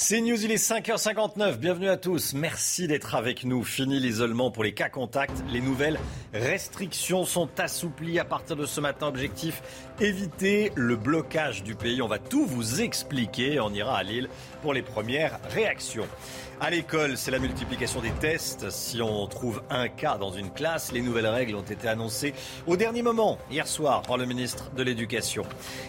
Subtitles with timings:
[0.00, 1.56] C'est News, il est 5h59.
[1.56, 2.32] Bienvenue à tous.
[2.32, 3.64] Merci d'être avec nous.
[3.64, 5.42] Fini l'isolement pour les cas contacts.
[5.50, 5.98] Les nouvelles
[6.32, 9.08] restrictions sont assouplies à partir de ce matin.
[9.08, 9.60] Objectif
[9.98, 12.00] éviter le blocage du pays.
[12.00, 13.58] On va tout vous expliquer.
[13.58, 14.28] On ira à Lille
[14.62, 16.06] pour les premières réactions.
[16.60, 18.68] À l'école, c'est la multiplication des tests.
[18.70, 22.34] Si on trouve un cas dans une classe, les nouvelles règles ont été annoncées
[22.66, 25.44] au dernier moment, hier soir, par le ministre de l'Éducation.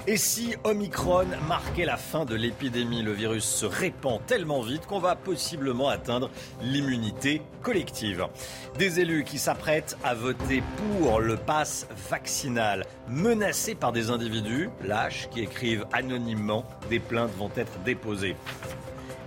[0.06, 5.00] Et si Omicron marquait la fin de l'épidémie, le virus se répand tellement vite qu'on
[5.00, 6.30] va possiblement atteindre
[6.62, 8.28] l'immunité collective.
[8.78, 10.62] Des élus qui s'apprêtent à voter
[11.02, 17.52] pour le pass vaccinal, menacés par des individus lâches qui écrivent anonymement, des plaintes vont
[17.56, 18.36] être déposées.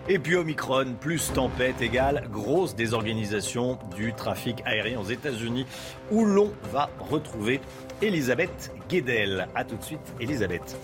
[0.09, 5.65] Et puis Omicron plus tempête égale grosse désorganisation du trafic aérien aux États-Unis
[6.11, 7.61] où l'on va retrouver
[8.01, 9.47] Elisabeth Guedel.
[9.55, 10.77] A tout de suite, Elisabeth.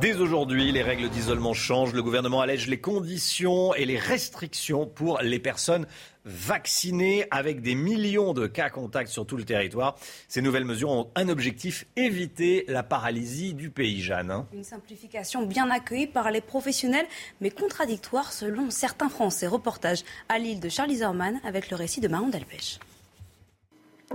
[0.00, 1.92] Dès aujourd'hui, les règles d'isolement changent.
[1.92, 5.86] Le gouvernement allège les conditions et les restrictions pour les personnes
[6.24, 9.96] vaccinées avec des millions de cas contacts sur tout le territoire.
[10.26, 14.32] Ces nouvelles mesures ont un objectif, éviter la paralysie du pays, Jeanne.
[14.32, 14.46] hein.
[14.52, 17.06] Une simplification bien accueillie par les professionnels,
[17.40, 19.46] mais contradictoire selon certains Français.
[19.46, 22.80] Reportage à Lille de Charlie Zorman avec le récit de Marion Delpech.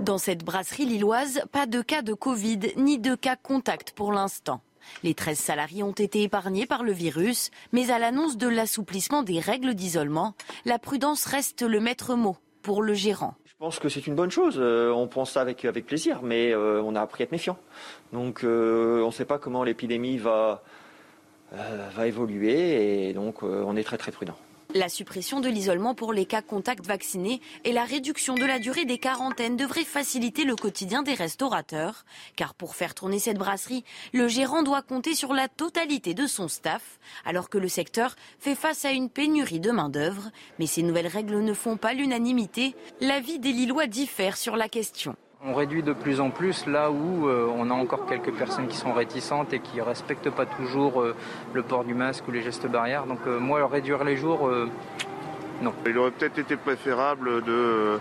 [0.02, 4.60] Dans cette brasserie lilloise, pas de cas de Covid ni de cas contact pour l'instant.
[5.02, 9.40] Les 13 salariés ont été épargnés par le virus, mais à l'annonce de l'assouplissement des
[9.40, 13.34] règles d'isolement, la prudence reste le maître mot pour le gérant.
[13.46, 14.56] Je pense que c'est une bonne chose.
[14.58, 17.58] Euh, on pense ça avec, plaisir, mais euh, on a appris à être méfiant.
[18.12, 20.62] Donc euh, on ne sait pas comment l'épidémie va,
[21.50, 24.36] va évoluer et donc on est très très prudent.
[24.74, 28.84] La suppression de l'isolement pour les cas contacts vaccinés et la réduction de la durée
[28.84, 32.04] des quarantaines devraient faciliter le quotidien des restaurateurs.
[32.36, 36.48] Car pour faire tourner cette brasserie, le gérant doit compter sur la totalité de son
[36.48, 40.30] staff, alors que le secteur fait face à une pénurie de main-d'œuvre.
[40.58, 42.76] Mais ces nouvelles règles ne font pas l'unanimité.
[43.00, 45.16] L'avis des Lillois diffère sur la question.
[45.46, 48.76] On réduit de plus en plus là où euh, on a encore quelques personnes qui
[48.76, 51.14] sont réticentes et qui ne respectent pas toujours euh,
[51.54, 53.06] le port du masque ou les gestes barrières.
[53.06, 54.68] Donc euh, moi, réduire les jours, euh,
[55.62, 55.72] non.
[55.86, 58.00] Il aurait peut-être été préférable de-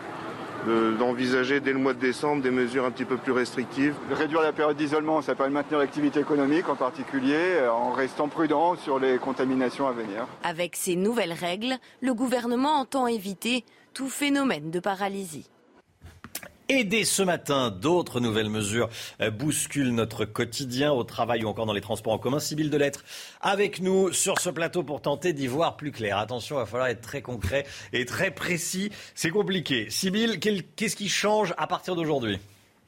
[0.65, 3.93] de- d'envisager dès le mois de décembre des mesures un petit peu plus restrictives.
[4.11, 8.75] Réduire la période d'isolement, ça permet de maintenir l'activité économique en particulier, en restant prudent
[8.77, 10.25] sur les contaminations à venir.
[10.43, 15.47] Avec ces nouvelles règles, le gouvernement entend éviter tout phénomène de paralysie.
[16.69, 18.89] Et dès ce matin, d'autres nouvelles mesures
[19.21, 22.39] euh, bousculent notre quotidien au travail ou encore dans les transports en commun.
[22.39, 23.05] Sibylle Delettre
[23.39, 26.17] avec nous sur ce plateau pour tenter d'y voir plus clair.
[26.17, 28.91] Attention, il va falloir être très concret et très précis.
[29.15, 29.87] C'est compliqué.
[30.41, 32.37] Quel- qu'est-ce qui change à partir d'aujourd'hui?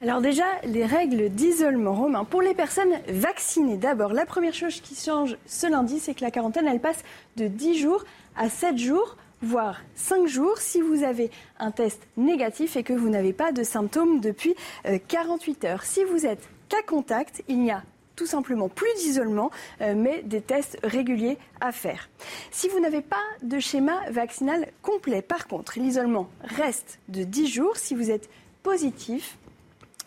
[0.02, 3.76] Alors déjà, les règles d'isolement romain pour les personnes vaccinées.
[3.78, 7.02] D'abord, la première chose qui change ce lundi, c'est que la quarantaine, elle passe
[7.36, 8.04] de 10 jours
[8.36, 13.08] à 7 jours voire 5 jours si vous avez un test négatif et que vous
[13.08, 14.54] n'avez pas de symptômes depuis
[14.86, 15.84] euh, 48 heures.
[15.84, 17.82] Si vous êtes cas contact, il n'y a
[18.16, 22.10] tout simplement plus d'isolement, euh, mais des tests réguliers à faire.
[22.50, 27.76] Si vous n'avez pas de schéma vaccinal complet, par contre, l'isolement reste de 10 jours
[27.76, 28.28] si vous êtes
[28.62, 29.38] positif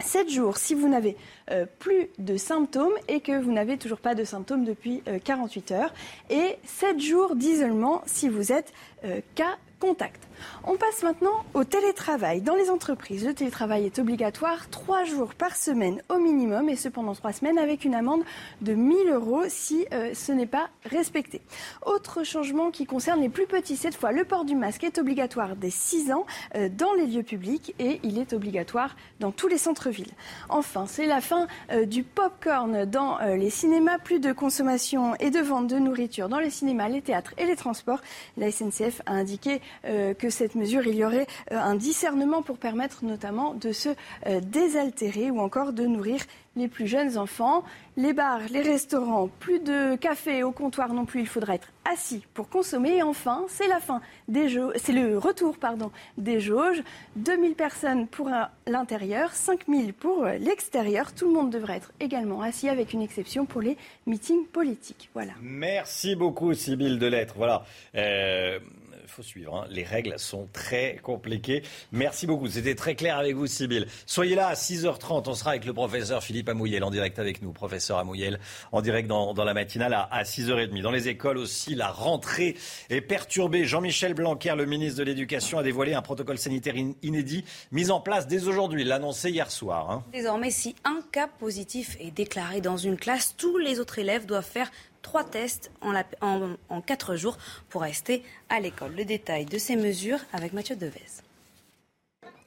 [0.03, 1.17] 7 jours si vous n'avez
[1.51, 5.71] euh, plus de symptômes et que vous n'avez toujours pas de symptômes depuis euh, 48
[5.71, 5.93] heures.
[6.29, 8.73] Et 7 jours d'isolement si vous êtes
[9.05, 10.27] euh, cas contact.
[10.65, 12.41] On passe maintenant au télétravail.
[12.41, 17.13] Dans les entreprises, le télétravail est obligatoire 3 jours par semaine au minimum et cependant
[17.13, 18.23] 3 semaines avec une amende
[18.61, 21.41] de 1000 euros si euh, ce n'est pas respecté.
[21.85, 25.57] Autre changement qui concerne les plus petits, cette fois, le port du masque est obligatoire
[25.57, 26.25] dès 6 ans
[26.55, 30.13] euh, dans les lieux publics et il est obligatoire dans tous les centres-villes.
[30.47, 33.97] Enfin, c'est la fin euh, du pop-corn dans les cinémas.
[33.97, 37.55] Plus de consommation et de vente de nourriture dans les cinémas, les théâtres et les
[37.55, 37.99] transports.
[38.37, 43.53] La SNCF a indiqué que cette mesure, il y aurait un discernement pour permettre notamment
[43.53, 43.89] de se
[44.41, 46.21] désaltérer ou encore de nourrir
[46.55, 47.63] les plus jeunes enfants.
[47.97, 52.25] Les bars, les restaurants, plus de café au comptoir non plus, il faudra être assis
[52.33, 52.97] pour consommer.
[52.97, 56.83] Et enfin, c'est la fin des jauges, c'est le retour pardon, des jauges.
[57.15, 58.29] 2000 personnes pour
[58.67, 61.13] l'intérieur, 5000 pour l'extérieur.
[61.13, 63.77] Tout le monde devrait être également assis avec une exception pour les
[64.07, 65.09] meetings politiques.
[65.13, 65.33] Voilà.
[65.41, 67.35] Merci beaucoup, Sybille Delettre.
[67.37, 67.63] Voilà.
[67.95, 68.59] Euh,
[69.07, 69.55] faut suivre.
[69.55, 69.67] Hein.
[69.69, 71.63] Les règles sont très compliquées.
[71.91, 72.47] Merci beaucoup.
[72.47, 73.85] C'était très clair avec vous, Sybille.
[74.05, 75.23] Soyez là à 6h30.
[75.27, 77.51] On sera avec le professeur Philippe Amouyel en direct avec nous.
[77.51, 78.39] Professeur Amouyel
[78.71, 80.81] en direct dans, la matinale à, 6h30.
[80.81, 82.55] Dans les écoles aussi, la rentrée
[82.89, 83.65] est perturbée.
[83.65, 88.27] Jean-Michel Blanquer, le ministre de l'Éducation, a dévoilé un protocole sanitaire inédit mis en place
[88.27, 88.81] dès aujourd'hui.
[88.81, 89.91] Il l'a annoncé hier soir.
[89.91, 90.03] Hein.
[90.11, 94.43] Désormais, si un cas positif est déclaré dans une classe, tous les autres élèves doivent
[94.43, 94.71] faire
[95.03, 97.37] trois tests en, quatre jours
[97.69, 98.95] pour rester à l'école.
[98.95, 101.21] Le détail de ces mesures avec Mathieu Devez.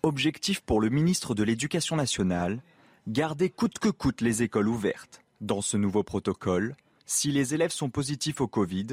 [0.02, 2.60] Objectif pour le ministre de l'Éducation nationale,
[3.06, 5.22] garder coûte que coûte les écoles ouvertes.
[5.40, 6.74] Dans ce nouveau protocole,
[7.04, 8.86] si les élèves sont positifs au Covid,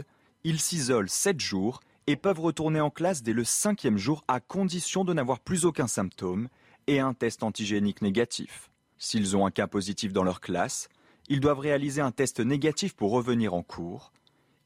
[0.44, 5.06] ils s'isolent sept jours et peuvent retourner en classe dès le cinquième jour à condition
[5.06, 6.50] de n'avoir plus aucun symptôme
[6.88, 8.70] et un test antigénique négatif.
[8.98, 10.90] S'ils ont un cas positif dans leur classe,
[11.30, 14.12] ils doivent réaliser un test négatif pour revenir en cours.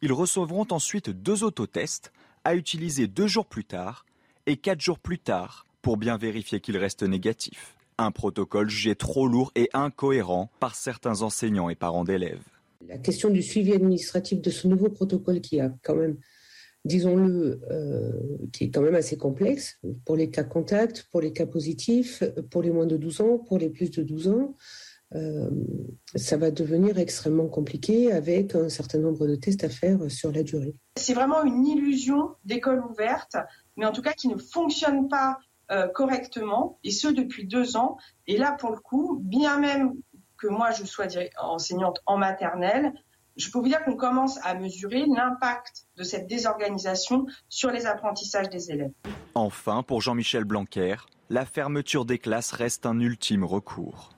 [0.01, 2.12] Ils recevront ensuite deux autotests
[2.44, 4.06] à utiliser deux jours plus tard
[4.45, 7.75] et quatre jours plus tard pour bien vérifier qu'ils restent négatifs.
[7.98, 12.44] Un protocole jugé trop lourd et incohérent par certains enseignants et parents d'élèves.
[12.88, 16.18] La question du suivi administratif de ce nouveau protocole qui a quand même,
[16.86, 18.12] disons-le, euh,
[18.54, 22.62] qui est quand même assez complexe pour les cas contacts, pour les cas positifs, pour
[22.62, 24.56] les moins de 12 ans, pour les plus de 12 ans,
[25.15, 25.50] euh,
[26.15, 30.44] ça va devenir extrêmement compliqué avec un certain nombre de tests à faire sur la
[30.44, 30.75] durée.
[30.95, 33.38] C'est vraiment une illusion d'école ouverte,
[33.77, 35.39] mais en tout cas qui ne fonctionne pas
[35.71, 37.98] euh, correctement, et ce depuis deux ans.
[38.25, 39.95] Et là, pour le coup, bien même
[40.38, 41.07] que moi je sois
[41.42, 42.94] enseignante en maternelle,
[43.36, 48.50] je peux vous dire qu'on commence à mesurer l'impact de cette désorganisation sur les apprentissages
[48.50, 48.92] des élèves.
[49.36, 50.95] Enfin, pour Jean-Michel Blanquer,
[51.30, 54.16] la fermeture des classes reste un ultime recours.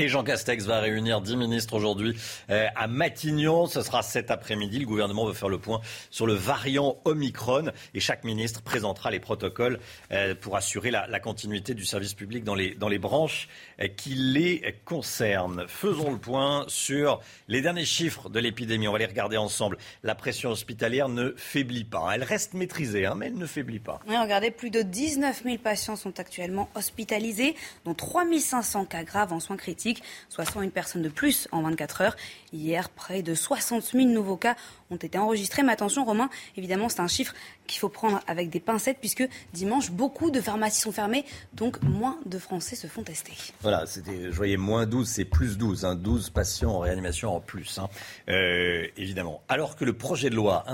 [0.00, 2.16] Et Jean Castex va réunir 10 ministres aujourd'hui
[2.50, 3.66] euh, à Matignon.
[3.66, 4.78] Ce sera cet après-midi.
[4.78, 5.80] Le gouvernement veut faire le point
[6.12, 9.80] sur le variant Omicron et chaque ministre présentera les protocoles
[10.12, 13.48] euh, pour assurer la, continuité du service public dans les, dans les branches
[13.80, 15.64] euh, qui les concernent.
[15.66, 18.86] Faisons le point sur les derniers chiffres de l'épidémie.
[18.86, 19.78] On va les regarder ensemble.
[20.04, 22.12] La pression hospitalière ne faiblit pas.
[22.14, 23.98] Elle reste maîtrisée, hein, mais elle ne faiblit pas.
[24.06, 29.32] Oui, regardez, plus de 19 000 patients sont actuellement hospitalisés, dont 3 500 cas graves
[29.32, 29.87] en soins critiques
[30.28, 32.16] soit 101 personnes de plus en 24 heures.
[32.52, 34.56] Hier, près de 60 000 nouveaux cas
[34.90, 35.62] ont été enregistrés.
[35.62, 37.34] Mais attention, Romain, évidemment, c'est un chiffre
[37.66, 42.18] qu'il faut prendre avec des pincettes, puisque dimanche, beaucoup de pharmacies sont fermées, donc moins
[42.26, 43.32] de Français se font tester.
[43.60, 47.40] Voilà, c'était, je voyais moins 12, c'est plus 12, 12 hein, patients en réanimation en
[47.40, 47.88] plus, hein.
[48.28, 49.42] euh, évidemment.
[49.48, 50.64] Alors que le projet de loi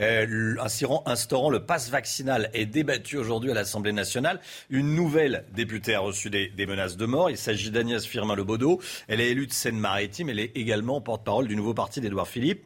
[0.00, 0.56] euh,
[1.06, 4.40] instaurant, le pass vaccinal est débattu aujourd'hui à l'Assemblée nationale,
[4.70, 7.30] une nouvelle députée a reçu des, menaces de mort.
[7.30, 8.80] Il s'agit d'Agnès Firmin-Lebaudot.
[9.08, 12.64] Elle est élue de Seine-Maritime, elle est également porte-parole du nouveau parti d'Édouard Philippe.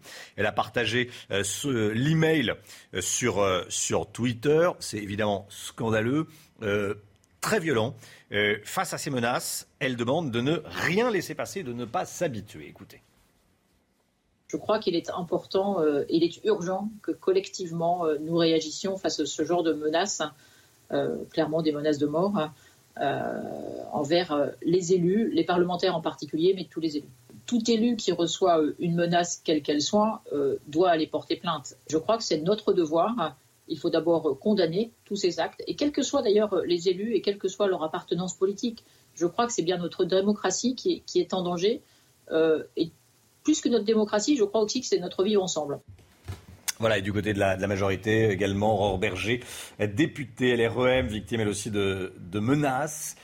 [0.53, 1.43] Partagé euh,
[1.95, 2.55] l'email
[2.95, 4.71] euh, sur, euh, sur Twitter.
[4.79, 6.27] C'est évidemment scandaleux,
[7.41, 7.95] très violent.
[8.65, 12.69] face à ces menaces, elle demande de ne rien laisser passer, de ne pas s'habituer.
[12.69, 13.01] Écoutez.
[14.49, 15.79] Je crois qu'il est important,
[16.11, 20.21] il est urgent que collectivement nous réagissions face à ce genre de menaces,
[21.31, 22.51] clairement des menaces de mort,
[23.93, 27.09] envers les élus, les parlementaires en particulier, mais tous les élus
[27.51, 31.75] tout élu qui reçoit euh, une menace, quelle qu'elle soit, euh, doit aller porter plainte.
[31.89, 33.37] Je crois que c'est notre devoir.
[33.67, 37.23] Il faut d'abord condamner tous ces actes, et quels que soient d'ailleurs les élus et
[37.23, 38.85] quelle que soit leur appartenance politique.
[39.17, 41.83] Je crois que c'est bien notre démocratie qui est, en danger.
[42.31, 42.91] Euh, et
[43.43, 45.81] plus que notre démocratie, je crois aussi que c'est notre vie ensemble.
[46.79, 49.41] Voilà, et du côté de la, majorité également, Aurore Berger,
[49.81, 53.17] députée LREM, victime elle aussi de, menaces.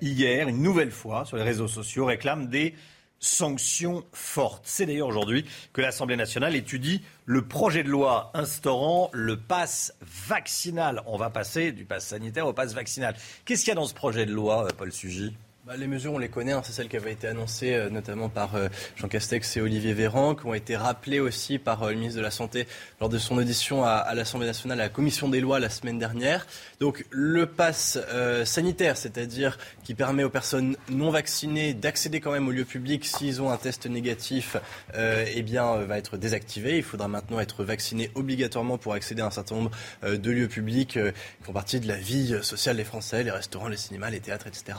[0.00, 2.74] hier, une nouvelle fois, sur les réseaux sociaux, réclame des
[3.20, 4.62] sanctions fortes.
[4.64, 9.94] C'est d'ailleurs aujourd'hui que l'Assemblée nationale étudie le projet de loi instaurant le pass
[10.28, 11.02] vaccinal.
[11.06, 13.14] On va passer du pass sanitaire au pass vaccinal.
[13.44, 15.34] Qu'est-ce qu'il y a dans ce projet de loi, euh, Paul Sugy?
[15.66, 16.62] Bah, les mesures, on les connaît, hein.
[16.64, 20.36] c'est celles qui avaient été annoncées euh, notamment par euh, Jean Castex et Olivier Véran,
[20.36, 22.68] qui ont été rappelées aussi par euh, le ministre de la Santé
[23.00, 26.46] lors de son audition à, l'Assemblée nationale, à la Commission des lois la semaine dernière.
[26.78, 27.98] Donc le pass
[28.44, 33.42] sanitaire, c'est-à-dire qui permet aux personnes non vaccinées d'accéder quand même au lieu public s'ils
[33.42, 34.56] ont un test négatif,
[34.94, 36.76] eh bien, va être désactivé.
[36.76, 39.70] Il faudra maintenant être vacciné obligatoirement pour accéder à un certain nombre
[40.02, 43.76] de lieux publics qui font partie de la vie sociale des Français, les restaurants, les
[43.76, 44.74] cinémas, les théâtres, etc.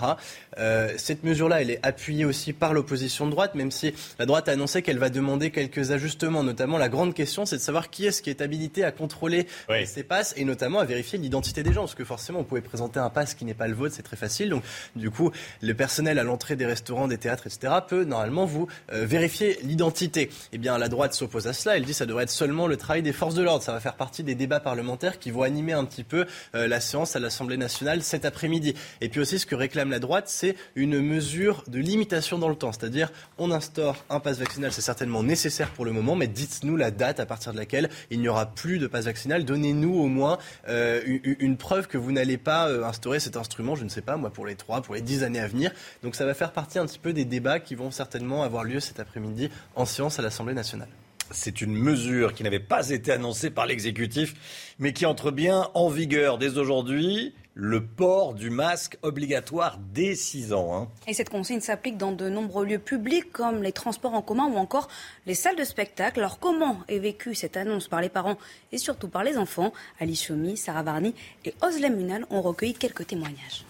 [0.77, 4.47] Euh, cette mesure-là, elle est appuyée aussi par l'opposition de droite, même si la droite
[4.47, 6.43] a annoncé qu'elle va demander quelques ajustements.
[6.43, 9.47] Notamment, la grande question, c'est de savoir qui est-ce qui est habilité à contrôler
[9.85, 11.81] ces passes et notamment à vérifier l'identité des gens.
[11.81, 14.17] Parce que forcément, vous pouvez présenter un pass qui n'est pas le vôtre, c'est très
[14.17, 14.49] facile.
[14.49, 14.63] Donc,
[14.95, 15.31] du coup,
[15.61, 20.29] le personnel à l'entrée des restaurants, des théâtres, etc., peut normalement vous euh, vérifier l'identité.
[20.53, 21.77] Eh bien, la droite s'oppose à cela.
[21.77, 23.63] Elle dit que ça devrait être seulement le travail des forces de l'ordre.
[23.63, 26.79] Ça va faire partie des débats parlementaires qui vont animer un petit peu euh, la
[26.79, 28.75] séance à l'Assemblée nationale cet après-midi.
[29.01, 32.55] Et puis aussi, ce que réclame la droite, c'est une mesure de limitation dans le
[32.55, 32.71] temps.
[32.71, 36.91] C'est-à-dire, on instaure un pass vaccinal, c'est certainement nécessaire pour le moment, mais dites-nous la
[36.91, 39.45] date à partir de laquelle il n'y aura plus de pass vaccinal.
[39.45, 41.01] Donnez-nous au moins euh,
[41.39, 44.29] une, preuve que vous n'allez pas euh, instaurer cet instrument, je ne sais pas, moi,
[44.29, 45.71] pour les trois, pour les dix années à venir.
[46.03, 48.79] Donc ça va faire partie un petit peu des débats qui vont certainement avoir lieu
[48.79, 50.89] cet après-midi en séance à l'Assemblée nationale.
[51.31, 54.33] C'est une mesure qui n'avait pas été annoncée par l'exécutif,
[54.79, 60.53] mais qui entre bien en vigueur dès aujourd'hui le port du masque obligatoire dès 6
[60.53, 60.75] ans.
[60.75, 60.87] Hein.
[61.07, 64.57] Et cette consigne s'applique dans de nombreux lieux publics comme les transports en commun ou
[64.57, 64.87] encore
[65.25, 66.19] les salles de spectacle.
[66.19, 68.37] Alors comment est vécue cette annonce par les parents
[68.71, 69.73] et surtout par les enfants?
[69.99, 73.65] Ali Choumi, Sarah Varni et Oslem Munal ont recueilli quelques témoignages.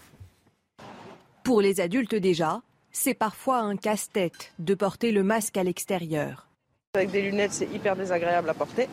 [1.45, 6.49] Pour les adultes déjà, c'est parfois un casse-tête de porter le masque à l'extérieur.
[6.93, 8.89] Avec des lunettes, c'est hyper désagréable à porter.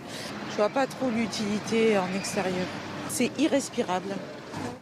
[0.52, 2.66] Je vois pas trop l'utilité en extérieur.
[3.08, 4.14] C'est irrespirable.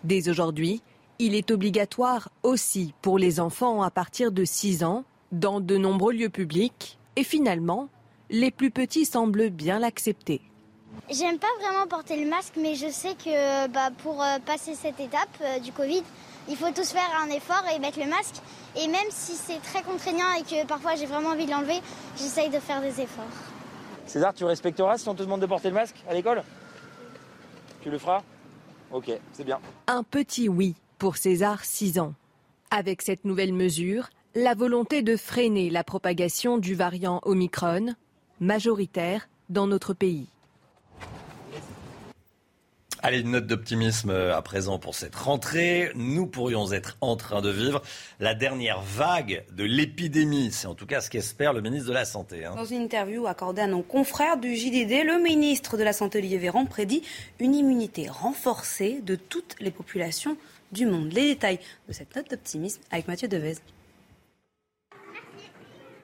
[0.05, 0.83] Dès aujourd'hui,
[1.19, 6.13] il est obligatoire aussi pour les enfants à partir de 6 ans dans de nombreux
[6.13, 7.89] lieux publics et finalement,
[8.31, 10.41] les plus petits semblent bien l'accepter.
[11.11, 15.01] J'aime pas vraiment porter le masque, mais je sais que bah, pour euh, passer cette
[15.01, 16.03] étape euh, du Covid,
[16.49, 18.37] il faut tous faire un effort et mettre le masque.
[18.77, 21.81] Et même si c'est très contraignant et que parfois j'ai vraiment envie de l'enlever,
[22.17, 23.25] j'essaye de faire des efforts.
[24.07, 26.43] César, tu respecteras si on te demande de porter le masque à l'école?
[27.83, 28.23] Tu le feras?
[29.87, 32.15] Un petit oui pour César, 6 ans.
[32.71, 37.95] Avec cette nouvelle mesure, la volonté de freiner la propagation du variant Omicron,
[38.41, 40.32] majoritaire dans notre pays.
[43.05, 45.91] Allez, une note d'optimisme euh, à présent pour cette rentrée.
[45.97, 47.83] Nous pourrions être en train de vivre
[48.21, 50.53] la dernière vague de l'épidémie.
[50.53, 52.45] C'est en tout cas ce qu'espère le ministre de la Santé.
[52.45, 52.55] Hein.
[52.55, 56.39] Dans une interview accordée à nos confrères du JDD, le ministre de la Santé, Olivier
[56.39, 57.03] Véran, prédit
[57.41, 60.37] une immunité renforcée de toutes les populations
[60.71, 61.13] du monde.
[61.13, 63.57] Les détails de cette note d'optimisme avec Mathieu Devez.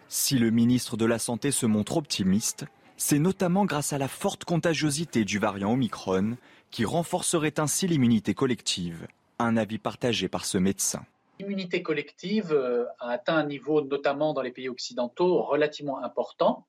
[0.08, 2.64] Si le ministre de la Santé se montre optimiste,
[2.96, 6.36] c'est notamment grâce à la forte contagiosité du variant Omicron
[6.70, 9.06] qui renforcerait ainsi l'immunité collective.
[9.38, 11.04] Un avis partagé par ce médecin.
[11.38, 16.66] L'immunité collective euh, a atteint un niveau, notamment dans les pays occidentaux, relativement important,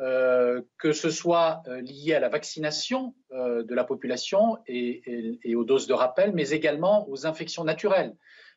[0.00, 5.64] euh, que ce soit euh, lié à la vaccination de la population et, et, aux
[5.64, 8.14] doses de rappel, mais également aux infections naturelles.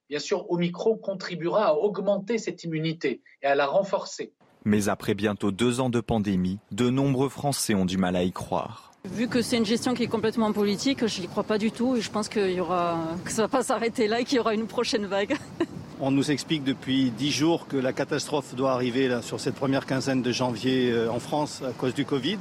[0.07, 4.33] Bien sûr, Omicron contribuera à augmenter cette immunité et à la renforcer.
[4.65, 8.31] Mais après bientôt deux ans de pandémie, de nombreux Français ont du mal à y
[8.31, 8.86] croire.
[9.11, 11.95] Vu que c'est une gestion qui est complètement politique, je n'y crois pas du tout
[11.95, 14.37] et je pense qu'il y aura, que ça ne va pas s'arrêter là et qu'il
[14.37, 15.35] y aura une prochaine vague.
[15.99, 19.87] On nous explique depuis dix jours que la catastrophe doit arriver là, sur cette première
[19.87, 22.37] quinzaine de janvier euh, en France à cause du Covid.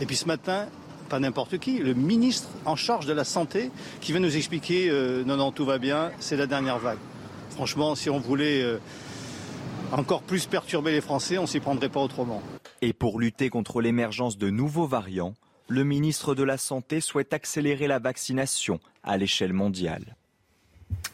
[0.00, 0.66] Et puis ce matin,
[1.08, 5.24] pas n'importe qui, le ministre en charge de la santé qui vient nous expliquer euh,
[5.24, 6.98] non, non, tout va bien, c'est la dernière vague.
[7.50, 8.78] Franchement, si on voulait euh,
[9.90, 12.42] encore plus perturber les Français, on s'y prendrait pas autrement.
[12.80, 15.34] Et pour lutter contre l'émergence de nouveaux variants,
[15.70, 20.16] le ministre de la Santé souhaite accélérer la vaccination à l'échelle mondiale.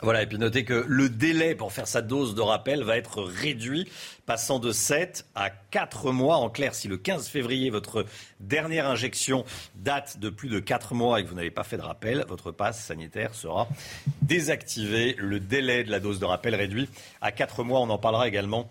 [0.01, 3.23] Voilà, et puis notez que le délai pour faire sa dose de rappel va être
[3.23, 3.87] réduit,
[4.25, 6.37] passant de 7 à 4 mois.
[6.37, 8.07] En clair, si le 15 février, votre
[8.41, 9.45] dernière injection
[9.75, 12.51] date de plus de 4 mois et que vous n'avez pas fait de rappel, votre
[12.51, 13.69] passe sanitaire sera
[14.23, 15.15] désactivé.
[15.19, 16.89] Le délai de la dose de rappel réduit
[17.21, 17.81] à 4 mois.
[17.81, 18.71] On en parlera également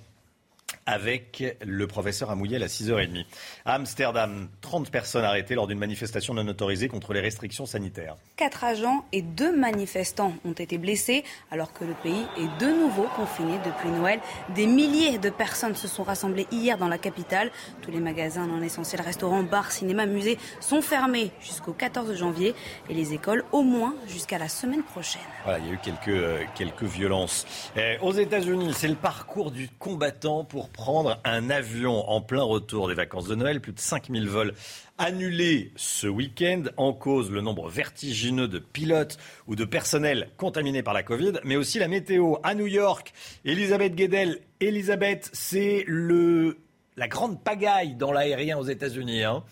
[0.86, 3.26] avec le professeur Amouyel à 6h30.
[3.66, 8.16] À Amsterdam, 30 personnes arrêtées lors d'une manifestation non autorisée contre les restrictions sanitaires.
[8.36, 13.08] Quatre agents et deux manifestants ont été blessés alors que le pays est de nouveau
[13.16, 14.20] confiné depuis Noël.
[14.54, 17.52] Des milliers de personnes se sont rassemblées hier dans la capitale.
[17.82, 22.54] Tous les magasins non essentiels, restaurants, bars, cinémas, musées sont fermés jusqu'au 14 janvier
[22.90, 25.22] et les écoles au moins jusqu'à la semaine prochaine.
[25.44, 27.46] Voilà, il y a eu quelques, euh, quelques violences.
[27.76, 32.90] Eh, aux États-Unis, c'est le parcours du combattant pour prendre un avion en plein retour
[32.90, 33.62] des vacances de Noël.
[33.62, 34.54] Plus de 5000 vols
[34.98, 36.64] annulés ce week-end.
[36.76, 39.18] En cause, le nombre vertigineux de pilotes
[39.48, 42.36] ou de personnel contaminés par la Covid, mais aussi la météo.
[42.44, 43.14] À New York,
[43.46, 44.42] Elisabeth Guedel.
[44.60, 46.58] Elisabeth, c'est le,
[46.98, 49.24] la grande pagaille dans l'aérien aux États-Unis.
[49.24, 49.44] Hein.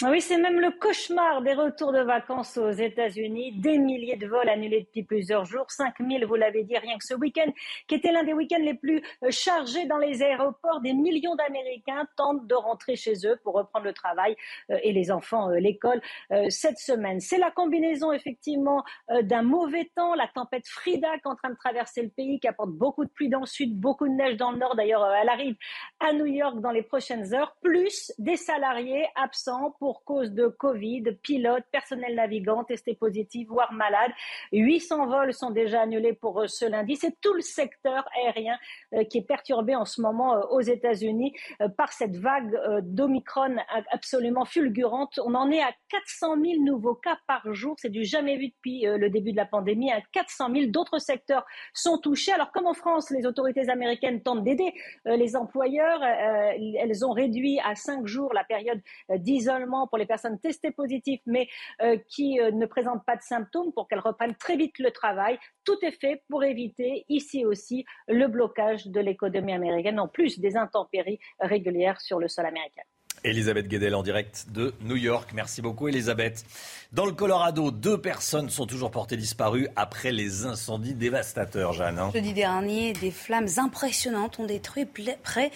[0.00, 3.52] Oui, c'est même le cauchemar des retours de vacances aux États-Unis.
[3.60, 5.70] Des milliers de vols annulés depuis plusieurs jours.
[5.70, 7.48] 5000, vous l'avez dit, rien que ce week-end,
[7.86, 10.80] qui était l'un des week-ends les plus euh, chargés dans les aéroports.
[10.80, 14.34] Des millions d'Américains tentent de rentrer chez eux pour reprendre le travail
[14.72, 16.00] euh, et les enfants euh, l'école
[16.48, 17.20] cette semaine.
[17.20, 18.82] C'est la combinaison, effectivement,
[19.22, 22.48] d'un mauvais temps, la tempête Frida qui est en train de traverser le pays, qui
[22.48, 24.74] apporte beaucoup de pluie dans le sud, beaucoup de neige dans le nord.
[24.74, 25.56] D'ailleurs, elle arrive
[26.00, 30.46] à New York dans les prochaines heures, plus des salariés absents pour pour cause de
[30.46, 34.10] Covid, pilotes, personnel navigant testés positifs, voire malades.
[34.52, 36.96] 800 vols sont déjà annulés pour euh, ce lundi.
[36.96, 38.56] C'est tout le secteur aérien
[38.94, 41.34] euh, qui est perturbé en ce moment euh, aux États-Unis
[41.76, 43.56] par cette vague d'Omicron
[43.90, 45.20] absolument fulgurante.
[45.22, 47.74] On en est à 400 000 nouveaux cas par jour.
[47.78, 49.92] C'est du jamais vu depuis le début de la pandémie.
[49.92, 51.44] À 400 000 d'autres secteurs
[51.74, 52.32] sont touchés.
[52.32, 54.72] Alors comme en France, les autorités américaines tentent d'aider
[55.04, 56.02] les employeurs.
[56.02, 58.80] Elles ont réduit à 5 jours la période
[59.10, 61.48] d'isolement pour les personnes testées positives mais
[61.80, 65.38] euh, qui euh, ne présentent pas de symptômes pour qu'elles reprennent très vite le travail.
[65.64, 70.56] Tout est fait pour éviter ici aussi le blocage de l'économie américaine en plus des
[70.56, 72.82] intempéries régulières sur le sol américain.
[73.24, 75.30] Elisabeth Guedel en direct de New York.
[75.34, 76.44] Merci beaucoup Elisabeth.
[76.92, 81.98] Dans le Colorado, deux personnes sont toujours portées disparues après les incendies dévastateurs, Jeanne.
[81.98, 82.10] Hein.
[82.12, 85.50] Jeudi dernier, des flammes impressionnantes ont détruit près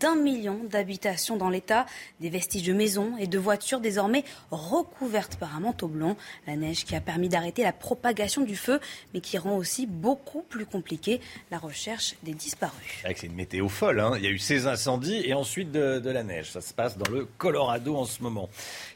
[0.00, 1.86] d'un million d'habitations dans l'État.
[2.20, 6.16] Des vestiges de maisons et de voitures désormais recouvertes par un manteau blanc.
[6.46, 8.78] La neige qui a permis d'arrêter la propagation du feu,
[9.14, 13.02] mais qui rend aussi beaucoup plus compliqué la recherche des disparus.
[13.02, 14.00] C'est une météo folle.
[14.00, 14.12] Hein.
[14.18, 16.50] Il y a eu ces incendies et ensuite de, de la neige.
[16.50, 18.48] Ça se passe dans le Colorado en ce moment.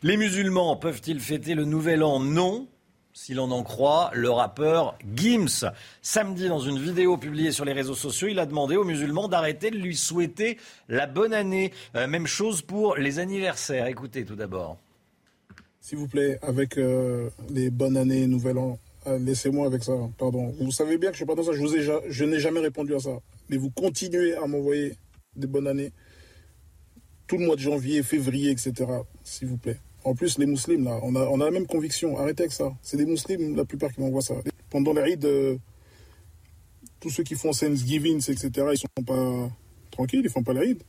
[0.03, 2.21] Les musulmans peuvent-ils fêter le nouvel an?
[2.21, 2.67] Non.
[3.13, 5.65] Si l'on en croit le rappeur Gims.
[6.03, 9.71] Samedi, dans une vidéo publiée sur les réseaux sociaux, il a demandé aux musulmans d'arrêter
[9.71, 10.59] de lui souhaiter
[10.91, 11.73] la bonne année.
[11.95, 13.87] Euh, même chose pour les anniversaires.
[13.87, 14.77] Écoutez tout d'abord.
[15.81, 19.95] S'il vous plaît, avec euh, les bonnes années, nouvel an, euh, laissez-moi avec ça.
[20.19, 20.55] Pardon.
[20.61, 21.53] Vous savez bien que je ne suis pas dans ça.
[21.53, 23.19] Je, je n'ai jamais répondu à ça.
[23.49, 24.95] Mais vous continuez à m'envoyer
[25.35, 25.91] des bonnes années
[27.27, 28.73] tout le mois de janvier, février, etc.
[29.25, 29.79] S'il vous plaît.
[30.05, 32.17] En plus, les musulmans, là, on a, on a la même conviction.
[32.19, 32.73] Arrêtez avec ça.
[32.83, 34.35] C'est des musulmans, la plupart, qui m'envoient ça.
[34.71, 35.57] Pendant les rides, euh,
[37.01, 39.51] tous ceux qui font Thanksgiving, etc., ils sont pas
[39.91, 40.83] tranquilles, ils font pas rides.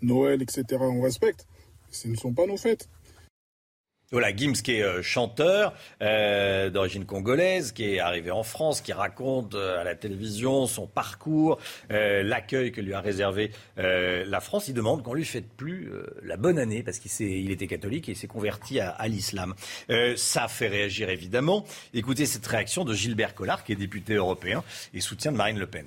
[0.00, 1.46] Noël, etc., on respecte.
[1.90, 2.88] Ce ne sont pas nos fêtes.
[4.12, 8.92] Voilà, Gims qui est euh, chanteur euh, d'origine congolaise, qui est arrivé en France, qui
[8.92, 14.68] raconte euh, à la télévision son parcours, l'accueil que lui a réservé la France.
[14.68, 15.90] Il demande qu'on lui fête plus
[16.22, 19.54] la bonne année parce qu'il il était catholique et il s'est converti à, l'islam.
[20.16, 21.64] ça fait réagir évidemment.
[21.92, 24.62] Écoutez cette réaction de Gilbert Collard, qui est député européen
[24.92, 25.86] et soutien de Marine Le Pen.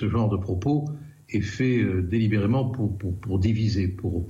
[0.00, 0.88] Ce genre de propos
[1.28, 4.26] est fait délibérément pour, diviser, pour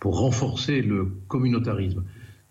[0.00, 2.04] pour renforcer le communautarisme.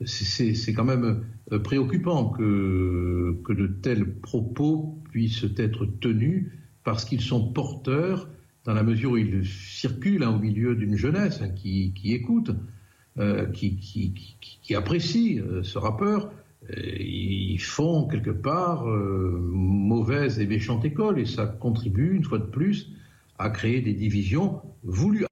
[0.05, 6.51] C'est quand même euh, préoccupant que, que de tels propos puissent être tenus
[6.85, 8.29] parce qu'ils sont porteurs,
[8.63, 12.51] dans la mesure où ils circulent hein, au milieu d'une jeunesse hein, qui, qui, écoute,
[13.17, 16.31] euh, qui, qui, qui, apprécie euh, ce rappeur,
[16.77, 22.91] ils font quelque part mauvaise et méchante école et ça contribue une fois de plus
[23.39, 25.25] à créer des divisions voulues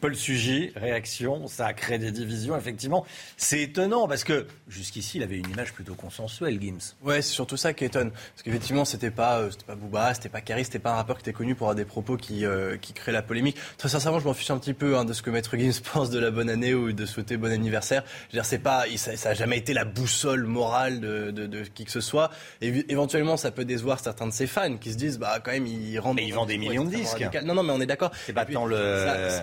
[0.00, 3.04] Paul Sugy, réaction, ça a créé des divisions, effectivement.
[3.36, 6.94] C'est étonnant parce que jusqu'ici, il avait une image plutôt consensuelle, Gims.
[7.02, 8.10] Ouais, c'est surtout ça qui étonne.
[8.10, 11.22] Parce qu'effectivement, c'était pas, euh, c'était pas Booba, c'était pas c'était pas un rappeur qui
[11.22, 13.56] était connu pour avoir des propos qui, euh, qui créent la polémique.
[13.76, 16.10] Très sincèrement, je m'en fiche un petit peu hein, de ce que Maître Gims pense
[16.10, 18.02] de la bonne année ou de souhaiter bon anniversaire.
[18.06, 21.46] Je veux dire, c'est pas, ça, ça a jamais été la boussole morale de, de,
[21.46, 22.30] de, qui que ce soit.
[22.60, 25.66] Et éventuellement, ça peut décevoir certains de ses fans qui se disent, bah, quand même,
[25.66, 26.14] il rend.
[26.14, 27.24] Mais il vend des millions de disques.
[27.44, 28.10] Non, non, mais on est d'accord.
[28.26, 28.76] C'est pas tant le.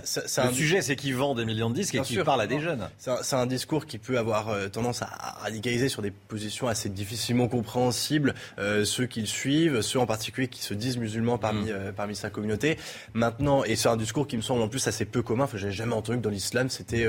[0.04, 2.48] Ça, ça, le sujet, c'est qu'il vend des millions de disques et qu'il parle à
[2.48, 2.88] des jeunes.
[2.98, 7.48] C'est un, discours qui peut avoir euh, tendance à radicaliser sur des positions assez difficilement
[7.48, 11.94] compréhensibles euh, ceux qui le suivent, ceux en particulier qui se disent musulmans parmi, mm.
[11.96, 12.78] parmi sa communauté.
[13.14, 15.44] Maintenant, et c'est un discours qui me semble en plus assez peu commun.
[15.44, 17.08] Enfin, j'ai jamais entendu que dans l'islam c'était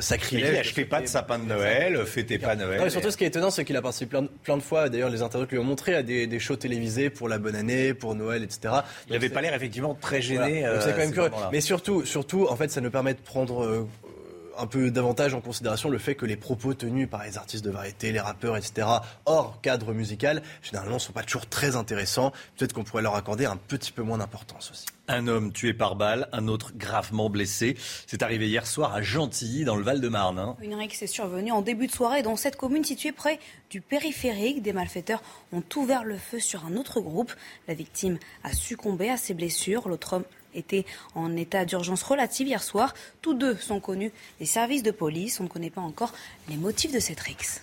[0.00, 0.74] sacrilège.
[0.74, 2.90] Fais pas de sapin de Noël, fêtez pas Noël.
[2.90, 4.88] surtout, ce qui est étonnant, c'est qu'il a participé plein, plein de fois.
[4.88, 7.94] D'ailleurs, les internautes lui ont montré à des, des shows télévisés pour la bonne année,
[7.94, 8.74] pour Noël, etc.
[9.08, 10.64] Il n'avait pas l'air effectivement très gêné.
[10.80, 11.30] c'est quand même curieux.
[11.52, 13.88] Mais surtout, surtout, en fait, ça nous permet de prendre euh,
[14.58, 17.70] un peu davantage en considération le fait que les propos tenus par les artistes de
[17.70, 18.88] variété, les rappeurs, etc.,
[19.24, 22.32] hors cadre musical, généralement, ne sont pas toujours très intéressants.
[22.56, 24.86] Peut-être qu'on pourrait leur accorder un petit peu moins d'importance aussi.
[25.06, 27.76] Un homme tué par balle, un autre gravement blessé.
[28.06, 30.38] C'est arrivé hier soir à Gentilly, dans le Val-de-Marne.
[30.38, 30.56] Hein.
[30.60, 33.38] Une rixe est survenue en début de soirée dans cette commune située près
[33.70, 34.60] du périphérique.
[34.60, 37.32] Des malfaiteurs ont ouvert le feu sur un autre groupe.
[37.68, 39.88] La victime a succombé à ses blessures.
[39.88, 40.24] L'autre homme
[40.58, 42.94] était en état d'urgence relative hier soir.
[43.22, 45.40] Tous deux sont connus des services de police.
[45.40, 46.12] On ne connaît pas encore
[46.48, 47.62] les motifs de cette rixe.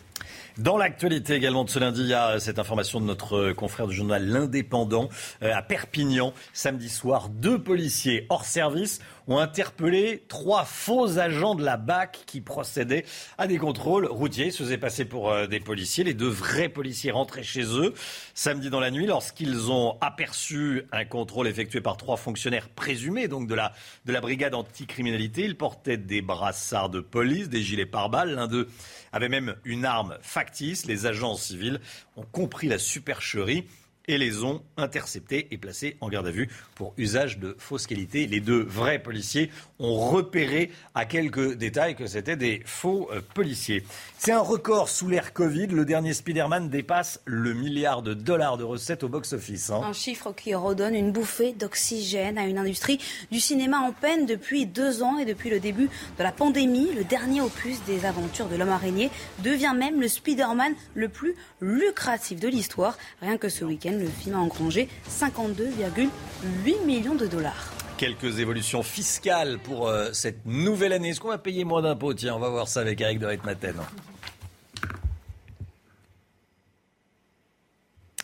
[0.57, 3.95] Dans l'actualité également de ce lundi, il y a cette information de notre confrère du
[3.95, 5.09] journal L'Indépendant
[5.43, 6.31] euh, à Perpignan.
[6.53, 12.39] Samedi soir, deux policiers hors service ont interpellé trois faux agents de la BAC qui
[12.39, 13.03] procédaient
[13.37, 14.45] à des contrôles routiers.
[14.45, 16.05] Ils se faisaient passer pour euh, des policiers.
[16.05, 17.93] Les deux vrais policiers rentraient chez eux
[18.33, 23.47] samedi dans la nuit lorsqu'ils ont aperçu un contrôle effectué par trois fonctionnaires présumés donc
[23.47, 23.73] de la,
[24.05, 25.43] de la brigade anticriminalité.
[25.43, 28.35] Ils portaient des brassards de police, des gilets pare-balles.
[28.35, 28.69] L'un d'eux
[29.15, 30.85] avait même une arme factice.
[30.85, 31.79] Les agents civils
[32.17, 33.65] ont compris la supercherie
[34.07, 38.27] et les ont interceptés et placés en garde à vue pour usage de fausse qualité.
[38.27, 43.83] Les deux vrais policiers ont repéré à quelques détails que c'était des faux euh, policiers.
[44.17, 45.67] C'est un record sous l'ère Covid.
[45.67, 49.69] Le dernier Spider-Man dépasse le milliard de dollars de recettes au box-office.
[49.69, 49.81] Hein.
[49.83, 52.99] Un chiffre qui redonne une bouffée d'oxygène à une industrie
[53.31, 56.89] du cinéma en peine depuis deux ans et depuis le début de la pandémie.
[56.95, 59.09] Le dernier opus des aventures de l'homme araignée
[59.43, 62.97] devient même le Spider-Man le plus lucratif de l'histoire.
[63.21, 67.71] Rien que ce week-end, le film a engrangé 52,8 millions de dollars.
[67.97, 71.09] Quelques évolutions fiscales pour euh, cette nouvelle année.
[71.09, 72.13] Est-ce qu'on va payer moins d'impôts?
[72.13, 73.75] Tiens, on va voir ça avec Eric de Ritmaten.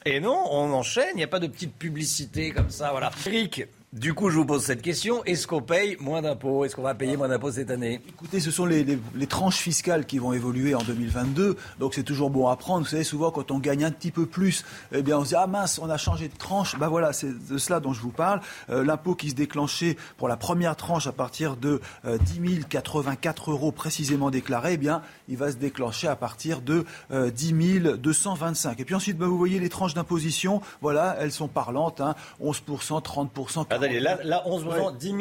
[0.05, 3.11] Et non, on enchaîne, il n'y a pas de petite publicité comme ça, voilà.
[3.27, 5.21] Eric, du coup, je vous pose cette question.
[5.25, 6.63] Est-ce qu'on paye moins d'impôts?
[6.63, 7.99] Est-ce qu'on va payer moins d'impôts cette année?
[8.07, 8.85] Écoutez, ce sont les,
[9.27, 11.57] tranches fiscales qui vont évoluer en 2022.
[11.77, 12.85] Donc c'est toujours bon à prendre.
[12.85, 15.35] Vous savez, souvent, quand on gagne un petit peu plus, eh bien, on se dit,
[15.35, 16.77] ah mince, on a changé de tranche.
[16.79, 18.39] Ben voilà, c'est de cela dont je vous parle.
[18.69, 23.73] Euh, l'impôt qui se déclenchait pour la première tranche à partir de 10 084 euros
[23.73, 27.53] précisément déclarés, eh bien, il va se déclencher à partir de 10
[27.87, 28.79] euh, 225.
[28.79, 30.61] Et puis ensuite, ben, vous voyez les tranches d'imposition.
[30.79, 31.99] Voilà, elles sont parlantes.
[31.99, 34.65] Hein, 11%, 30%, là, là 11
[34.99, 35.13] 10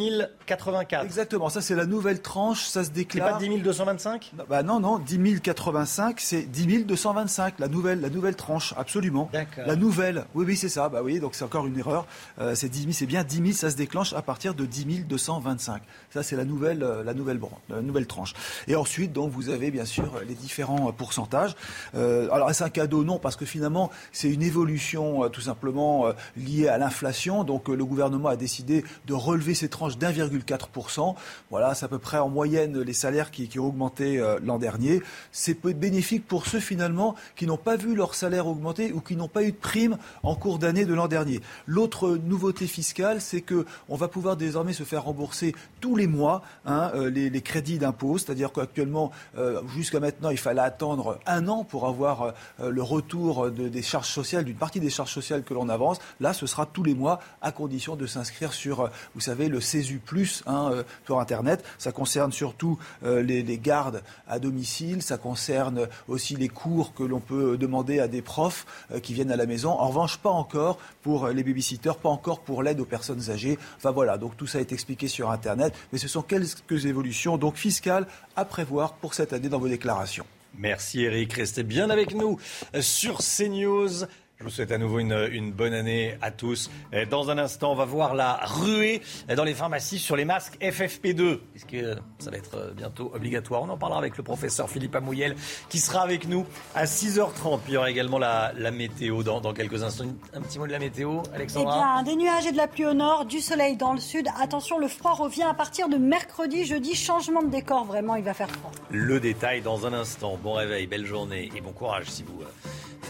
[0.46, 1.05] 084.
[1.05, 3.38] Exactement, ça c'est la nouvelle tranche, ça se déclare.
[3.40, 8.01] C'est pas 10 225 non, bah non, non, 10 085, c'est 10 225, la nouvelle,
[8.01, 9.29] la nouvelle tranche, absolument.
[9.33, 9.64] D'accord.
[9.66, 12.07] La nouvelle, oui, oui, c'est ça, bah oui, donc c'est encore une erreur.
[12.40, 15.83] Euh, c'est 10 c'est bien 10 000, ça se déclenche à partir de 10 225.
[16.12, 18.35] Ça c'est la nouvelle, euh, la nouvelle, la nouvelle tranche.
[18.68, 21.55] Et ensuite, donc, vous avez bien sûr les différents euh, pourcentages.
[21.94, 23.05] Euh, alors, est-ce un cadeau?
[23.05, 27.44] Non, parce que finalement, c'est une évolution tout simplement liée à l'inflation.
[27.44, 31.14] Donc, le gouvernement a décidé décidé de relever ces tranches d'1,4%.
[31.50, 35.02] Voilà, c'est à peu près en moyenne les salaires qui, ont augmenté euh, l'an dernier.
[35.30, 39.28] C'est bénéfique pour ceux finalement qui n'ont pas vu leur salaire augmenter ou qui n'ont
[39.28, 41.40] pas eu de prime en cours d'année de l'an dernier.
[41.66, 46.90] L'autre nouveauté fiscale, c'est qu'on va pouvoir désormais se faire rembourser tous les mois hein,
[46.96, 48.18] euh, les, crédits d'impôt.
[48.18, 53.82] C'est-à-dire qu'actuellement, euh, jusqu'à maintenant, il fallait attendre un an pour avoir le retour des
[53.82, 55.98] charges sociales, d'une partie des charges sociales que l'on avance.
[56.18, 59.61] Là, ce sera tous les mois à condition de s'inscrire sur, euh, vous savez, le
[59.61, 60.00] CESU+,
[60.46, 61.64] hein, euh, sur Internet.
[61.79, 67.20] Ça concerne surtout euh, les, gardes à domicile, ça concerne aussi les cours que l'on
[67.20, 68.64] peut demander à des profs
[69.03, 69.70] qui viennent à la maison.
[69.70, 73.59] En revanche, pas encore pour les babysitters, pas encore pour l'aide aux personnes âgées.
[73.76, 77.57] Enfin voilà, donc tout ça est expliqué sur Internet, mais ce sont quelques évolutions donc
[77.57, 80.24] fiscales à prévoir pour cette année dans vos déclarations.
[80.57, 82.38] Merci Eric, restez bien avec nous
[82.81, 84.07] sur CNews.
[84.40, 86.70] Je vous souhaite à nouveau une, bonne année à tous.
[87.11, 89.03] Dans un instant, on va voir la ruée
[89.37, 91.76] dans les pharmacies sur les masques FFP2, puisque
[92.18, 93.62] ça va être euh, bientôt obligatoire?
[93.64, 95.37] On en parlera avec le professeur Philippe Amouyel,
[95.68, 97.61] qui sera avec nous à 6h30.
[97.61, 100.07] Puis il y aura également la, météo dans, quelques instants.
[100.33, 101.98] Un petit mot de la météo, Alexandra?
[102.00, 104.26] Eh bien, des nuages et de la pluie au nord, du soleil dans le sud.
[104.40, 106.94] Attention, le froid revient à partir de mercredi, jeudi.
[106.94, 108.72] Changement de décor, vraiment, il va faire froid.
[108.88, 110.38] Le détail dans un instant.
[110.42, 112.40] Bon réveil, belle journée et bon courage si vous...
[112.40, 112.46] Euh,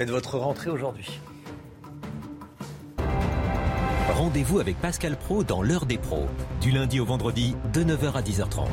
[0.01, 1.21] Faites votre rentrée aujourd'hui.
[4.09, 6.25] Rendez-vous avec Pascal Pro dans l'heure des pros,
[6.63, 8.69] du lundi au vendredi de 9h à 10h30.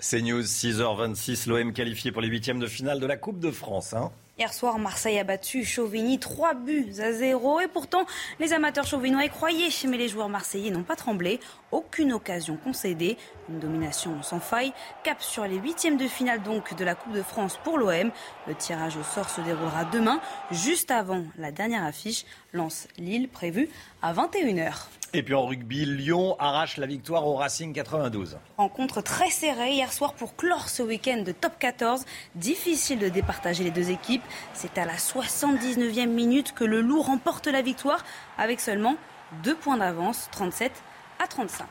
[0.00, 3.94] C'est News, 6h26, l'OM qualifié pour les huitièmes de finale de la Coupe de France.
[3.94, 4.10] Hein.
[4.36, 8.04] Hier soir, Marseille a battu Chauvigny 3 buts à 0 et pourtant
[8.40, 11.38] les amateurs chauvinois y croyaient, mais les joueurs marseillais n'ont pas tremblé.
[11.70, 13.16] Aucune occasion concédée,
[13.48, 14.72] une domination sans faille.
[15.04, 18.10] Cap sur les huitièmes de finale donc de la Coupe de France pour l'OM.
[18.48, 20.20] Le tirage au sort se déroulera demain,
[20.50, 22.24] juste avant la dernière affiche.
[22.52, 23.70] Lance Lille prévue
[24.02, 24.88] à 21h.
[25.16, 28.36] Et puis en rugby, Lyon arrache la victoire au Racing 92.
[28.58, 32.04] Rencontre très serrée hier soir pour clore ce week-end de top 14.
[32.34, 34.24] Difficile de départager les deux équipes.
[34.54, 38.04] C'est à la 79e minute que le Loup remporte la victoire
[38.38, 38.96] avec seulement
[39.44, 40.72] deux points d'avance, 37
[41.22, 41.64] à 35.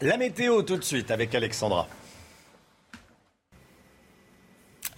[0.00, 1.86] La météo tout de suite avec Alexandra.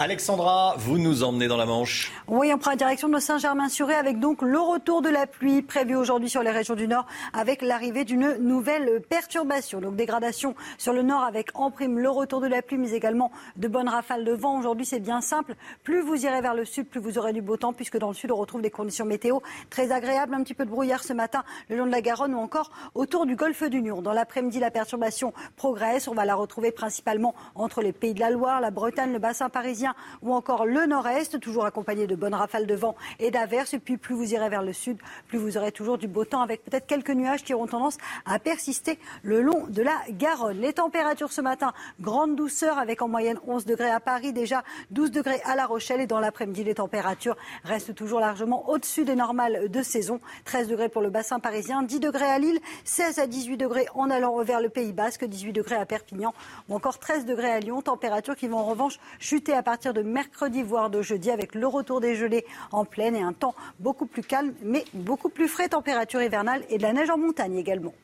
[0.02, 2.10] Alexandra, vous nous emmenez dans la Manche.
[2.26, 5.94] Oui, on prend la direction de Saint-Germain-sur-Ré avec donc le retour de la pluie prévu
[5.94, 9.82] aujourd'hui sur les régions du Nord avec l'arrivée d'une nouvelle perturbation.
[9.82, 13.30] Donc dégradation sur le Nord avec en prime le retour de la pluie mais également
[13.56, 14.58] de bonnes rafales de vent.
[14.58, 15.54] Aujourd'hui, c'est bien simple.
[15.84, 18.14] Plus vous irez vers le sud, plus vous aurez du beau temps puisque dans le
[18.14, 20.32] sud, on retrouve des conditions météo très agréables.
[20.32, 23.26] Un petit peu de brouillard ce matin le long de la Garonne ou encore autour
[23.26, 24.00] du golfe du Nord.
[24.00, 26.08] Dans l'après-midi, la perturbation progresse.
[26.08, 29.50] On va la retrouver principalement entre les pays de la Loire, la Bretagne, le bassin
[29.50, 29.89] parisien
[30.22, 33.74] ou encore le nord-est, toujours accompagné de bonnes rafales de vent et d'averses.
[33.74, 34.98] Et puis plus vous irez vers le sud,
[35.28, 38.38] plus vous aurez toujours du beau temps avec peut-être quelques nuages qui auront tendance à
[38.38, 40.58] persister le long de la Garonne.
[40.58, 45.10] Les températures ce matin, grande douceur avec en moyenne 11 degrés à Paris, déjà 12
[45.10, 49.68] degrés à La Rochelle et dans l'après-midi, les températures restent toujours largement au-dessus des normales
[49.68, 50.20] de saison.
[50.44, 54.10] 13 degrés pour le bassin parisien, 10 degrés à Lille, 16 à 18 degrés en
[54.10, 56.34] allant vers le Pays Basque, 18 degrés à Perpignan
[56.68, 57.82] ou encore 13 degrés à Lyon.
[57.82, 61.66] Températures qui vont en revanche chuter à partir de mercredi, voire de jeudi, avec le
[61.66, 65.68] retour des gelées en pleine et un temps beaucoup plus calme, mais beaucoup plus frais,
[65.68, 67.94] température hivernale et de la neige en montagne également.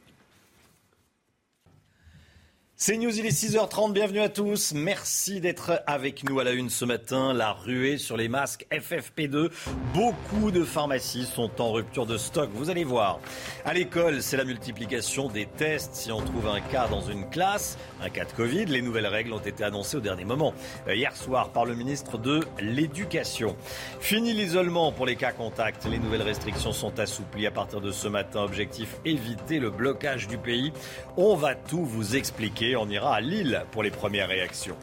[2.78, 4.74] C'est News, il est 6h30, bienvenue à tous.
[4.74, 7.32] Merci d'être avec nous à la une ce matin.
[7.32, 9.50] La ruée sur les masques FFP2.
[9.94, 13.18] Beaucoup de pharmacies sont en rupture de stock, vous allez voir.
[13.64, 15.94] À l'école, c'est la multiplication des tests.
[15.94, 19.32] Si on trouve un cas dans une classe, un cas de Covid, les nouvelles règles
[19.32, 20.52] ont été annoncées au dernier moment.
[20.86, 23.56] Euh, hier soir par le ministre de l'Éducation.
[24.00, 25.86] Fini l'isolement pour les cas contacts.
[25.86, 28.42] Les nouvelles restrictions sont assouplies à partir de ce matin.
[28.42, 30.74] Objectif, éviter le blocage du pays.
[31.16, 32.65] On va tout vous expliquer.
[32.74, 34.76] On ira à Lille pour les premières réactions.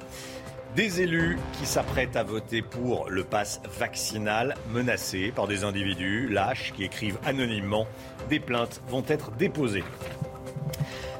[0.76, 6.72] Des élus qui s'apprêtent à voter pour le pass vaccinal menacés par des individus lâches
[6.76, 7.86] qui écrivent anonymement.
[8.30, 9.84] Des plaintes vont être déposées.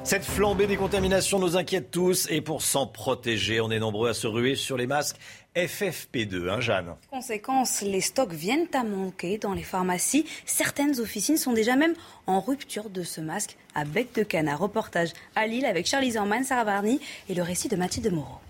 [0.02, 4.14] Cette flambée des contaminations nous inquiète tous et pour s'en protéger, on est nombreux à
[4.14, 5.16] se ruer sur les masques
[5.56, 10.26] FFP2, hein Jeanne Conséquence, les stocks viennent à manquer dans les pharmacies.
[10.46, 11.94] Certaines officines sont déjà même
[12.26, 14.58] en rupture de ce masque à bec de canard.
[14.58, 18.40] Reportage à Lille avec Charlie Zorman, Sarah Barney et le récit de Mathilde Moreau.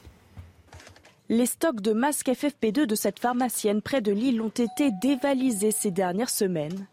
[1.28, 5.90] Les stocks de masques FFP2 de cette pharmacienne près de Lille ont été dévalisés ces
[5.90, 6.86] dernières semaines.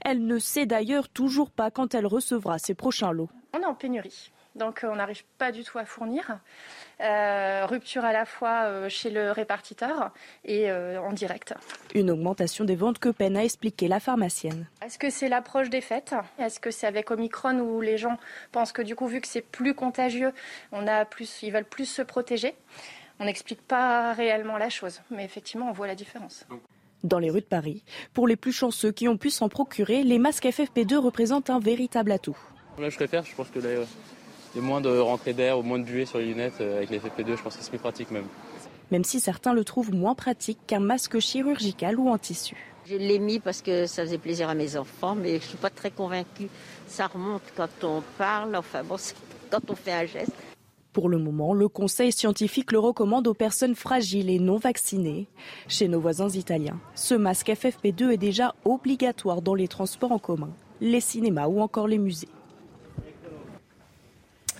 [0.00, 3.30] Elle ne sait d'ailleurs toujours pas quand elle recevra ses prochains lots.
[3.52, 6.38] On est en pénurie, donc euh, on n'arrive pas du tout à fournir.
[7.00, 10.12] Euh, rupture à la fois euh, chez le répartiteur
[10.44, 11.54] et en direct.
[11.94, 14.66] Une augmentation des ventes que peine à expliquer la pharmacienne.
[14.84, 16.14] Est-ce que c'est l'approche des fêtes?
[16.38, 18.18] Est-ce que c'est avec Omicron où les gens
[18.52, 20.32] pensent que du coup, vu que c'est plus contagieux,
[20.72, 22.54] on a plus, ils veulent plus se protéger?
[23.18, 26.46] On n'explique pas réellement la chose, mais effectivement, on voit la différence.
[27.02, 30.18] Dans les rues de Paris, pour les plus chanceux qui ont pu s'en procurer, les
[30.18, 32.36] masques FFP2 représentent un véritable atout.
[32.78, 33.86] Là, je préfère, je pense que là, il
[34.56, 36.90] y a moins de rentrée d'air ou moins de buée sur les lunettes euh, avec
[36.90, 38.26] les FFP2, je pense que c'est plus pratique même.
[38.90, 42.56] Même si certains le trouvent moins pratique qu'un masque chirurgical ou en tissu.
[42.86, 45.58] Je l'ai mis parce que ça faisait plaisir à mes enfants, mais je ne suis
[45.58, 46.48] pas très convaincue.
[46.86, 48.96] Ça remonte quand on parle, enfin bon,
[49.50, 50.32] quand on fait un geste.
[50.92, 55.26] Pour le moment, le Conseil scientifique le recommande aux personnes fragiles et non vaccinées.
[55.68, 60.50] Chez nos voisins italiens, ce masque FFP2 est déjà obligatoire dans les transports en commun,
[60.80, 62.28] les cinémas ou encore les musées.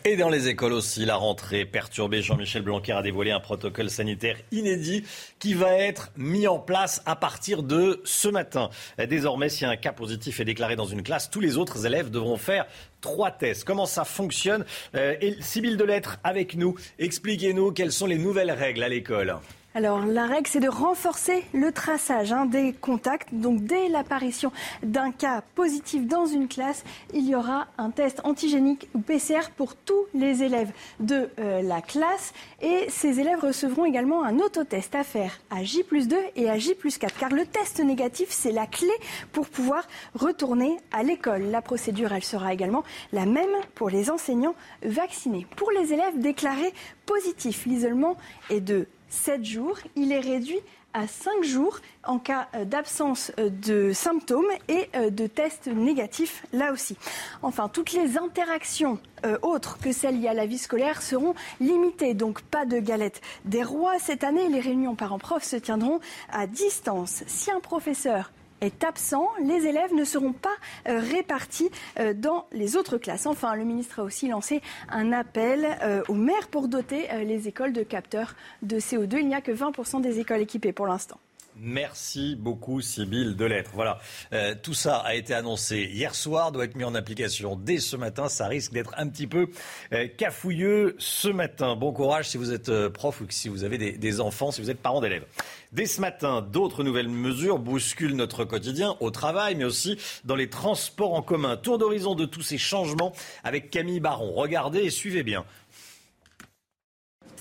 [0.09, 2.23] Et dans les écoles aussi, la rentrée perturbée.
[2.23, 5.03] Jean-Michel Blanquer a dévoilé un protocole sanitaire inédit
[5.40, 8.71] qui va être mis en place à partir de ce matin.
[9.09, 12.37] Désormais, si un cas positif est déclaré dans une classe, tous les autres élèves devront
[12.37, 12.66] faire
[13.01, 13.64] trois tests.
[13.64, 14.64] Comment ça fonctionne?
[14.95, 16.77] Euh, Sibylle Delettre avec nous.
[17.01, 19.35] Expliquez-nous quelles sont les nouvelles règles à l'école.
[19.76, 23.28] Alors la règle, c'est de renforcer le traçage hein, des contacts.
[23.34, 24.50] Donc dès l'apparition
[24.82, 29.76] d'un cas positif dans une classe, il y aura un test antigénique ou PCR pour
[29.76, 32.32] tous les élèves de euh, la classe.
[32.62, 36.74] Et ces élèves recevront également un autotest à faire à J 2 et à J
[36.74, 37.18] 4.
[37.18, 38.88] Car le test négatif, c'est la clé
[39.32, 41.50] pour pouvoir retourner à l'école.
[41.50, 45.46] La procédure, elle sera également la même pour les enseignants vaccinés.
[45.54, 46.72] Pour les élèves déclarés
[47.04, 48.16] positifs, l'isolement
[48.48, 49.79] est de 7 jours.
[49.95, 50.61] Il est réduit
[50.97, 56.47] à 5 jours en cas euh, d'absence euh, de symptômes et euh, de tests négatifs
[56.55, 56.97] là aussi.
[57.42, 58.99] Enfin, toutes les interactions
[59.42, 63.64] autres que celles liées à la vie scolaire seront limitées, donc pas de galettes des
[63.64, 63.99] rois.
[63.99, 65.99] Cette année, les réunions parents-prof se tiendront
[66.31, 67.25] à distance.
[67.27, 68.31] Si un professeur
[68.66, 70.55] est absent, les élèves ne seront pas
[70.88, 73.26] euh, répartis euh, dans les autres classes.
[73.26, 77.72] Enfin, le ministre a aussi lancé un appel euh, aux maires pour doter les écoles
[77.72, 79.18] de capteurs de CO2.
[79.18, 81.18] Il n'y a que 20% des écoles équipées pour l'instant.
[81.59, 83.71] Merci beaucoup, Sybille Delettre.
[83.73, 83.99] Voilà,
[84.35, 87.97] euh, tout ça a été annoncé hier soir, doit être mis en application dès ce
[87.97, 88.29] matin.
[88.29, 89.49] Ça risque d'être un petit peu
[89.95, 91.75] euh, cafouilleux ce matin.
[91.75, 94.61] Bon courage si vous êtes euh, prof ou si vous avez des, des enfants, si
[94.61, 95.25] vous êtes parent d'élèves.
[95.73, 100.51] Dès ce matin, d'autres nouvelles mesures bousculent notre quotidien au travail, mais aussi dans les
[100.51, 101.57] transports en commun.
[101.57, 103.12] Tour d'horizon de tous ces changements
[103.45, 104.33] avec Camille Baron.
[104.35, 105.45] Regardez et suivez bien.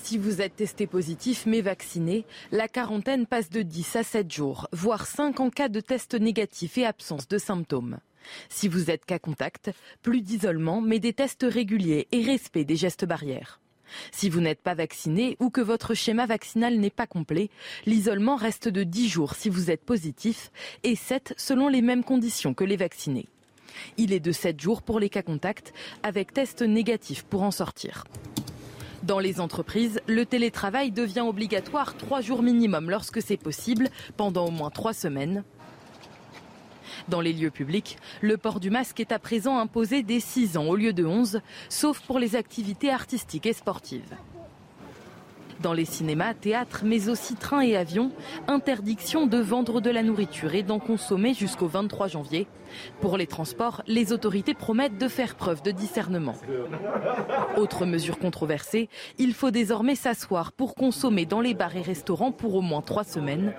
[0.06, 4.68] Si vous êtes testé positif mais vacciné, la quarantaine passe de 10 à 7 jours,
[4.70, 7.98] voire 5 en cas de test négatif et absence de symptômes.
[8.48, 13.04] Si vous êtes cas contact, plus d'isolement mais des tests réguliers et respect des gestes
[13.04, 13.58] barrières.
[14.12, 17.50] Si vous n'êtes pas vacciné ou que votre schéma vaccinal n'est pas complet,
[17.84, 20.52] l'isolement reste de 10 jours si vous êtes positif
[20.84, 23.26] et 7 selon les mêmes conditions que les vaccinés.
[23.96, 28.04] Il est de 7 jours pour les cas contacts avec test négatif pour en sortir.
[29.06, 34.50] Dans les entreprises, le télétravail devient obligatoire trois jours minimum lorsque c'est possible, pendant au
[34.50, 35.44] moins trois semaines.
[37.06, 40.66] Dans les lieux publics, le port du masque est à présent imposé dès 6 ans
[40.66, 44.16] au lieu de 11, sauf pour les activités artistiques et sportives.
[45.62, 48.12] Dans les cinémas, théâtres, mais aussi trains et avions,
[48.46, 52.46] interdiction de vendre de la nourriture et d'en consommer jusqu'au 23 janvier.
[53.00, 56.34] Pour les transports, les autorités promettent de faire preuve de discernement.
[57.56, 58.88] Autre mesure controversée,
[59.18, 63.04] il faut désormais s'asseoir pour consommer dans les bars et restaurants pour au moins trois
[63.04, 63.54] semaines.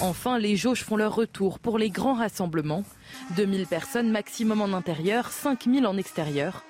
[0.00, 2.84] Enfin, les jauges font leur retour pour les grands rassemblements.
[3.36, 6.64] 2000 personnes maximum en intérieur, 5000 en extérieur.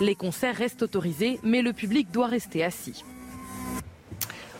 [0.00, 3.04] Les concerts restent autorisés, mais le public doit rester assis.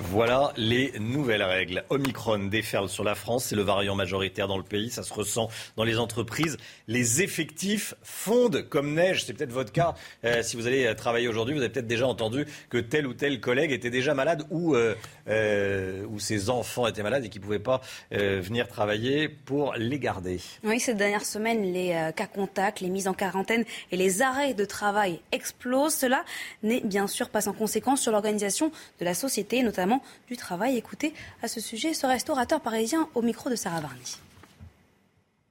[0.03, 1.85] Voilà les nouvelles règles.
[1.91, 5.51] Omicron déferle sur la France, c'est le variant majoritaire dans le pays, ça se ressent
[5.77, 6.57] dans les entreprises.
[6.89, 9.95] Les effectifs fondent comme neige, c'est peut-être votre cas.
[10.25, 13.41] Euh, si vous allez travailler aujourd'hui, vous avez peut-être déjà entendu que tel ou tel
[13.41, 14.95] collègue était déjà malade ou, euh,
[15.29, 20.41] euh, ses enfants étaient malades et qui ne pouvaient pas venir travailler pour les garder.
[20.65, 24.65] Oui, cette dernière semaine, les cas contacts, les mises en quarantaine et les arrêts de
[24.65, 25.95] travail explosent.
[25.95, 26.25] Cela
[26.63, 29.90] n'est bien sûr pas sans conséquence sur l'organisation de la société, notamment
[30.29, 30.77] du travail.
[30.77, 34.19] Écoutez à ce sujet ce restaurateur parisien au micro de Sarah Varny.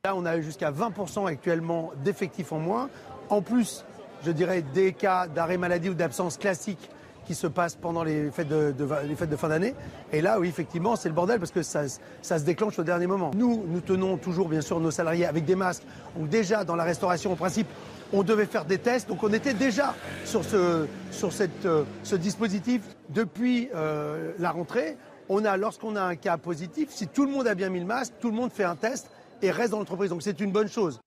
[0.06, 2.90] Là, on a jusqu'à 20% actuellement d'effectifs en moins.
[3.30, 3.84] En plus,
[4.26, 6.90] je dirais, des cas d'arrêt maladie ou d'absence classique
[7.26, 9.76] qui se passent pendant les fêtes de, fin d'année.
[10.12, 11.84] Et là, oui, effectivement, c'est le bordel parce que ça,
[12.22, 13.32] ça, se déclenche au dernier moment.
[13.36, 15.84] Nous, nous tenons toujours, bien sûr, nos salariés avec des masques.
[16.18, 17.68] Donc déjà, dans la restauration, en principe,
[18.14, 19.08] on devait faire des tests.
[19.08, 19.96] Donc on était déjà
[20.26, 24.98] sur ce, sur cette, euh, ce dispositif depuis euh, la rentrée.
[25.30, 27.86] On a, lorsqu'on a un cas positif, si tout le monde a bien mis le
[27.86, 29.10] masque, tout le monde fait un test
[29.42, 30.10] et reste dans l'entreprise.
[30.10, 31.00] Donc c'est une bonne chose.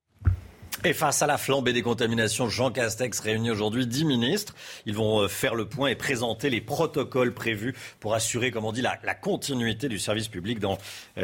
[0.84, 4.54] Et face à la flambée des contaminations, Jean Castex réunit aujourd'hui 10 ministres.
[4.84, 8.72] Ils vont euh, faire le point et présenter les protocoles prévus pour assurer, comme on
[8.72, 10.78] dit, la, la continuité du service public dans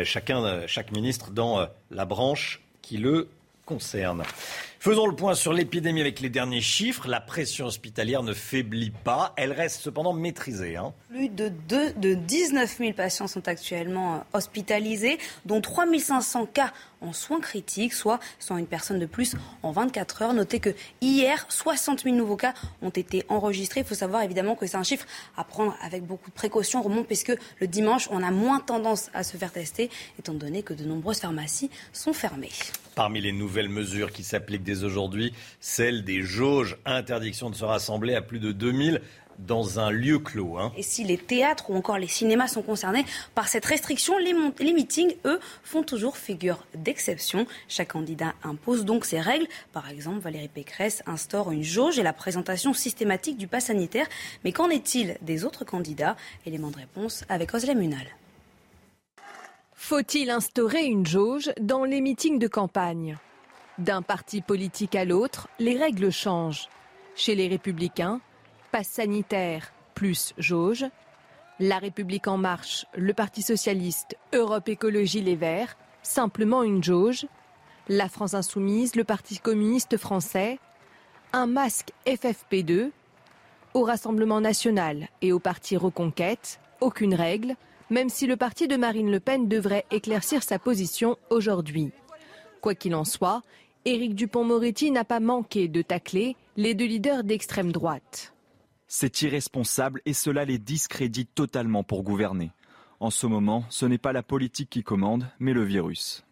[0.04, 3.28] chacun, chaque ministre dans la branche qui le
[3.68, 4.22] concerne.
[4.80, 7.08] Faisons le point sur l'épidémie avec les derniers chiffres.
[7.08, 9.32] La pression hospitalière ne faiblit pas.
[9.36, 10.76] Elle reste cependant maîtrisée.
[10.76, 10.92] Hein.
[11.08, 16.72] Plus de, 2, de 19 000 patients sont actuellement euh, hospitalisés, dont 3 500 cas
[17.00, 20.32] en soins critiques, soit une personne de plus en 24 heures.
[20.32, 23.80] Notez que hier, 60 000 nouveaux cas ont été enregistrés.
[23.80, 27.06] Il faut savoir évidemment que c'est un chiffre à prendre avec beaucoup de précautions, remonte
[27.08, 30.84] puisque le dimanche, on a moins tendance à se faire tester, étant donné que de
[30.84, 32.50] nombreuses pharmacies sont fermées.
[32.94, 38.14] Parmi les nouvelles mesures qui s'appliquent dès aujourd'hui, celle des jauges, interdiction de se rassembler
[38.14, 39.00] à plus de 2000
[39.38, 40.58] dans un lieu clos.
[40.58, 40.72] Hein.
[40.76, 44.72] Et si les théâtres ou encore les cinémas sont concernés par cette restriction, les, les
[44.72, 47.46] meetings, eux, font toujours figure d'exception.
[47.68, 49.46] Chaque candidat impose donc ses règles.
[49.72, 54.06] Par exemple, Valérie Pécresse instaure une jauge et la présentation systématique du pass sanitaire.
[54.44, 56.16] Mais qu'en est-il des autres candidats?
[56.44, 58.06] Élément de réponse avec Oslem Munal.
[59.74, 63.16] Faut-il instaurer une jauge dans les meetings de campagne?
[63.78, 66.68] D'un parti politique à l'autre, les règles changent.
[67.14, 68.20] Chez les républicains,
[68.72, 70.84] passe sanitaire plus jauge.
[71.60, 77.26] La République en marche, le Parti socialiste, Europe écologie les Verts, simplement une jauge.
[77.88, 80.58] La France insoumise, le Parti communiste français,
[81.32, 82.90] un masque FFP2.
[83.74, 87.54] Au Rassemblement national et au Parti Reconquête, aucune règle,
[87.90, 91.92] même si le parti de Marine Le Pen devrait éclaircir sa position aujourd'hui.
[92.60, 93.42] Quoi qu'il en soit,
[93.88, 98.34] Éric Dupont-Moretti n'a pas manqué de tacler les deux leaders d'extrême droite.
[98.86, 102.50] C'est irresponsable et cela les discrédite totalement pour gouverner.
[103.00, 106.22] En ce moment, ce n'est pas la politique qui commande, mais le virus.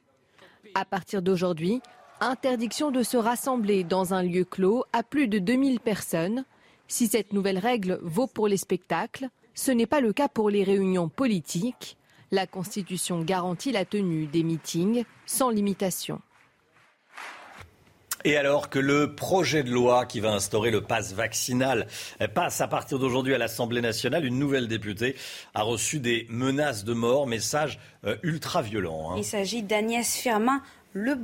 [0.75, 1.81] À partir d'aujourd'hui,
[2.21, 6.45] interdiction de se rassembler dans un lieu clos à plus de 2000 personnes.
[6.89, 10.63] Si cette nouvelle règle vaut pour les spectacles, ce n'est pas le cas pour les
[10.63, 11.97] réunions politiques.
[12.31, 16.21] La Constitution garantit la tenue des meetings sans limitation.
[18.27, 21.87] Et alors que le projet de loi qui va instaurer le pass vaccinal
[22.35, 25.15] passe à partir d'aujourd'hui à l'Assemblée nationale, une nouvelle députée
[25.55, 29.13] a reçu des menaces de mort, message euh, ultra violent.
[29.13, 29.15] Hein.
[29.19, 30.61] Il s'agit d'Agnès Firmin,
[30.93, 31.15] le,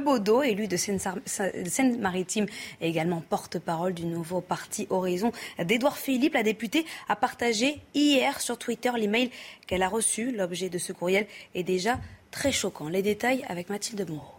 [0.00, 2.46] Baudot, élu de Seine-Maritime
[2.80, 5.32] et également porte-parole du nouveau parti Horizon
[5.62, 9.30] d'Edouard Philippe, la députée a partagé hier sur Twitter l'email
[9.66, 10.32] qu'elle a reçu.
[10.32, 11.98] L'objet de ce courriel est déjà
[12.30, 12.88] très choquant.
[12.88, 14.35] Les détails avec Mathilde Moreau.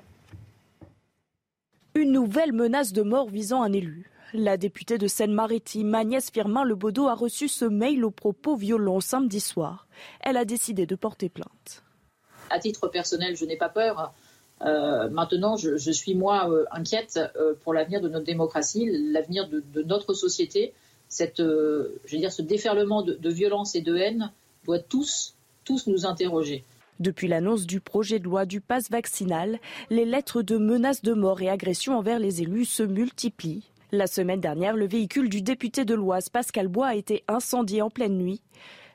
[1.98, 4.12] Une nouvelle menace de mort visant un élu.
[4.32, 9.40] La députée de Seine-Maritime, Agnès Firmin Lebaudot, a reçu ce mail aux propos violents samedi
[9.40, 9.88] soir.
[10.20, 11.82] Elle a décidé de porter plainte.
[12.52, 14.14] À titre personnel, je n'ai pas peur.
[14.62, 19.82] Euh, maintenant, je, suis moi euh, inquiète euh, pour l'avenir de notre démocratie, l'avenir de,
[19.82, 20.76] notre société.
[21.10, 24.32] Ce déferlement de, de violence et de haine
[24.66, 25.36] doit tous,
[25.66, 26.64] tous nous interroger.
[27.00, 31.42] Depuis l'annonce du projet de loi du pass vaccinal, les lettres de menaces de mort
[31.42, 33.70] et agressions envers les élus se multiplient.
[33.92, 37.90] La semaine dernière, le véhicule du député de l'Oise, Pascal Bois, a été incendié en
[37.90, 38.42] pleine nuit.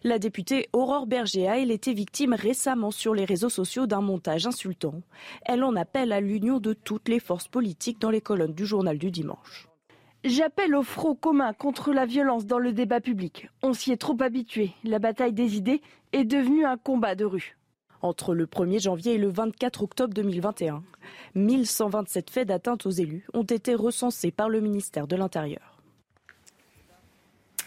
[0.03, 5.01] La députée Aurore Berger a, été victime récemment sur les réseaux sociaux d'un montage insultant.
[5.47, 8.99] Elle en appelle à l'union de toutes les forces politiques dans les colonnes du journal
[8.99, 9.69] du dimanche.
[10.25, 13.49] J'appelle au front commun contre la violence dans le débat public.
[13.63, 14.73] On s'y est trop habitué.
[14.83, 15.81] La bataille des idées
[16.13, 17.57] est devenue un combat de rue
[18.03, 20.83] entre le 1er janvier et le 24 octobre 2021.
[21.35, 25.72] 1127 faits d'atteinte aux élus ont été recensés par le ministère de l'Intérieur.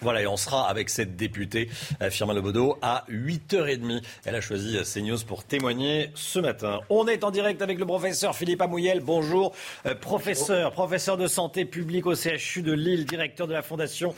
[0.02, 1.70] Voilà, et on sera avec cette députée,
[2.02, 4.04] euh, Firmin Lebaudot, à 8h30.
[4.26, 6.82] Elle a choisi euh, CNews pour témoigner ce matin.
[6.90, 9.00] On est en direct avec le professeur Philippe Amouyel.
[9.00, 9.54] Bonjour,
[9.86, 14.14] euh, professeur, professeur de santé publique au CHU de Lille, directeur de la Fondation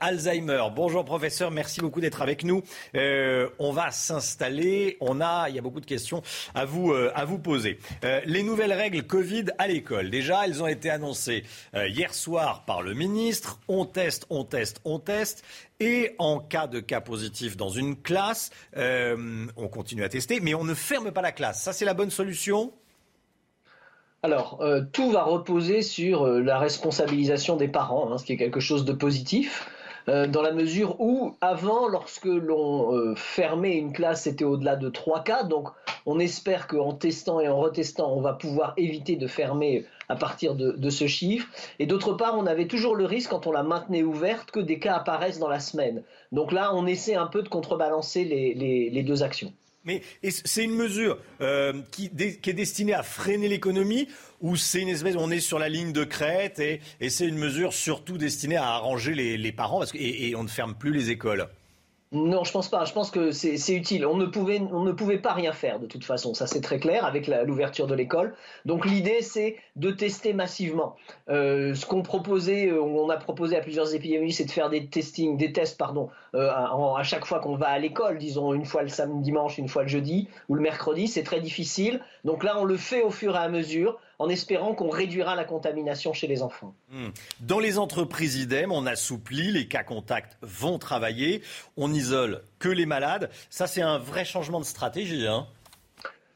[0.00, 0.62] Alzheimer.
[0.74, 2.62] Bonjour, professeur, merci beaucoup d'être avec nous.
[2.94, 4.96] on va s'installer.
[5.00, 6.22] On a, il y a beaucoup de questions
[6.54, 7.78] à vous, à vous poser.
[8.26, 10.10] les nouvelles règles Covid à l'école.
[10.10, 11.44] Déjà, elles ont été annoncées
[11.74, 13.58] hier soir par le ministre.
[13.68, 15.13] On teste, on teste, on teste.
[15.80, 20.54] Et en cas de cas positif dans une classe, euh, on continue à tester, mais
[20.54, 21.62] on ne ferme pas la classe.
[21.62, 22.72] Ça, c'est la bonne solution?
[24.22, 28.38] Alors, euh, tout va reposer sur euh, la responsabilisation des parents, hein, ce qui est
[28.38, 29.68] quelque chose de positif.
[30.08, 34.88] Euh, dans la mesure où, avant, lorsque l'on euh, fermait une classe, c'était au-delà de
[34.88, 35.44] 3 cas.
[35.44, 35.68] Donc,
[36.04, 40.54] on espère qu'en testant et en retestant, on va pouvoir éviter de fermer à partir
[40.54, 41.48] de, ce chiffre.
[41.78, 44.78] Et d'autre part, on avait toujours le risque, quand on la maintenait ouverte, que des
[44.78, 46.02] cas apparaissent dans la semaine.
[46.32, 49.52] Donc là, on essaie un peu de contrebalancer les deux actions.
[49.84, 54.08] Mais c'est une mesure euh, qui, est destinée à freiner l'économie
[54.40, 57.72] ou c'est une espèce, on est sur la ligne de crête et, c'est une mesure
[57.72, 61.48] surtout destinée à arranger les, parents parce et on ne ferme plus les écoles
[62.14, 62.84] non, je pense pas.
[62.84, 64.06] Je pense que c'est utile.
[64.06, 66.32] On ne, pouvait, on ne pouvait pas rien faire de toute façon.
[66.32, 68.34] Ça, c'est très clair avec l'ouverture de l'école.
[68.66, 70.94] Donc, l'idée, c'est de tester massivement.
[71.28, 74.86] Euh, ce qu'on proposait, euh, on a proposé à plusieurs épidémies, c'est de faire des
[74.86, 78.82] testings, des tests, pardon, euh, à, chaque fois qu'on va à l'école, disons une fois
[78.82, 81.08] le samedi, dimanche, une fois le jeudi ou le mercredi.
[81.08, 82.00] C'est très difficile.
[82.24, 85.44] Donc là, on le fait au fur et à mesure en espérant qu'on réduira la
[85.44, 86.74] contamination chez les enfants.
[86.90, 87.08] Hmm.
[87.40, 91.42] Dans les entreprises idem, on assouplit, les cas contacts vont travailler,
[91.76, 93.28] on isole que les malades.
[93.50, 95.26] Ça, c'est un vrai changement de stratégie.
[95.26, 95.46] Hein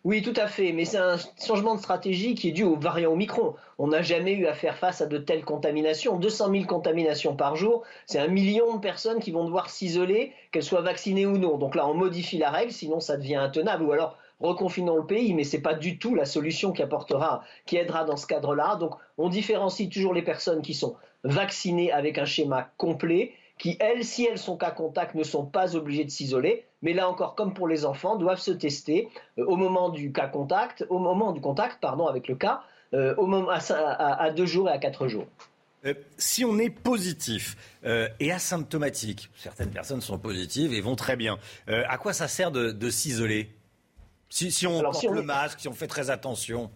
[0.05, 3.13] Oui, tout à fait, mais c'est un changement de stratégie qui est dû au variant
[3.13, 3.55] Omicron.
[3.79, 6.19] On n'a jamais eu à faire face à de telles contaminations.
[6.19, 10.63] 200 000 contaminations par jour, c'est un million de personnes qui vont devoir s'isoler, qu'elles
[10.63, 11.57] soient vaccinées ou non.
[11.57, 13.85] Donc là, on modifie la règle, sinon ça devient intenable.
[13.85, 17.43] Ou alors, reconfinons le pays, mais ce n'est pas du tout la solution qui apportera,
[17.67, 18.77] qui aidera dans ce cadre-là.
[18.77, 24.05] Donc, on différencie toujours les personnes qui sont vaccinées avec un schéma complet qui, elles,
[24.05, 26.65] si elles sont cas contact, ne sont pas obligées de s'isoler.
[26.83, 29.09] Mais là encore, comme pour les enfants, doivent se tester
[29.39, 32.63] euh, au moment du cas contact, au moment du contact, pardon, avec le cas,
[32.95, 35.27] euh, à, deux jours et à quatre jours.
[35.85, 37.57] Euh, si on est positif
[38.21, 42.91] et asymptomatique, certaines personnes sont positives et vont très bien, à quoi ça sert de,
[42.91, 43.51] s'isoler?
[44.29, 46.71] Si, on porte le masque, si on fait très attention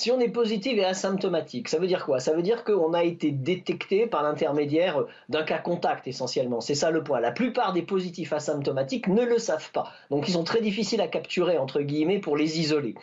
[0.00, 2.20] si on est positif et asymptomatique, ça veut dire quoi?
[2.20, 6.62] Ça veut dire qu'on a été détecté par l'intermédiaire d'un cas contact essentiellement.
[6.62, 7.20] C'est ça le point.
[7.20, 9.92] La plupart des positifs asymptomatiques ne le savent pas.
[10.08, 12.94] Donc ils sont très difficiles à capturer, entre guillemets, pour les isoler.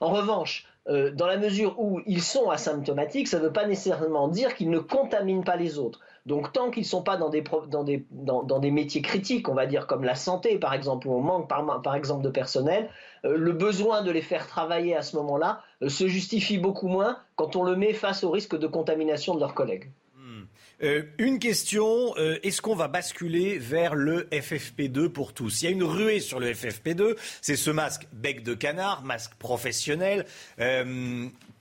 [0.00, 4.28] En revanche, euh, dans la mesure où ils sont asymptomatiques, ça ne veut pas nécessairement
[4.28, 5.98] dire qu'ils ne contaminent pas les autres.
[6.26, 9.54] Donc tant qu'ils ne sont pas dans des, dans, des, dans, des, métiers critiques, on
[9.54, 12.88] va dire comme la santé par exemple, où on manque par, par exemple de personnel,
[13.24, 17.56] le besoin de les faire travailler à ce moment-là euh, se justifie beaucoup moins quand
[17.56, 19.90] on le met face au risque de contamination de leurs collègues.
[20.16, 20.42] Hmm.
[20.82, 25.62] Euh, une question, est-ce qu'on va basculer vers le FFP2 pour tous?
[25.62, 29.34] Il y a une ruée sur le FFP2, c'est ce masque bec de canard, masque
[29.36, 30.26] professionnel,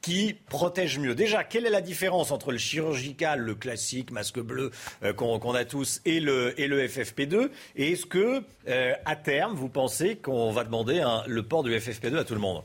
[0.04, 1.16] qui protège mieux.
[1.16, 4.70] Déjà, quelle est la différence entre le chirurgical, le classique, masque bleu
[5.01, 9.56] euh, qu'on a tous, et le, et le FFP2 Et est-ce que, euh, à terme,
[9.56, 12.64] vous pensez qu'on va demander le port du FFP2 à tout le monde?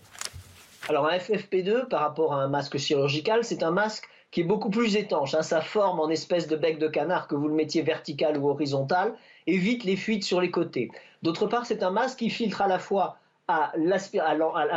[0.89, 4.70] Alors, un FFP2, par rapport à un masque chirurgical, c'est un masque qui est beaucoup
[4.70, 5.34] plus étanche.
[5.34, 5.43] Hein.
[5.43, 9.14] Sa forme en espèce de bec de canard, que vous le mettiez vertical ou horizontal,
[9.47, 10.91] évite les fuites sur les côtés.
[11.22, 13.16] D'autre part, c'est un masque qui filtre à la fois
[13.49, 13.72] à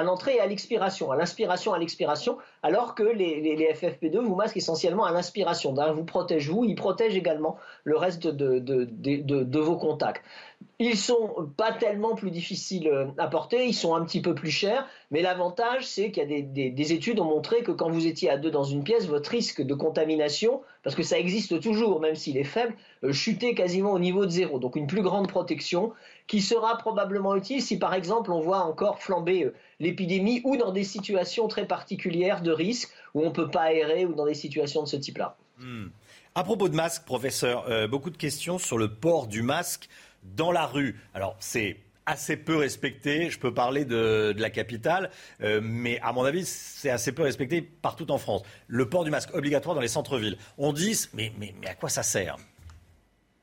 [0.04, 5.04] l'entrée et à l'expiration, à l'inspiration, à l'expiration, alors que les, FFP2 vous masquent essentiellement
[5.04, 5.74] à l'inspiration.
[5.94, 10.24] Vous protègent vous, ils protègent également le reste de, de vos contacts.
[10.80, 14.50] Ils sont pas tellement plus difficiles euh, à porter, ils sont un petit peu plus
[14.50, 18.30] chers, mais l'avantage, c'est qu'il y a des, études ont montré que quand vous étiez
[18.30, 22.16] à deux dans une pièce, votre risque de contamination, parce que ça existe toujours, même
[22.16, 24.58] s'il est faible, euh, chutait quasiment au niveau de zéro.
[24.58, 25.94] Donc une plus grande protection
[26.32, 30.72] qui sera probablement utile si, par exemple, on voit encore flamber euh, l'épidémie ou dans
[30.72, 34.34] des situations très particulières de risque où on ne peut pas aérer ou dans des
[34.34, 35.36] situations de ce type-là.
[35.58, 35.88] Hmm.
[36.34, 39.90] À propos de masque, professeur, beaucoup de questions sur le port du masque
[40.24, 40.98] dans la rue.
[41.14, 41.76] Alors, c'est
[42.06, 43.30] assez peu respecté.
[43.30, 45.12] Je peux parler de, la capitale,
[45.42, 48.44] euh, mais à mon avis, c'est assez peu respecté partout en France.
[48.68, 50.38] Le port du masque obligatoire dans les centres-villes.
[50.58, 52.38] On dit, mais, mais, mais à quoi ça sert?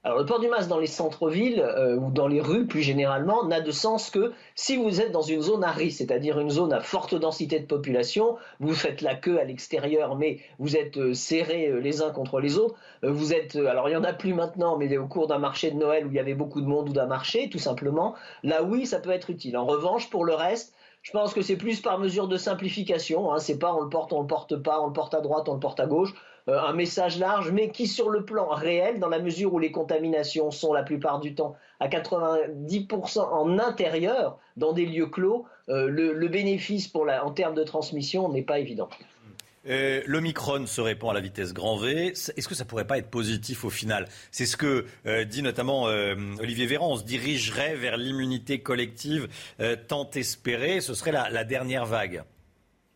[0.04, 3.44] Alors le port du masque dans les centres-villes euh, ou dans les rues plus généralement
[3.44, 6.72] n'a de sens que si vous êtes dans une zone à risque, c'est-à-dire une zone
[6.72, 11.14] à forte densité de population, vous faites la queue à l'extérieur mais vous êtes euh,
[11.14, 14.34] serrés euh, les uns contre les autres, vous êtes alors il y en a plus
[14.34, 16.88] maintenant mais au cours d'un marché de Noël où il y avait beaucoup de monde
[16.88, 19.56] ou d'un marché tout simplement, là oui ça peut être utile.
[19.56, 23.32] En revanche pour le reste, je pense que c'est plus par mesure de simplification.
[23.32, 23.38] Hein.
[23.38, 25.54] C'est pas on le porte, on le porte pas, on le porte à droite, on
[25.54, 26.12] le porte à gauche.
[26.48, 29.70] Euh, un message large, mais qui sur le plan réel, dans la mesure où les
[29.70, 35.88] contaminations sont la plupart du temps à 90% en intérieur, dans des lieux clos, euh,
[35.88, 38.88] le, bénéfice pour la, en termes de transmission n'est pas évident.
[39.68, 42.14] Euh, L'Omicron se répand à la vitesse grand V.
[42.14, 44.08] Est-ce que ça pourrait pas être positif au final?
[44.30, 44.86] C'est ce que
[45.24, 46.92] dit notamment Olivier Véran.
[46.92, 49.28] On se dirigerait vers l'immunité collective
[49.88, 50.80] tant espérée.
[50.80, 52.22] Ce serait la, la dernière vague.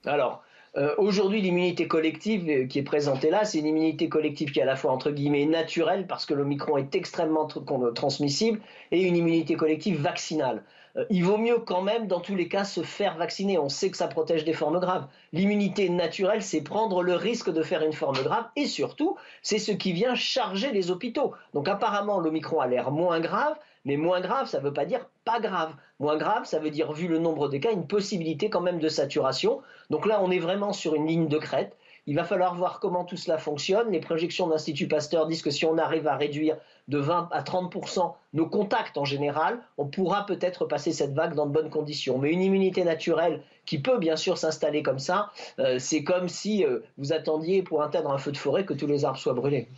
[0.07, 0.43] Alors,
[0.75, 4.63] euh, aujourd'hui, l'immunité collective euh, qui est présentée là, c'est une immunité collective qui est
[4.63, 8.59] à la fois entre guillemets naturelle parce que l'Omicron est extrêmement transmissible
[8.91, 10.63] et une immunité collective vaccinale.
[10.97, 13.59] Euh, il vaut mieux quand même, dans tous les cas, se faire vacciner.
[13.59, 15.07] On sait que ça protège des formes graves.
[15.35, 19.73] L'immunité naturelle, c'est prendre le risque de faire une forme grave et surtout, c'est ce
[19.73, 21.33] qui vient charger les hôpitaux.
[21.53, 25.07] Donc apparemment, l'Omicron a l'air moins grave, mais moins grave, ça ne veut pas dire
[25.25, 25.75] pas grave.
[25.99, 28.89] Moins grave, ça veut dire, vu le nombre des cas, une possibilité quand même de
[28.89, 29.61] saturation.
[29.91, 31.77] Donc là, on est vraiment sur une ligne de crête.
[32.07, 33.93] Il va falloir voir comment tout cela fonctionne.
[33.93, 36.57] Les projections de l'Institut Pasteur disent que si on arrive à réduire
[36.89, 41.47] de 20 à 30% nos contacts en général, on pourra peut-être passer cette vague dans
[41.47, 42.19] de bonnes conditions.
[42.19, 45.31] Mais une immunité naturelle qui peut bien sûr s'installer comme ça,
[45.61, 48.89] euh, c'est comme si euh, vous attendiez pour atteindre un feu de forêt que tous
[48.89, 49.69] les arbres soient brûlés.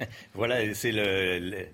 [0.34, 0.92] voilà, c'est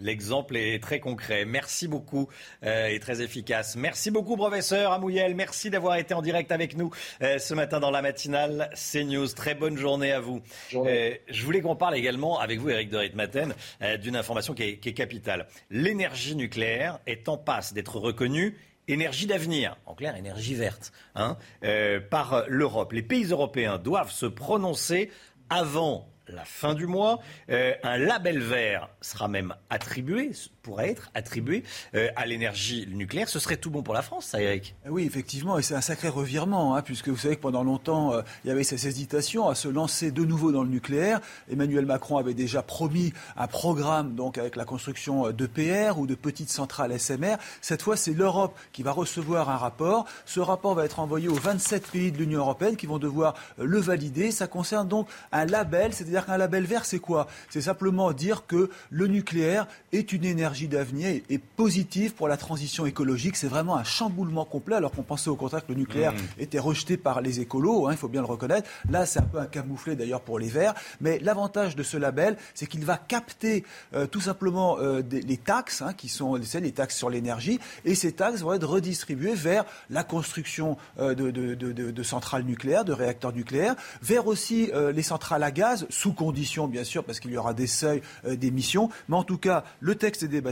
[0.01, 1.45] l'exemple est très concret.
[1.45, 2.29] Merci beaucoup
[2.64, 3.77] euh, et très efficace.
[3.77, 5.35] Merci beaucoup, professeur Amouyel.
[5.35, 6.91] Merci d'avoir été en direct avec nous
[7.22, 9.29] euh, ce matin dans la matinale CNews.
[9.29, 10.43] Très bonne journée à vous.
[10.75, 13.55] Euh, je voulais qu'on parle également avec vous, Eric de Ritmaten,
[14.01, 15.47] d'une information qui est, qui est capitale.
[15.70, 18.57] L'énergie nucléaire est en passe d'être reconnue
[18.89, 22.93] énergie d'avenir, en clair énergie verte, hein, euh, par l'Europe.
[22.93, 25.11] Les pays européens doivent se prononcer
[25.51, 27.20] avant la fin du mois.
[27.51, 30.33] Euh, un label vert sera même attribué,
[30.65, 31.62] pourrait être attribué
[31.95, 33.29] euh, à l'énergie nucléaire.
[33.29, 36.09] Ce serait tout bon pour la France, ça, Eric Oui, effectivement, et c'est un sacré
[36.09, 39.55] revirement, hein, puisque vous savez que pendant longtemps, euh, il y avait ces hésitations à
[39.55, 41.21] se lancer de nouveau dans le nucléaire.
[41.51, 46.51] Emmanuel Macron avait déjà promis un programme donc avec la construction d'EPR ou de petites
[46.51, 47.37] centrales SMR.
[47.61, 50.07] Cette fois, c'est l'Europe qui va recevoir un rapport.
[50.25, 53.79] Ce rapport va être envoyé aux 27 pays de l'Union européenne qui vont devoir le
[53.79, 54.31] valider.
[54.31, 57.27] Ça concerne donc un label, c'est-à-dire qu'un label vert, c'est quoi?
[57.51, 62.86] C'est simplement dire que le nucléaire est une énergie d'avenir et positive pour la transition
[62.86, 63.36] écologique.
[63.36, 66.40] C'est vraiment un chamboulement complet, alors qu'on pensait au contraire que le nucléaire mmh.
[66.40, 68.68] était rejeté par les écolos, hein, il faut bien le reconnaître.
[68.88, 70.74] Là, c'est un peu un camouflet d'ailleurs pour les verts.
[71.00, 75.82] Mais l'avantage de ce label, c'est qu'il va capter euh, tout simplement euh, les taxes,
[75.82, 80.05] hein, qui sont les taxes sur l'énergie, et ces taxes vont être redistribuées vers la
[80.05, 85.86] construction euh, de, de, centrales nucléaires, de réacteurs nucléaires, vers aussi les centrales à gaz
[85.88, 88.90] sous conditions, bien sûr, parce qu'il y aura des seuils euh, d'émission.
[89.09, 90.43] Mais en tout cas, le texte est débattu.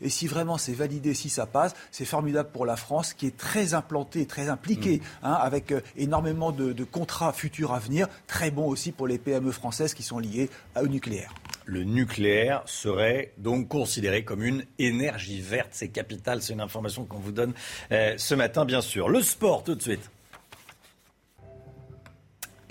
[0.00, 3.36] Et si vraiment c'est validé, si ça passe, c'est formidable pour la France, qui est
[3.36, 5.26] très implantée, très impliquée, mm.
[5.26, 8.08] hein, avec euh, énormément de, contrats futurs à venir.
[8.26, 11.32] Très bon aussi pour les PME françaises qui sont liées au nucléaire.
[11.66, 15.70] Le nucléaire serait donc considéré comme une énergie verte.
[15.72, 16.42] C'est capital.
[16.42, 17.54] C'est une information qu'on vous donne
[17.90, 19.08] euh, ce matin, bien sûr.
[19.08, 20.10] Le sport, tout de suite.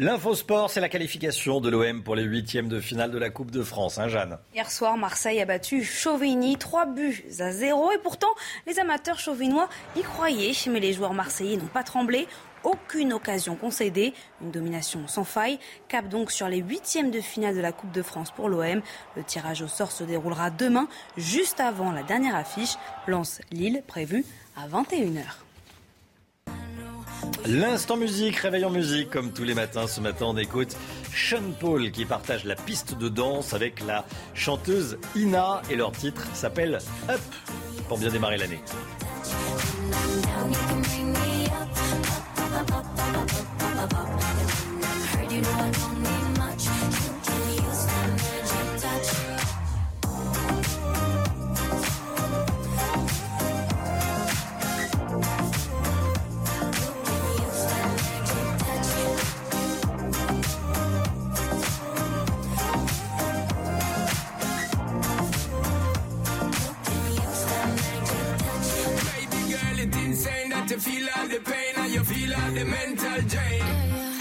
[0.03, 3.63] L'infosport, c'est la qualification de l'OM pour les huitièmes de finale de la Coupe de
[3.63, 4.37] France, hein, Jeanne?
[4.53, 7.89] Hier soir, Marseille a battu Chauvigny, 3 buts à 0.
[7.93, 8.27] Et pourtant,
[8.67, 12.27] les amateurs chauvinois y croyaient, mais les joueurs marseillais n'ont pas tremblé.
[12.65, 15.57] Aucune occasion concédée, une domination sans faille.
[15.87, 18.81] Cap donc sur les huitièmes de finale de la Coupe de France pour l'OM.
[19.15, 22.75] Le tirage au sort se déroulera demain, juste avant la dernière affiche.
[23.07, 24.25] Lance Lille, prévue
[24.57, 25.21] à 21h.
[27.45, 29.87] L'instant musique, réveillons musique, comme tous les matins.
[29.87, 30.75] Ce matin, on écoute
[31.13, 36.25] Sean Paul qui partage la piste de danse avec la chanteuse Ina et leur titre
[36.33, 37.21] s'appelle Up
[37.87, 38.61] pour bien démarrer l'année.
[71.33, 73.63] The pain and you feel all the mental drain.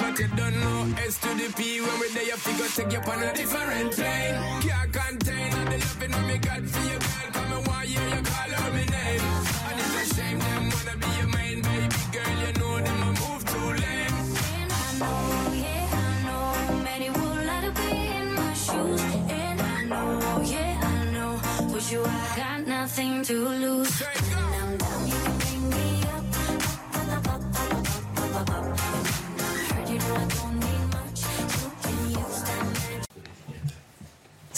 [0.00, 3.12] But you don't know S to the P when we there, you figure take you
[3.12, 4.34] on a different plane.
[4.62, 7.28] Can't contain all the loving when me got for you, girl.
[7.36, 9.24] Come and why you, you call out my name.
[9.68, 12.34] And it's a shame them wanna be your main baby girl.
[12.42, 14.16] You know them a move too lame.
[14.56, 15.20] And I know,
[15.64, 16.44] yeah, I know,
[16.88, 19.02] many would like to be in my shoes.
[19.40, 21.32] And I know, yeah, I know,
[21.72, 24.31] with you I got nothing to lose.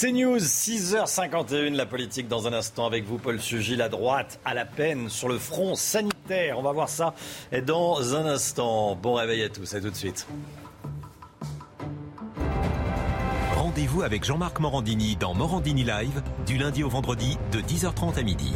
[0.05, 4.53] C'est News, 6h51, la politique dans un instant avec vous, Paul Sugy, la droite à
[4.53, 6.59] la peine sur le front sanitaire.
[6.59, 7.15] On va voir ça
[7.67, 8.97] dans un instant.
[8.97, 10.27] Bon réveil à tous, à tout de suite.
[13.57, 18.53] Rendez-vous avec Jean-Marc Morandini dans Morandini Live, du lundi au vendredi, de 10h30 à midi.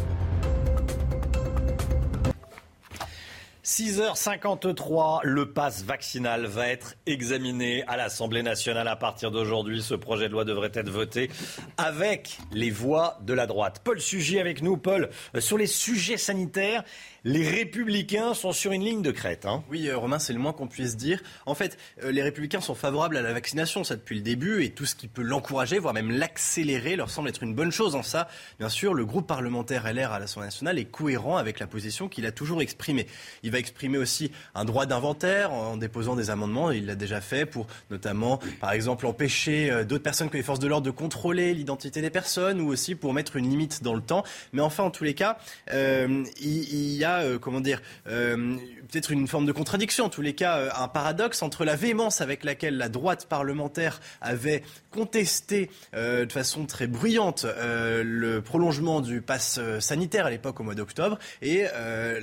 [3.68, 9.82] 6h53, le pass vaccinal va être examiné à l'Assemblée nationale à partir d'aujourd'hui.
[9.82, 11.30] Ce projet de loi devrait être voté
[11.76, 13.82] avec les voix de la droite.
[13.84, 14.78] Paul Sugy avec nous.
[14.78, 16.82] Paul, euh, sur les sujets sanitaires,
[17.24, 19.44] les républicains sont sur une ligne de crête.
[19.44, 19.64] Hein.
[19.70, 21.20] Oui, euh, Romain, c'est le moins qu'on puisse dire.
[21.46, 24.70] En fait, euh, les républicains sont favorables à la vaccination, ça depuis le début, et
[24.70, 27.96] tout ce qui peut l'encourager, voire même l'accélérer, leur semble être une bonne chose.
[27.96, 31.66] En ça, bien sûr, le groupe parlementaire LR à l'Assemblée nationale est cohérent avec la
[31.66, 33.06] position qu'il a toujours exprimée.
[33.42, 37.46] Il va exprimer aussi un droit d'inventaire en déposant des amendements, il l'a déjà fait,
[37.46, 41.52] pour notamment, par exemple, empêcher euh, d'autres personnes que les forces de l'ordre de contrôler
[41.52, 44.24] l'identité des personnes, ou aussi pour mettre une limite dans le temps.
[44.52, 45.38] Mais enfin, en tous les cas,
[45.72, 48.56] il y a euh, comment dire, euh,
[48.90, 52.20] peut-être une forme de contradiction, en tous les cas euh, un paradoxe entre la véhémence
[52.20, 59.60] avec laquelle la droite parlementaire avait contesté de façon très bruyante le prolongement du pass
[59.80, 61.66] sanitaire à l'époque au mois d'octobre et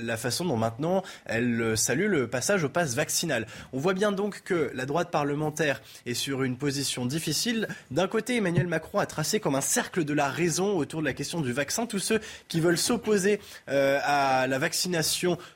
[0.00, 3.46] la façon dont maintenant elle salue le passage au pass vaccinal.
[3.72, 7.68] On voit bien donc que la droite parlementaire est sur une position difficile.
[7.90, 11.14] D'un côté, Emmanuel Macron a tracé comme un cercle de la raison autour de la
[11.14, 14.75] question du vaccin tous ceux qui veulent s'opposer à la vaccination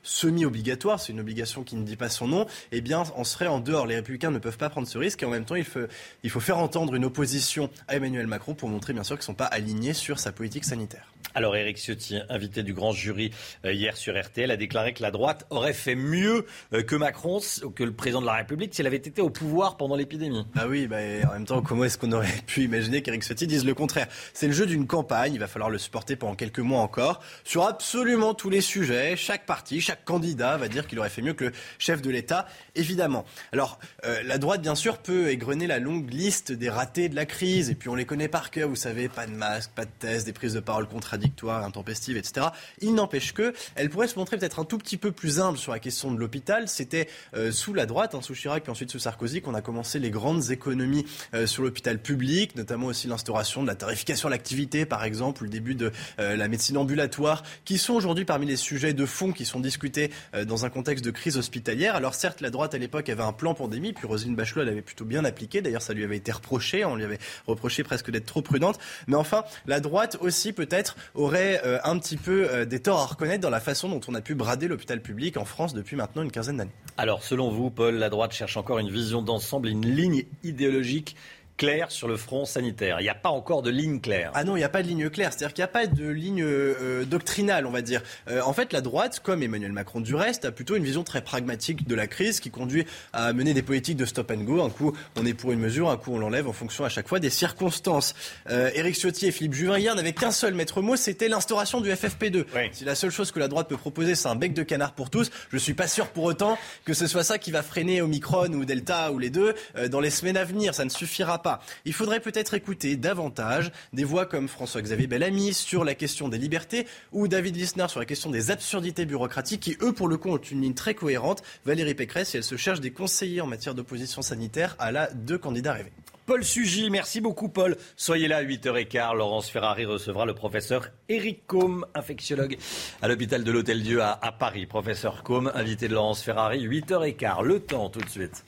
[0.03, 3.59] semi-obligatoire, c'est une obligation qui ne dit pas son nom, eh bien, on serait en
[3.59, 3.85] dehors.
[3.85, 5.79] Les républicains ne peuvent pas prendre ce risque et en même temps, il faut,
[6.23, 9.25] il faut faire entendre une opposition à Emmanuel Macron pour montrer bien sûr qu'ils ne
[9.25, 11.11] sont pas alignés sur sa politique sanitaire.
[11.33, 13.31] Alors Éric Ciotti, invité du grand jury
[13.65, 17.39] euh, hier sur RTL, a déclaré que la droite aurait fait mieux euh, que Macron,
[17.73, 20.45] que le président de la République, s'il avait été au pouvoir pendant l'épidémie.
[20.57, 20.97] Ah oui, bah,
[21.29, 24.07] en même temps, comment est-ce qu'on aurait pu imaginer qu'Éric Ciotti dise le contraire?
[24.33, 27.63] C'est le jeu d'une campagne, il va falloir le supporter pendant quelques mois encore, sur
[27.63, 29.10] absolument tous les sujets.
[29.15, 32.47] Chaque parti, chaque candidat va dire qu'il aurait fait mieux que le chef de l'État,
[32.75, 33.25] évidemment.
[33.51, 37.25] Alors, euh, la droite, bien sûr, peut égrener la longue liste des ratés de la
[37.25, 39.91] crise, et puis on les connaît par cœur, vous savez, pas de masque, pas de
[39.99, 42.47] test, des prises de parole contradictoires, intempestives, etc.
[42.79, 45.71] Il n'empêche que elle pourrait se montrer peut-être un tout petit peu plus humble sur
[45.71, 46.67] la question de l'hôpital.
[46.67, 49.99] C'était euh, sous la droite, hein, sous Chirac, puis ensuite sous Sarkozy, qu'on a commencé
[49.99, 54.85] les grandes économies euh, sur l'hôpital public, notamment aussi l'instauration de la tarification de l'activité,
[54.85, 58.93] par exemple, ou le début de la médecine ambulatoire, qui sont aujourd'hui parmi les sujets
[58.93, 60.11] de fond qui sont discutés
[60.45, 61.95] dans un contexte de crise hospitalière.
[61.95, 65.05] Alors certes, la droite à l'époque avait un plan pandémie, puis Roselyne Bachelot l'avait plutôt
[65.05, 65.61] bien appliqué.
[65.61, 66.85] D'ailleurs, ça lui avait été reproché.
[66.85, 68.79] On lui avait reproché presque d'être trop prudente.
[69.07, 73.05] Mais enfin, la droite aussi peut-être aurait euh, un petit peu euh, des torts à
[73.05, 76.23] reconnaître dans la façon dont on a pu brader l'hôpital public en France depuis maintenant
[76.23, 76.71] une quinzaine d'années.
[76.97, 81.15] Alors, selon vous, Paul, la droite cherche encore une vision d'ensemble, une ligne idéologique
[81.61, 83.01] claire sur le front sanitaire.
[83.01, 84.31] Il n'y a pas encore de ligne claire.
[84.33, 85.31] Ah non, il n'y a pas de ligne claire.
[85.31, 88.01] C'est-à-dire qu'il n'y a pas de ligne euh, doctrinale, on va dire.
[88.29, 91.21] Euh, en fait, la droite, comme Emmanuel Macron du reste, a plutôt une vision très
[91.21, 94.63] pragmatique de la crise qui conduit à mener des politiques de stop and go.
[94.63, 97.07] Un coup, on est pour une mesure, un coup, on l'enlève en fonction à chaque
[97.07, 98.15] fois des circonstances.
[98.49, 101.91] Euh, Éric Ciotti et Philippe Juvin hier n'avaient qu'un seul maître mot, c'était l'instauration du
[101.91, 102.45] FFP2.
[102.71, 105.11] Si la seule chose que la droite peut proposer, c'est un bec de canard pour
[105.11, 108.01] tous, je ne suis pas sûr pour autant que ce soit ça qui va freiner
[108.01, 109.53] Omicron ou Delta ou les deux
[109.91, 110.73] dans les semaines à venir.
[110.73, 111.50] Ça ne suffira pas.
[111.85, 116.87] Il faudrait peut-être écouter davantage des voix comme François-Xavier Bellamy sur la question des libertés
[117.11, 120.37] ou David Lisnard sur la question des absurdités bureaucratiques qui, eux, pour le coup, ont
[120.37, 121.41] une ligne très cohérente.
[121.65, 125.73] Valérie Pécresse, elle se cherche des conseillers en matière d'opposition sanitaire, à la deux candidats
[125.73, 125.91] rêvés.
[126.25, 127.75] Paul Sugy, merci beaucoup Paul.
[127.97, 129.15] Soyez là à 8h15.
[129.17, 132.57] Laurence Ferrari recevra le professeur Eric Combe, infectiologue
[133.01, 134.65] à l'hôpital de l'Hôtel Dieu à, à Paris.
[134.65, 137.43] Professeur Combe, invité de Laurence Ferrari, 8h15.
[137.43, 138.45] Le temps tout de suite.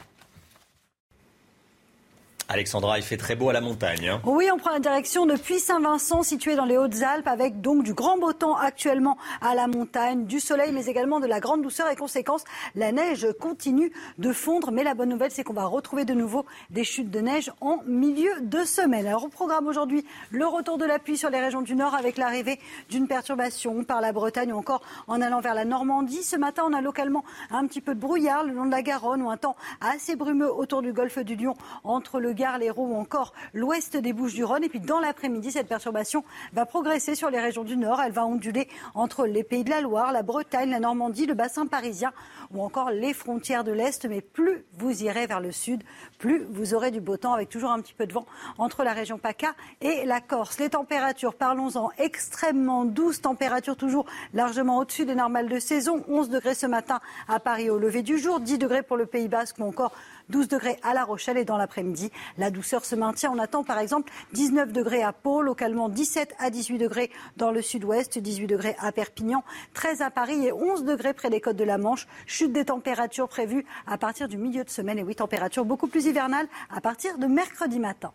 [2.50, 4.10] Alexandra, il fait très beau à la montagne.
[4.10, 4.22] Hein.
[4.26, 8.18] Oui, on prend la direction depuis Saint-Vincent, situé dans les Hautes-Alpes, avec donc du grand
[8.18, 11.89] beau temps actuellement à la montagne, du soleil, mais également de la grande douceur.
[11.89, 12.44] Et conséquence,
[12.76, 14.72] la neige continue de fondre.
[14.72, 17.80] Mais la bonne nouvelle, c'est qu'on va retrouver de nouveau des chutes de neige en
[17.88, 19.08] milieu de semaine.
[19.08, 22.18] Alors, au programme aujourd'hui, le retour de la pluie sur les régions du Nord, avec
[22.18, 26.24] l'arrivée d'une perturbation par la Bretagne ou encore en allant vers la Normandie.
[26.24, 29.22] Ce matin, on a localement un petit peu de brouillard le long de la Garonne
[29.22, 33.34] ou un temps assez brumeux autour du golfe du Lion entre le L'Hérault ou encore
[33.54, 34.64] l'ouest des Bouches-du-Rhône.
[34.64, 36.24] Et puis dans l'après-midi, cette perturbation
[36.54, 38.02] va progresser sur les régions du nord.
[38.02, 41.68] Elle va onduler entre les pays de la Loire, la Bretagne, la Normandie, le bassin
[41.68, 42.12] parisien
[42.52, 44.06] ou encore les frontières de l'Est.
[44.06, 45.84] Mais plus vous irez vers le sud,
[46.18, 48.26] plus vous aurez du beau temps avec toujours un petit peu de vent
[48.58, 50.60] entre la région PACA et la Corse.
[50.60, 56.04] Les températures, parlons-en, extrêmement douces, températures toujours largement au-dessus des normales de saison.
[56.08, 59.28] 11 degrés ce matin à Paris au lever du jour, 10 degrés pour le Pays
[59.28, 59.94] Basque ou encore
[60.30, 63.32] 12 degrés à La Rochelle et dans l'après-midi, la douceur se maintient.
[63.32, 67.61] On attend par exemple 19 degrés à Pau, localement 17 à 18 degrés dans le
[67.61, 69.43] sud-ouest, 18 degrés à Perpignan,
[69.74, 72.07] 13 à Paris et 11 degrés près des côtes de la Manche.
[72.26, 76.05] Chute des températures prévues à partir du milieu de semaine et oui, températures beaucoup plus
[76.05, 78.13] hivernales à partir de mercredi matin.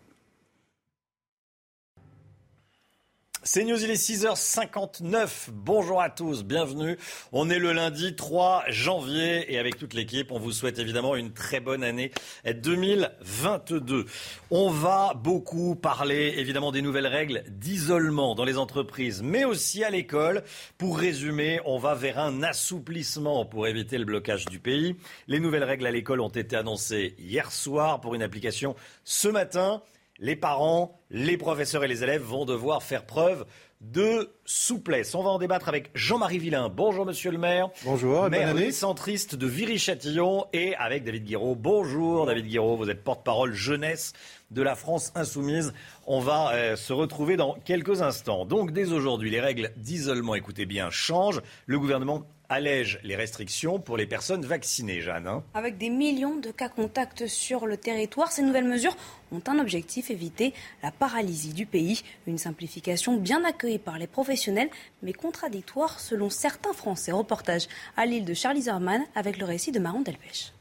[3.41, 5.47] C'est News, il est 6h59.
[5.53, 6.97] Bonjour à tous, bienvenue.
[7.31, 11.31] On est le lundi 3 janvier et avec toute l'équipe, on vous souhaite évidemment une
[11.31, 12.11] très bonne année
[12.45, 14.05] 2022.
[14.51, 19.89] On va beaucoup parler évidemment des nouvelles règles d'isolement dans les entreprises, mais aussi à
[19.89, 20.43] l'école.
[20.77, 24.97] Pour résumer, on va vers un assouplissement pour éviter le blocage du pays.
[25.27, 28.75] Les nouvelles règles à l'école ont été annoncées hier soir pour une application
[29.05, 29.81] ce matin
[30.19, 33.45] les parents, les professeurs et les élèves vont devoir faire preuve
[33.81, 35.15] de souplesse.
[35.15, 36.67] On va en débattre avec Jean-Marie Villain.
[36.67, 37.69] Bonjour Monsieur le maire.
[37.85, 41.55] Bonjour, maire bonne centriste de Viry-Châtillon et avec David Guiraud.
[41.55, 44.11] Bonjour David Guiraud, vous êtes porte-parole jeunesse
[44.51, 45.73] de la France insoumise.
[46.05, 48.45] On va euh, se retrouver dans quelques instants.
[48.45, 51.41] Donc dès aujourd'hui, les règles d'isolement, écoutez bien, changent.
[51.65, 55.27] Le gouvernement allège les restrictions pour les personnes vaccinées, Jeanne.
[55.27, 55.43] Hein.
[55.53, 58.97] Avec des millions de cas contacts sur le territoire, ces nouvelles mesures
[59.31, 62.01] ont un objectif, éviter la paralysie du pays.
[62.27, 64.69] Une simplification bien accueillie par les professionnels,
[65.03, 67.11] mais contradictoire selon certains Français.
[67.11, 70.53] Reportage à l'île de Charlie Zerman avec le récit de Maron Delpech.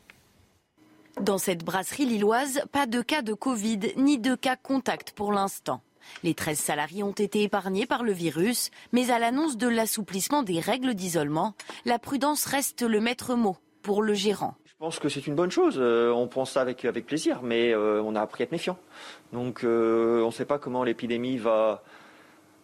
[1.21, 5.81] Dans cette brasserie lilloise, pas de cas de Covid ni de cas contact pour l'instant.
[6.23, 10.61] Les 13 salariés ont été épargnés par le virus, mais à l'annonce de l'assouplissement des
[10.61, 11.55] règles d'isolement,
[11.85, 14.55] la prudence reste le maître mot pour le gérant.
[14.67, 15.77] Je pense que c'est une bonne chose.
[15.79, 18.79] Euh, on pense ça avec, plaisir, mais euh, on a appris à être méfiant.
[19.33, 21.83] Donc euh, on ne sait pas comment l'épidémie va,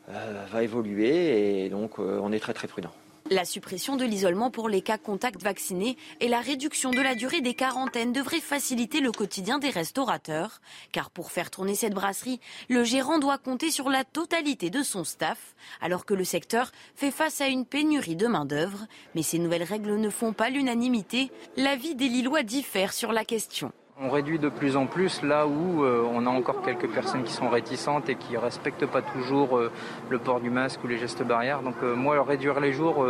[0.06, 2.92] va évoluer et donc on est très très prudent.
[3.30, 7.40] La suppression de l'isolement pour les cas contacts vaccinés et la réduction de la durée
[7.40, 10.60] des quarantaines devraient faciliter le quotidien des restaurateurs.
[10.92, 15.04] Car pour faire tourner cette brasserie, le gérant doit compter sur la totalité de son
[15.04, 18.86] staff, alors que le secteur fait face à une pénurie de main-d'œuvre.
[19.14, 21.30] Mais ces nouvelles règles ne font pas l'unanimité.
[21.56, 23.72] L'avis des Lillois diffère sur la question.
[24.00, 27.32] On réduit de plus en plus là où euh, on a encore quelques personnes qui
[27.32, 29.70] sont réticentes et qui ne respectent pas toujours euh,
[30.10, 31.62] le port du masque ou les gestes barrières.
[31.62, 33.06] Donc euh, moi, réduire les jours,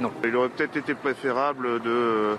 [0.00, 0.10] non.
[0.24, 2.36] Il aurait peut-être été préférable de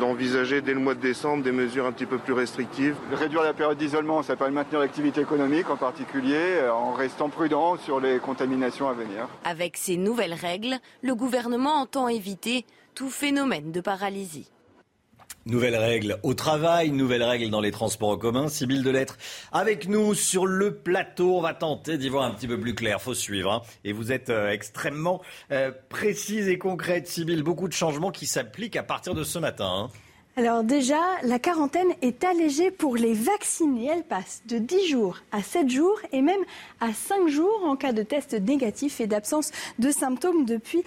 [0.00, 2.96] d'envisager dès le mois de décembre des mesures un petit peu plus restrictives.
[3.12, 7.76] Réduire la période d'isolement, ça permet de maintenir l'activité économique en particulier, en restant prudent
[7.76, 9.28] sur les contaminations à venir.
[9.44, 12.64] Avec ces nouvelles règles, le gouvernement entend éviter
[12.94, 14.48] tout phénomène de paralysie.
[15.48, 18.48] Nouvelles règles au travail, nouvelles règles dans les transports en commun.
[18.48, 19.16] Sibylle Delettre
[19.50, 21.38] avec nous sur le plateau.
[21.38, 23.00] On va tenter d'y voir un petit peu plus clair.
[23.00, 23.50] Faut suivre.
[23.50, 23.62] Hein.
[23.82, 27.42] Et vous êtes euh, extrêmement euh, précise et concrète, Sibylle.
[27.42, 29.88] Beaucoup de changements qui s'appliquent à partir de ce matin.
[29.88, 29.90] Hein.
[30.38, 33.90] Alors déjà, la quarantaine est allégée pour les vaccinés.
[33.92, 36.38] Elle passe de 10 jours à 7 jours et même
[36.78, 40.84] à 5 jours en cas de test négatif et d'absence de symptômes depuis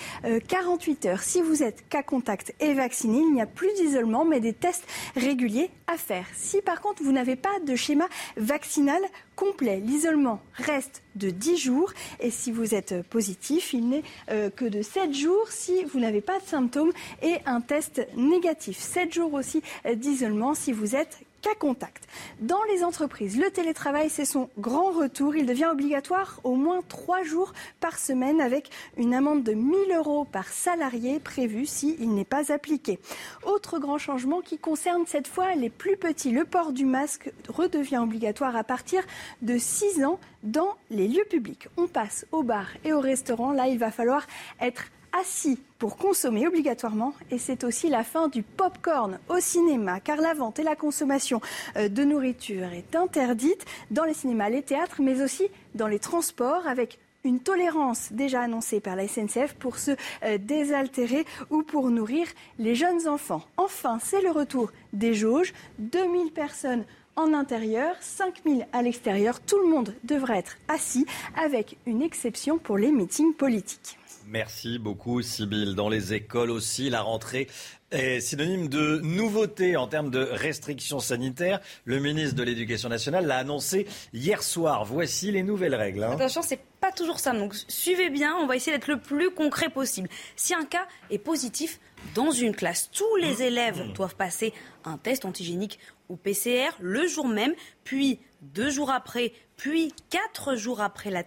[0.47, 1.21] 48 euh, heures.
[1.21, 4.87] Si vous êtes cas contact et vacciné, il n'y a plus d'isolement mais des tests
[5.17, 6.27] réguliers à faire.
[6.33, 9.01] Si par contre vous n'avez pas de schéma vaccinal,
[9.35, 9.81] complet.
[9.83, 14.81] L'isolement reste de 10 jours et si vous êtes positif, il n'est euh, que de
[14.81, 16.91] 7 jours si vous n'avez pas de symptômes
[17.21, 18.77] et un test négatif.
[18.79, 22.07] 7 jours aussi euh, d'isolement si vous êtes cas contact.
[22.39, 25.35] Dans les entreprises, le télétravail, c'est son grand retour.
[25.35, 30.25] Il devient obligatoire au moins trois jours par semaine avec une amende de 1000 euros
[30.25, 32.99] par salarié prévue s'il n'est pas appliqué.
[33.43, 36.31] Autre grand changement qui concerne cette fois les plus petits.
[36.31, 39.03] Le port du masque redevient obligatoire à partir
[39.41, 41.67] de 6 ans dans les lieux publics.
[41.77, 43.51] On passe au bar et au restaurant.
[43.51, 44.25] Là, il va falloir
[44.59, 44.85] être
[45.19, 50.33] assis pour consommer obligatoirement et c'est aussi la fin du pop-corn au cinéma car la
[50.33, 51.41] vente et la consommation
[51.75, 56.67] euh, de nourriture est interdite dans les cinémas, les théâtres mais aussi dans les transports
[56.67, 59.91] avec une tolérance déjà annoncée par la SNCF pour se
[60.23, 63.43] euh, désaltérer ou pour nourrir les jeunes enfants.
[63.57, 66.83] Enfin, c'est le retour des jauges, 2000 personnes
[67.15, 69.39] en intérieur, 5000 à l'extérieur.
[69.39, 71.05] Tout le monde devrait être assis
[71.37, 73.97] avec une exception pour les meetings politiques.
[74.31, 75.75] Merci beaucoup, Sybille.
[75.75, 77.49] Dans les écoles aussi, la rentrée
[77.91, 81.59] est synonyme de nouveauté en termes de restrictions sanitaires.
[81.83, 84.85] Le ministre de l'Éducation nationale l'a annoncé hier soir.
[84.85, 86.05] Voici les nouvelles règles.
[86.05, 86.13] Hein.
[86.13, 87.33] Attention, c'est pas toujours ça.
[87.33, 90.07] Donc suivez bien, on va essayer d'être le plus concret possible.
[90.37, 91.81] Si un cas est positif
[92.15, 94.53] dans une classe, tous les élèves doivent passer
[94.85, 95.77] un test antigénique
[96.07, 97.53] ou PCR le jour même,
[97.83, 101.21] puis deux jours après, puis quatre jours après la,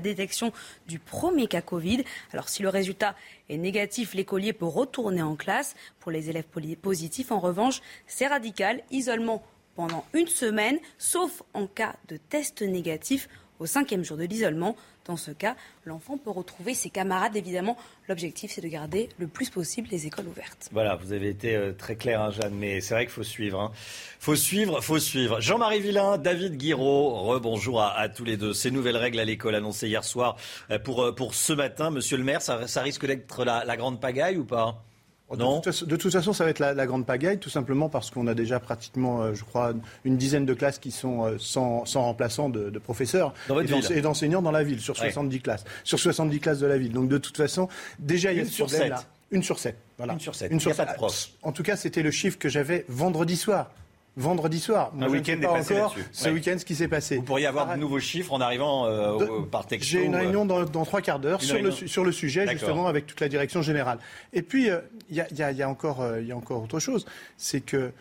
[0.00, 0.52] détection
[0.86, 2.04] du premier cas Covid.
[2.32, 3.16] Alors si le résultat
[3.48, 5.74] est négatif, l'écolier peut retourner en classe.
[5.98, 6.46] Pour les élèves
[6.80, 9.42] positifs, en revanche, c'est radical, isolement
[9.74, 13.28] pendant une semaine, sauf en cas de test négatif
[13.58, 14.76] au cinquième jour de l'isolement.
[15.10, 15.56] Dans ce cas,
[15.86, 17.34] l'enfant peut retrouver ses camarades.
[17.34, 17.76] Évidemment,
[18.08, 20.68] l'objectif, c'est de garder le plus possible les écoles ouvertes.
[20.70, 23.58] Voilà, vous avez été euh, très clair, hein, Jeanne, mais c'est vrai qu'il faut suivre.
[23.60, 23.72] Hein.
[24.20, 25.40] faut suivre, faut suivre.
[25.40, 28.52] Jean-Marie Villain, David Guiraud, rebonjour à, tous les deux.
[28.52, 30.36] Ces nouvelles règles à l'école annoncées hier soir
[30.70, 34.44] euh, euh, pour ce matin, monsieur le maire, ça, risque d'être la grande pagaille ou
[34.44, 34.80] pas?
[35.36, 38.58] De, toute façon, ça va être la, grande pagaille, tout simplement parce qu'on a déjà
[38.58, 39.72] pratiquement, euh, je crois,
[40.04, 43.32] une dizaine de classes qui sont euh, sans, remplaçants de, professeurs
[43.90, 45.64] et d'enseignants dans la ville, sur 70 classes.
[45.84, 46.92] Sur 70 classes de la ville.
[46.92, 47.68] Donc de toute façon,
[47.98, 49.04] déjà, il y a ce problème-là.
[49.30, 49.76] Une sur sept.
[49.96, 50.14] Voilà.
[50.14, 50.50] Une sur sept.
[50.50, 50.88] Une sur sept.
[51.42, 53.70] En tout cas, c'était le chiffre que j'avais vendredi soir
[54.16, 54.92] vendredi soir.
[55.00, 56.04] un week-end est passé là-dessus.
[56.12, 57.16] Ce week-end, ce qui s'est passé.
[57.16, 59.98] Vous pourriez avoir de nouveaux chiffres en arrivant euh, par texto.
[59.98, 63.20] J'ai une réunion dans, trois quarts d'heure sur le, sur le sujet, justement, avec toute
[63.20, 63.98] la direction générale.
[64.32, 64.68] Et puis,
[65.10, 67.06] il y, a, encore, y a encore autre chose.
[67.36, 67.92] C'est que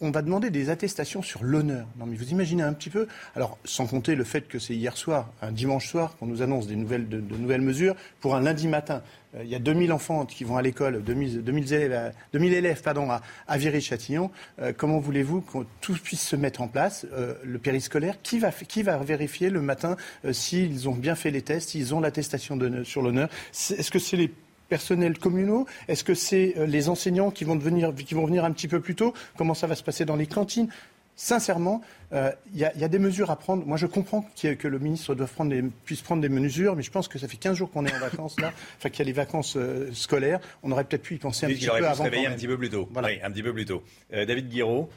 [0.00, 1.86] on, va demander des attestations sur l'honneur.
[1.98, 3.08] Non, mais vous imaginez un petit peu.
[3.34, 6.66] Alors, sans compter le fait que c'est hier soir, un dimanche soir, qu'on nous annonce
[6.66, 9.02] des nouvelles, de, nouvelles mesures pour un lundi matin.
[9.34, 12.82] Euh, il y a 2000 enfants qui vont à l'école, 2000, 2000, élèves, 2000 élèves
[12.82, 14.30] pardon, à, à Viry-Châtillon.
[14.60, 18.52] Euh, comment voulez-vous que tout puisse se mettre en place euh, Le périscolaire, qui va,
[18.52, 19.96] qui va vérifier le matin
[20.30, 23.28] s'ils ont bien fait les tests, s'ils ont l'attestation sur l'honneur?
[23.52, 24.32] Est-ce que c'est les
[24.72, 28.52] personnels communaux Est-ce que c'est euh, les enseignants qui vont, devenir, qui vont venir un
[28.52, 29.12] petit peu plus tôt?
[29.36, 30.68] Comment ça va se passer dans les cantines?
[31.14, 33.66] Sincèrement, il euh, y, a des mesures à prendre.
[33.66, 35.54] Moi, je comprends que le ministre doit prendre
[35.84, 37.98] puisse prendre des mesures, mais je pense que ça fait 15 jours qu'on est en
[37.98, 40.40] vacances là, enfin qu'il y a les vacances euh, scolaires.
[40.62, 41.94] On aurait peut-être pu y penser un petit peu avant.
[41.94, 42.88] Se réveiller un petit peu plus tôt.
[42.96, 43.82] Oui, un petit peu plus tôt.
[44.10, 44.88] David Guiraud.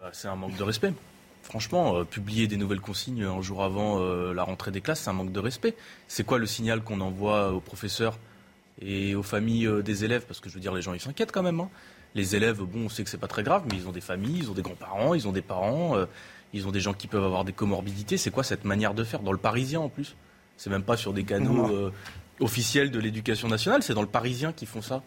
[0.00, 0.94] Bah, c'est un manque de respect.
[1.42, 4.00] Franchement, publier des nouvelles consignes un jour avant
[4.32, 5.74] la rentrée des classes, c'est un manque de respect.
[6.08, 8.16] C'est quoi le signal qu'on envoie aux professeurs?
[8.80, 11.32] Et aux familles euh, des élèves, parce que je veux dire, les gens, ils s'inquiètent
[11.32, 11.60] quand même.
[11.60, 11.68] Hein.
[12.14, 14.38] Les élèves, bon, on sait que c'est pas très grave, mais ils ont des familles,
[14.38, 16.06] ils ont des grands-parents, ils ont des parents, euh,
[16.52, 18.16] ils ont des gens qui peuvent avoir des comorbidités.
[18.16, 19.20] C'est quoi cette manière de faire?
[19.20, 20.16] Dans le Parisien, en plus?
[20.56, 21.90] C'est même pas sur des canaux euh,
[22.40, 25.02] officiels de l'éducation nationale, c'est dans le Parisien qu'ils font ça.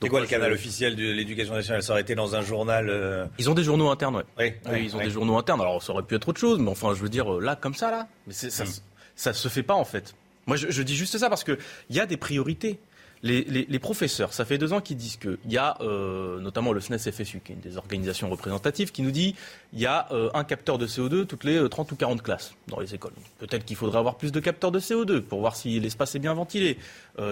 [0.00, 1.82] C'est quoi le canal officiel de l'éducation nationale?
[1.82, 3.28] Ça aurait été dans un journal.
[3.38, 4.52] Ils ont des journaux internes, oui.
[4.66, 5.60] Oui, ils ont des journaux internes.
[5.60, 7.90] Alors ça aurait pu être autre chose, mais enfin, je veux dire, là, comme ça,
[7.90, 8.06] là.
[8.28, 8.68] Mais ça, mm.
[9.16, 10.14] ça, se fait pas, en fait.
[10.46, 11.58] Moi, je, je dis juste ça parce qu'il
[11.90, 12.78] y a des priorités
[13.22, 17.40] les, professeurs, ça fait deux ans qu'ils disent qu'il y a euh, notamment le SNES-FSU,
[17.40, 19.34] qui est une des organisations représentatives, qui nous dit
[19.70, 22.54] qu'il y a euh, un capteur de CO2 toutes les 30 euh, ou 40 classes
[22.68, 23.12] dans les écoles.
[23.38, 26.34] Peut-être qu'il faudrait avoir plus de capteurs de CO2 pour voir si l'espace est bien
[26.34, 26.78] ventilé.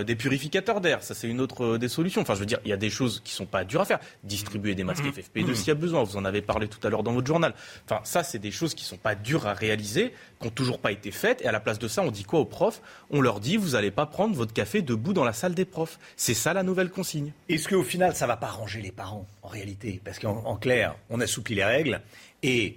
[0.04, 2.22] Des purificateurs d'air, ça c'est une autre des solutions.
[2.22, 4.00] Enfin, je veux dire, il y a des choses qui sont pas dures à faire.
[4.24, 5.10] Distribuer des masques mmh.
[5.10, 7.54] FFP2 s'il y a besoin, vous en avez parlé tout à l'heure dans votre journal.
[7.84, 10.92] Enfin, ça c'est des choses qui sont pas dures à réaliser, qui n'ont toujours pas
[10.92, 11.42] été faites.
[11.42, 12.80] Et à la place de ça, on dit quoi aux profs?
[13.10, 15.98] On leur dit, vous n'allez pas prendre votre café debout dans la salle des profs.
[16.16, 17.32] C'est ça la nouvelle consigne.
[17.48, 20.00] Est-ce qu'au final, ça ne va pas ranger les parents, en réalité?
[20.04, 22.00] Parce qu'en clair, on assouplit les règles
[22.42, 22.76] et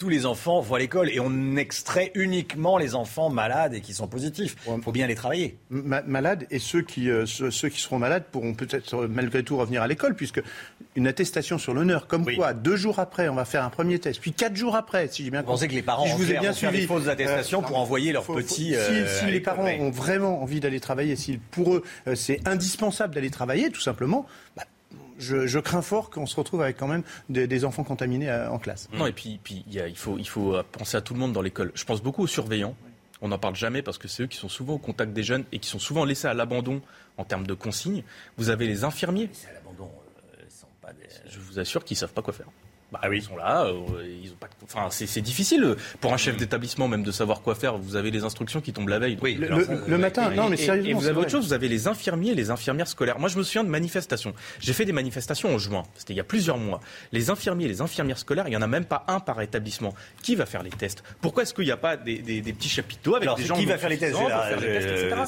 [0.00, 3.92] tous les enfants vont à l'école et on extrait uniquement les enfants malades et qui
[3.92, 4.56] sont positifs.
[4.66, 5.58] Il faut bien les travailler.
[5.68, 9.82] malades et ceux qui, euh, ceux, qui seront malades pourront peut-être euh, malgré tout revenir
[9.82, 10.40] à l'école puisque
[10.96, 14.22] une attestation sur l'honneur, comme quoi deux jours après on va faire un premier test,
[14.22, 15.52] puis quatre jours après, si j'ai bien compris.
[15.52, 17.76] Vous pensez que les parents je vous ai bien suivi, des fausses attestations euh, pour
[17.76, 18.74] envoyer leurs petits.
[19.18, 21.84] si, les parents ont vraiment envie d'aller travailler, si pour eux
[22.14, 24.24] c'est indispensable d'aller travailler, tout simplement.
[24.56, 24.64] Bah,
[25.20, 28.88] je, crains fort qu'on se retrouve avec quand même des, enfants contaminés euh, en classe.
[28.92, 31.72] Non, et puis, puis il, faut, il faut penser à tout le monde dans l'école.
[31.74, 32.74] Je pense beaucoup aux surveillants.
[33.22, 35.44] On n'en parle jamais parce que c'est eux qui sont souvent au contact des jeunes
[35.52, 36.80] et qui sont souvent laissés à l'abandon
[37.18, 38.02] en termes de consignes.
[38.38, 39.28] Vous avez les infirmiers.
[39.48, 39.90] à l'abandon,
[40.86, 40.92] euh,
[41.28, 42.46] Je vous assure qu'ils ne savent pas quoi faire.
[42.92, 44.48] Bah oui, ils sont là, euh, ils ont pas.
[44.64, 47.76] Enfin, c'est difficile pour un chef d'établissement même de savoir quoi faire.
[47.78, 49.16] Vous avez les instructions qui tombent la veille.
[49.22, 50.30] Oui, le, matin.
[50.30, 50.90] non, mais sérieusement.
[50.90, 51.46] Et vous avez autre chose.
[51.46, 53.18] Vous avez les infirmiers, et les infirmières scolaires.
[53.18, 54.34] Moi, je me souviens de manifestations.
[54.58, 55.84] J'ai fait des manifestations en juin.
[55.94, 56.80] C'était il y a plusieurs mois.
[57.12, 59.94] Les infirmiers, et les infirmières scolaires, il y en a même pas un par établissement.
[60.22, 61.02] Qui va faire les tests?
[61.20, 63.90] Pourquoi est-ce qu'il n'y a pas des, petits chapiteaux avec des gens qui va faire
[63.90, 64.16] les tests,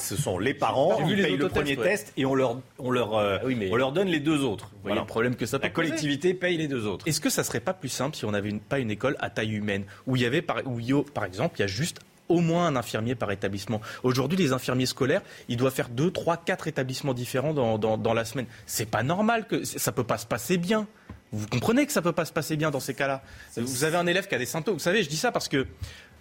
[0.01, 1.07] Ce sont les parents.
[1.07, 4.09] qui payent le premier test et on leur on leur euh, ah on leur donne
[4.09, 4.71] les deux autres.
[4.83, 7.07] Voyez le problème que ça peut La collectivité paye les deux autres.
[7.07, 9.53] Est-ce que ça serait pas plus simple si on n'avait pas une école à taille
[9.53, 12.67] humaine où il y avait par, où, par exemple il y a juste au moins
[12.67, 13.81] un infirmier par établissement.
[14.03, 18.15] Aujourd'hui, les infirmiers scolaires, ils doivent faire deux, trois, quatre établissements différents dans, dans, dans
[18.15, 18.47] la semaine.
[18.65, 20.87] C'est pas normal que ça peut pas se passer bien.
[21.33, 23.23] Vous comprenez que ça peut pas se passer bien dans ces cas-là.
[23.57, 24.75] Vous avez un élève qui a des symptômes.
[24.75, 25.67] Vous savez, je dis ça parce que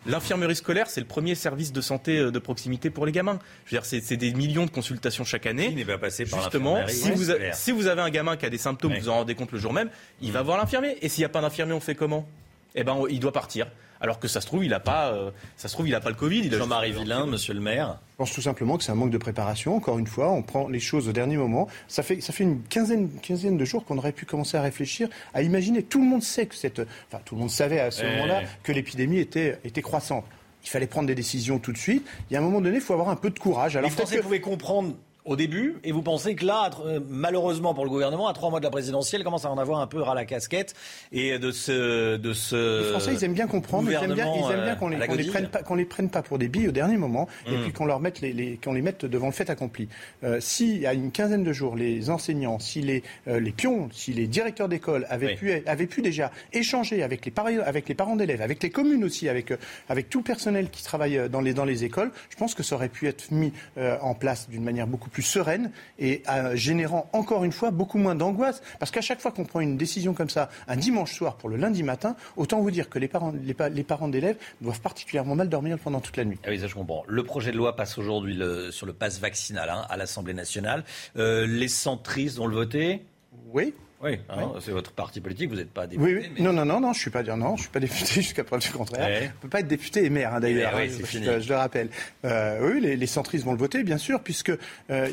[0.05, 3.39] L'infirmerie scolaire, c'est le premier service de santé euh, de proximité pour les gamins.
[3.65, 5.69] Je veux dire, c'est des millions de consultations chaque année.
[5.69, 8.49] Qui n'est pas passé par Justement, si vous, si vous avez un gamin qui a
[8.49, 9.89] des symptômes, vous en rendez compte le jour même,
[10.21, 10.45] il va mm.
[10.45, 10.97] voir l'infirmier.
[11.01, 12.27] Et s'il n'y a pas d'infirmier, on fait comment?
[12.73, 13.67] Eh ben, il doit partir
[14.01, 16.09] alors que ça se trouve, il n'a pas, euh, ça se trouve, il a pas
[16.09, 16.49] le Covid.
[16.51, 17.99] Jean-Marie Villain, monsieur le maire.
[18.11, 19.75] Je pense tout simplement que c'est un manque de préparation.
[19.75, 21.67] Encore une fois, on prend les choses au dernier moment.
[21.87, 25.07] Ça fait, ça fait une quinzaine, quinzaine de jours qu'on aurait pu commencer à réfléchir,
[25.35, 25.83] à imaginer.
[25.83, 28.71] Tout le monde sait que cette, enfin, tout le monde savait à ce moment-là que
[28.71, 30.25] l'épidémie était, était croissante.
[30.63, 32.05] Il fallait prendre des décisions tout de suite.
[32.29, 33.77] Il y a un moment donné, il faut avoir un peu de courage.
[33.77, 34.21] Alors, les Français que...
[34.21, 34.95] pouvaient comprendre
[35.25, 38.59] au début, et vous pensez que là, euh, malheureusement pour le gouvernement, à trois mois
[38.59, 40.73] de la présidentielle, commence à en avoir un peu ras la casquette
[41.11, 42.81] et de ce, de ce.
[42.81, 45.15] Les Français, ils aiment bien comprendre, ils aiment bien, ils aiment bien qu'on les, euh,
[45.15, 47.61] les, prenne pas, qu'on les prenne pas pour des billes au dernier moment, et mmh.
[47.61, 49.89] puis qu'on leur mette les, les qu'on les mette devant le fait accompli.
[50.23, 54.13] Euh, si à une quinzaine de jours, les enseignants, si les euh, les pions, si
[54.13, 58.15] les directeurs d'école avaient pu avaient pu déjà échanger avec les parents, avec les parents
[58.15, 59.53] d'élèves, avec les communes aussi, avec
[59.87, 62.75] avec tout le personnel qui travaille dans les dans les écoles, je pense que ça
[62.75, 67.43] aurait pu être mis en place d'une manière beaucoup plus sereine et euh, générant encore
[67.43, 68.61] une fois beaucoup moins d'angoisse.
[68.79, 71.57] Parce qu'à chaque fois qu'on prend une décision comme ça, un dimanche soir pour le
[71.57, 75.77] lundi matin, autant vous dire que les parents, les, parents d'élèves doivent particulièrement mal dormir
[75.77, 76.39] pendant toute la nuit.
[76.43, 77.03] Ah oui, ça je comprends.
[77.07, 78.39] Le projet de loi passe aujourd'hui
[78.71, 80.83] sur le pass vaccinal hein, à l'Assemblée nationale.
[81.17, 83.05] Euh, les centristes vont le voter?
[83.53, 83.73] Oui.
[84.03, 86.15] Oui, hein, c'est votre parti politique, vous n'êtes pas député.
[86.15, 86.43] Oui, oui.
[86.43, 88.69] Non, non, non, non, je suis pas non, je suis pas député jusqu'à preuve du
[88.71, 89.05] contraire.
[89.07, 89.31] Ouais.
[89.37, 90.71] On peut pas être député et maire, hein, d'ailleurs.
[90.75, 91.25] Eh oui, hein, je, fini.
[91.25, 91.89] je- je le rappelle.
[92.25, 94.51] Euh, oui, les, les centristes vont le voter, bien sûr, puisque.
[94.89, 95.07] euh,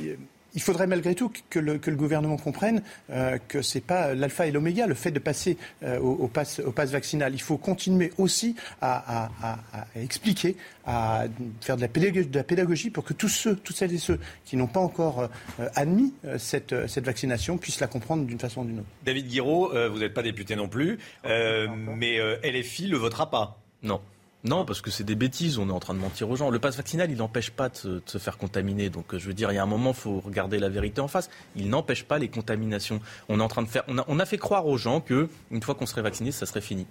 [0.59, 4.45] il faudrait malgré tout que le, que le gouvernement comprenne euh, que c'est pas l'alpha
[4.49, 7.33] et l'oméga, le fait de passer euh, au, au pass, au pass vaccinal.
[7.33, 9.59] Il faut continuer aussi à, à- à-
[9.97, 11.27] à expliquer, à
[11.61, 14.19] faire de la, pédagogie, de la pédagogie pour que tous ceux, toutes celles et ceux
[14.45, 15.29] qui n'ont pas encore
[15.61, 18.89] euh, admis euh, cette, euh, cette vaccination puissent la comprendre d'une façon ou d'une autre.
[19.05, 23.31] David Guiraud, euh, vous n'êtes pas député non plus, euh, mais euh, LFI le votera
[23.31, 23.61] pas.
[23.85, 24.01] Non.
[24.45, 26.49] Non, parce que c'est des bêtises, on est en train de mentir aux gens.
[26.49, 28.89] Le pass vaccinal, il n'empêche pas de se, faire contaminer.
[28.89, 31.01] Donc, euh, je veux dire, il y a un moment, il faut regarder la vérité
[31.01, 31.29] en face.
[31.57, 33.01] Il n'empêche pas les contaminations.
[33.29, 35.75] On est en train de faire, on a, fait croire aux gens que une fois
[35.75, 36.87] qu'on serait vacciné, ça serait fini.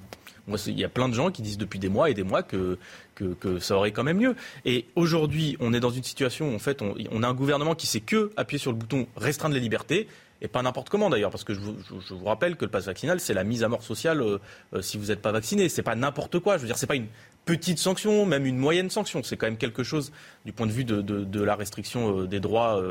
[0.46, 2.44] Moi, il y a plein de gens qui disent depuis des mois et des mois
[2.44, 2.78] que,
[3.16, 4.36] que, ça aurait quand même mieux.
[4.66, 7.76] Et aujourd'hui, on est dans une situation où, en fait, on, on a un gouvernement
[7.76, 10.08] qui sait que appuyer sur le bouton restreindre les libertés.
[10.42, 13.34] Et pas n'importe comment d'ailleurs, parce que je vous, rappelle que le pass vaccinal, c'est
[13.34, 14.38] la mise à mort sociale euh,
[14.74, 15.68] euh, si vous n'êtes pas vacciné.
[15.70, 16.58] C'est pas n'importe quoi.
[16.58, 17.08] Je veux dire, c'est pas une
[17.46, 19.24] petite sanction, même une moyenne sanction.
[19.24, 20.12] C'est quand même quelque chose
[20.46, 22.82] du point de vue de, la restriction euh, des droits,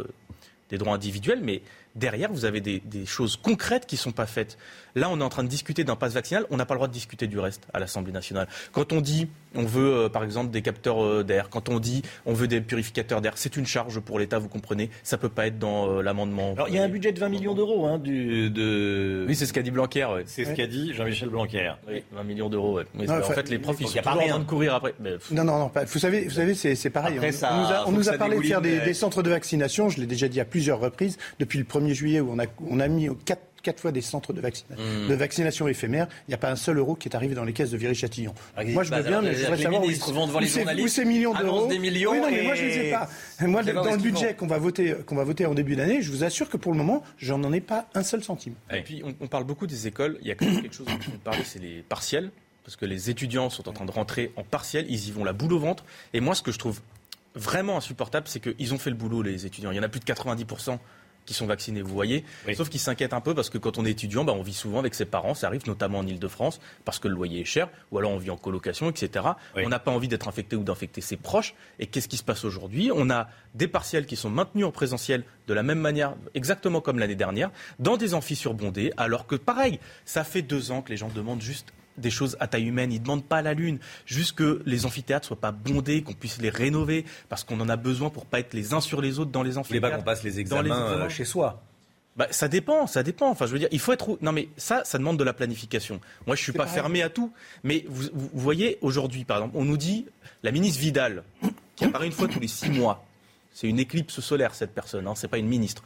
[0.71, 1.41] des droits individuels.
[1.41, 1.63] Mais
[1.95, 4.59] derrière, vous avez des, choses concrètes qui sont pas faites.
[4.97, 6.47] Là, on est en train de discuter d'un pass vaccinal.
[6.51, 8.49] On n'a pas le droit de discuter du reste à l'Assemblée nationale.
[8.73, 11.49] Quand on dit, on veut, euh, par exemple, des capteurs euh, d'air.
[11.51, 13.33] Quand on dit, on veut des purificateurs d'air.
[13.37, 14.91] C'est une charge pour l'État, vous comprenez.
[15.03, 16.53] Ça peut pas être dans euh, l'amendement.
[16.55, 19.25] Alors, il y a un budget de 20 millions d'euros hein, du, de...
[19.29, 20.05] Oui, c'est ce qu'a dit Blanquer.
[20.07, 20.23] ouais.
[20.27, 21.73] C'est ce qu'a dit Jean-Michel Blanquer.
[21.89, 22.77] Oui, 20 millions d'euros.
[22.77, 22.85] ouais.
[22.95, 24.35] Mais Non, en fait, les profs, ils sont y a pas toujours en rien.
[24.35, 24.95] train de courir après.
[25.01, 25.69] Mais, Non, non, non.
[25.69, 27.15] Pas, vous savez, vous savez, c'est c'est pareil.
[27.17, 29.89] Après, on, ça- on nous a, on nous parlé de faire des, centres de vaccination.
[29.89, 31.19] Je l'ai déjà dit à plusieurs reprises.
[31.39, 34.33] Depuis le 1er juillet, où on a, on a mis quatre, quatre fois des centres
[34.33, 35.09] de, vaccina- Hmm.
[35.09, 37.53] de vaccination éphémères, il n'y a pas un seul euro qui est arrivé dans les
[37.53, 38.33] caisses de Viry-Châtillon.
[38.57, 41.05] Ah, Moi, je veux bien, mais je voudrais savoir où, devant où les où ces
[41.05, 41.67] millions d'euros.
[41.67, 43.09] des millions Oui, non, mais et- moi, je ne ai pas.
[43.41, 46.23] Moi, dans le budget qu'on va voter, qu'on va voter en début d'année, je vous
[46.25, 48.55] assure que pour le moment, j'en en ai pas un seul centime.
[48.73, 50.19] Et puis, on, on parle beaucoup des écoles.
[50.23, 52.31] Il y a quand même quelque chose dont on parle, c'est les partiels.
[52.65, 54.87] Parce que les étudiants sont en train de rentrer en partiel.
[54.89, 55.85] Ils y vont la boule au ventre.
[56.13, 56.81] Et moi, ce que je trouve
[57.35, 59.71] vraiment insupportable, c'est qu'ils ont fait le boulot, les étudiants.
[59.71, 60.79] Il y en a plus de 90%
[61.27, 62.25] qui sont vaccinés, vous voyez.
[62.55, 64.79] Sauf qu'ils s'inquiètent un peu parce que quand on est étudiant, bah, on vit souvent
[64.79, 65.35] avec ses parents.
[65.35, 67.69] Ça arrive notamment en Ile-de-France parce que le loyer est cher.
[67.91, 69.27] Ou alors on vit en colocation, etc.
[69.57, 71.55] On n'a pas envie d'être infecté ou d'infecter ses proches.
[71.79, 72.91] Et qu'est-ce qui se passe aujourd'hui?
[72.95, 76.99] On a des partiels qui sont maintenus en présentiel de la même manière, exactement comme
[76.99, 78.93] l'année dernière, dans des amphis surbondés.
[78.97, 82.47] Alors que pareil, ça fait deux ans que les gens demandent juste des choses à
[82.47, 82.93] taille humaine.
[82.93, 83.79] Ils ne demandent pas la lune.
[84.05, 87.77] Juste que les amphithéâtres soient pas bondés, qu'on puisse les rénover, parce qu'on en a
[87.77, 89.97] besoin pour pas être les uns sur les autres dans les amphithéâtres.
[89.97, 91.09] qu'on passe les examens euh, examens.
[91.09, 91.63] chez soi
[92.17, 93.31] Bah, ça dépend, ça dépend.
[93.31, 94.19] Enfin, je veux dire, il faut être.
[94.21, 96.01] Non, mais ça, ça demande de la planification.
[96.27, 96.75] Moi, je suis pas pareil.
[96.75, 97.33] fermé à tout.
[97.65, 100.07] Mais vous, vous vous voyez, aujourd'hui, par exemple, on nous dit
[100.43, 101.23] la ministre Vidal,
[101.75, 103.05] qui apparaît une fois tous les six mois.
[103.53, 105.07] C'est une éclipse solaire, cette personne.
[105.07, 105.83] Hein, c'est pas une ministre.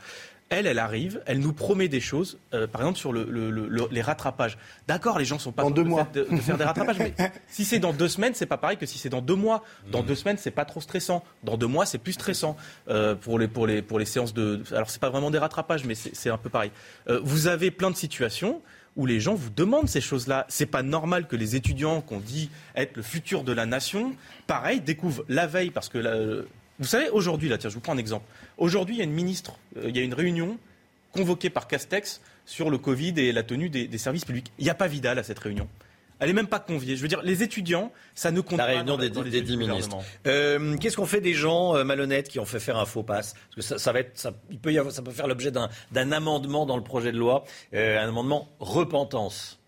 [0.50, 3.68] Elle, elle arrive, elle nous promet des choses, euh, par exemple sur le, le- le-
[3.68, 4.58] le- les rattrapages.
[4.88, 6.08] D'accord, les gens sont pas Dans deux de mois.
[6.12, 7.14] faire- de, de faire des rattrapages, mais
[7.48, 9.62] si c'est dans deux semaines, c'est pas pareil que si c'est dans deux mois.
[9.92, 11.22] Dans deux semaines, c'est pas trop stressant.
[11.44, 12.56] Dans deux mois, c'est plus stressant
[12.88, 14.62] euh, pour les pour les pour les séances de.
[14.72, 16.72] Alors c'est pas vraiment des rattrapages, mais c'est c'est un peu pareil.
[17.08, 18.60] Euh, vous avez plein de situations
[18.96, 20.46] où les gens vous demandent ces choses-là.
[20.48, 24.16] C'est pas normal que les étudiants qu'on dit être le futur de la nation,
[24.48, 26.42] pareil, découvrent la veille parce que la-
[26.80, 28.24] vous savez aujourd'hui là, tiens, je vous prends un exemple.
[28.58, 30.58] Aujourd'hui, il y a une ministre, euh, il y a une réunion
[31.12, 34.50] convoquée par Castex sur le Covid et la tenue des, des services publics.
[34.58, 35.68] Il n'y a pas Vidal à cette réunion.
[36.20, 36.96] Elle n'est même pas conviée.
[36.96, 38.70] Je veux dire, les étudiants, ça ne compte La pas.
[38.72, 39.96] réunion dans des, dans les des dix ministres.
[40.26, 43.32] Euh, Qu'est-ce qu'on fait des gens euh, malhonnêtes qui ont fait faire un faux pass
[43.32, 45.50] Parce que ça, ça va être, ça, il peut y avoir, ça peut faire l'objet
[45.50, 49.59] d'un d'un amendement dans le projet de loi, euh, un amendement repentance.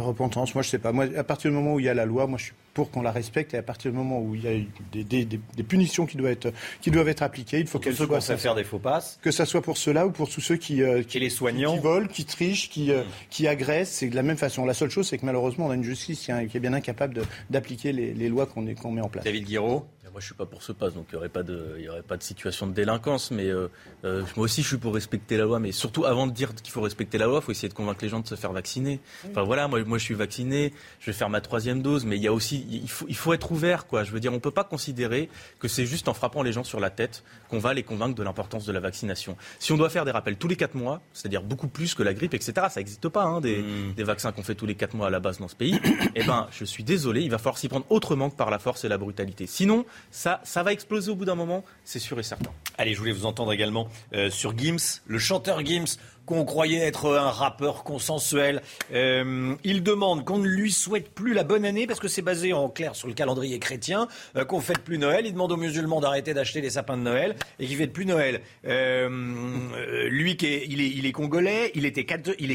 [0.00, 0.92] Repentance, moi je sais pas.
[0.92, 2.90] Moi, à partir du moment où il y a la loi, moi je suis pour
[2.90, 4.52] qu'on la respecte et à partir du moment où il y a
[4.92, 7.82] des, des- des- des punitions qui doivent être, qui doivent être appliquées, il faut Pour
[7.82, 9.18] qu'elles soient fait faire des faux passes.
[9.20, 11.74] Que ça soit pour ceux-là ou pour tous ceux qui, euh, qui, les soignants.
[11.74, 13.90] qui volent, qui trichent, qui, euh, qui agressent.
[13.90, 14.64] C'est de la même façon.
[14.64, 17.92] La seule chose, c'est que malheureusement, on a une justice qui, est- bien incapable d'appliquer
[17.92, 19.24] les, les lois qu'on met en place.
[19.24, 21.76] David Guiraud Moi, je suis pas pour ce passe, donc il n'y aurait, pas de-
[21.78, 23.30] il y aurait pas de situation de délinquance.
[23.30, 23.68] Mais euh,
[24.04, 25.58] euh, moi aussi, je suis pour respecter la loi.
[25.58, 28.00] Mais surtout, avant de dire qu'il faut respecter la loi, il faut essayer de convaincre
[28.02, 29.00] les gens de se faire vacciner.
[29.30, 32.04] Enfin voilà, moi, moi je suis vacciné, je vais faire ma troisième dose.
[32.04, 34.04] Mais il y a aussi, il faut, il faut être ouvert, quoi.
[34.04, 36.78] Je veux dire, on peut pas considérer que c'est juste en frappant les gens sur
[36.78, 39.36] la tête qu'on va les convaincre de l'importance de la vaccination.
[39.60, 42.12] Si on doit faire des rappels tous les quatre mois, c'est-à-dire beaucoup plus que la
[42.12, 43.64] grippe, etc., ça n'existe pas, hein, des,
[43.96, 45.80] des vaccins qu'on fait tous les quatre mois à la base dans ce pays.
[46.14, 48.84] eh ben, je suis désolé, il va falloir s'y prendre autrement que par la force
[48.84, 49.46] et la brutalité.
[49.46, 52.50] Sinon, ça, ça va exploser au bout d'un moment, c'est sûr et certain.
[52.78, 57.16] Allez, je voulais vous entendre également euh, sur Gims, le chanteur Gims qu'on croyait être
[57.16, 58.62] un rappeur consensuel.
[58.92, 62.52] Euh, il demande qu'on ne lui souhaite plus la bonne année parce que c'est basé
[62.52, 65.26] en clair sur le calendrier chrétien, euh, qu'on ne fête plus Noël.
[65.26, 68.06] Il demande aux musulmans d'arrêter d'acheter des sapins de Noël et qu'ils ne fêtent plus
[68.06, 68.40] Noël.
[68.64, 72.06] lui, qui est, il, est, congolais, il était,
[72.38, 72.52] il,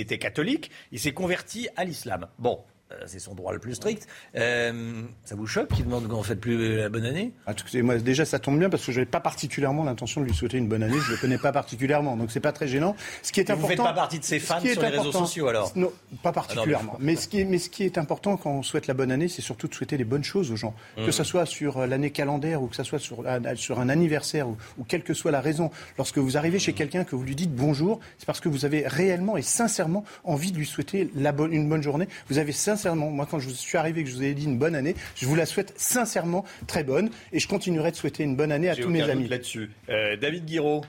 [0.00, 2.26] était catholique, il s'est converti à l'islam.
[2.38, 2.60] Bon,
[3.06, 4.06] c'est son droit le plus strict.
[4.36, 7.32] Euh, ça vous choque qu'il demande qu'on ne fête plus la bonne année?
[7.46, 10.34] Ah, moi, Déjà, ça tombe bien parce que je n'avais pas particulièrement l'intention de lui
[10.34, 10.98] souhaiter une bonne année.
[11.00, 12.96] Je ne le connais pas particulièrement, donc c'est pas très gênant.
[13.22, 15.12] Ce qui est important, vous ne faites pas partie de ses fans sur les réseaux
[15.12, 15.72] sociaux alors?
[15.76, 16.96] Non, pas particulièrement.
[17.00, 19.28] mais, ce qui est, mais ce qui est important quand on souhaite la bonne année,
[19.28, 20.74] c'est surtout de souhaiter les bonnes choses aux gens.
[20.96, 23.24] Que ce soit sur euh, l'année calendaire ou que ce soit sur,
[23.56, 24.56] sur un anniversaire ou,
[24.88, 25.70] quelle que soit la raison.
[25.98, 26.74] Lorsque vous arrivez chez mmh.
[26.74, 30.52] quelqu'un, que vous lui dites bonjour, c'est parce que vous avez réellement et sincèrement envie
[30.52, 32.08] de lui souhaiter la bonne, une bonne journée.
[32.28, 34.58] Vous avez sincèrement, moi quand je je suis arrivé, que je vous ai dit une
[34.58, 34.94] bonne année.
[35.16, 38.68] Je vous la souhaite sincèrement très bonne et je continuerai de souhaiter une bonne année
[38.68, 39.28] à tous mes amis.
[39.28, 39.70] là-dessus.
[39.88, 40.82] Euh, David Guiraud.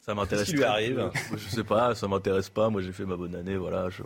[0.00, 0.46] Ça m'intéresse.
[0.46, 2.70] Qu'est-ce qui lui arrive Je sais pas, ça m'intéresse pas.
[2.70, 3.88] Moi, j'ai fait ma bonne année, voilà.
[3.90, 4.02] Je...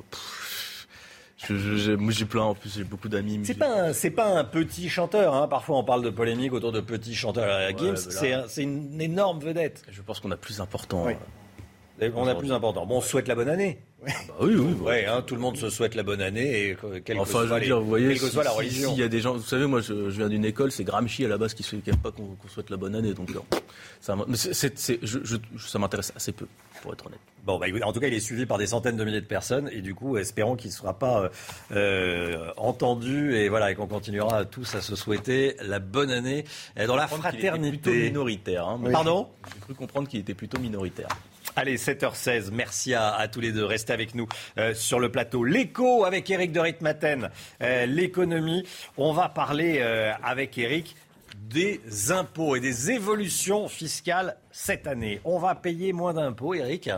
[1.96, 3.40] moi j'ai plein en plus, j'ai beaucoup d'amis.
[3.44, 5.34] C'est pas c'est pas un petit chanteur.
[5.34, 5.46] Hein.
[5.48, 7.46] Parfois on parle de polémique autour de petits chanteurs.
[7.46, 7.96] Ouais, Gims,
[8.48, 9.82] c'est une énorme vedette.
[9.90, 11.06] Je pense qu'on a plus important.
[12.00, 12.86] On a plus important.
[12.86, 13.78] Bon, on souhaite la bonne année.
[14.06, 14.72] Ah bah oui, oui.
[14.82, 17.60] Ouais, hein, tout le monde se souhaite la bonne année et quelle enfin, que soit,
[17.60, 18.92] dire, vous voyez, que soit la religion.
[18.92, 21.28] il y a des gens, vous savez, moi, je, viens d'une école, c'est Gramsci à
[21.28, 23.30] la base qui ne pas qu'on souhaite la bonne année, donc
[24.00, 26.46] ça, ça m'intéresse assez peu,
[26.82, 27.20] pour être honnête.
[27.44, 29.70] Bon, bah, en tout cas, il est suivi par des centaines de milliers de personnes
[29.72, 31.30] et du coup, espérons qu'il ne sera pas
[31.72, 36.44] euh, entendu et voilà, et qu'on continuera tous à se souhaiter la bonne année
[36.86, 37.78] dans la fraternité.
[37.78, 38.68] plutôt minoritaire.
[38.68, 39.28] Hein, Pardon?
[39.54, 41.08] J'ai cru comprendre qu'il était plutôt minoritaire.
[41.56, 43.64] Allez, 7h16, merci à, tous les deux.
[43.64, 44.26] Restez avec nous
[44.58, 45.44] euh, sur le plateau.
[45.44, 47.30] L'écho avec Eric de Ritmaten,
[47.62, 48.66] euh, l'économie.
[48.96, 50.96] On va parler euh, avec Eric
[51.36, 55.20] des impôts et des évolutions fiscales cette année.
[55.24, 56.90] On va payer moins d'impôts, Eric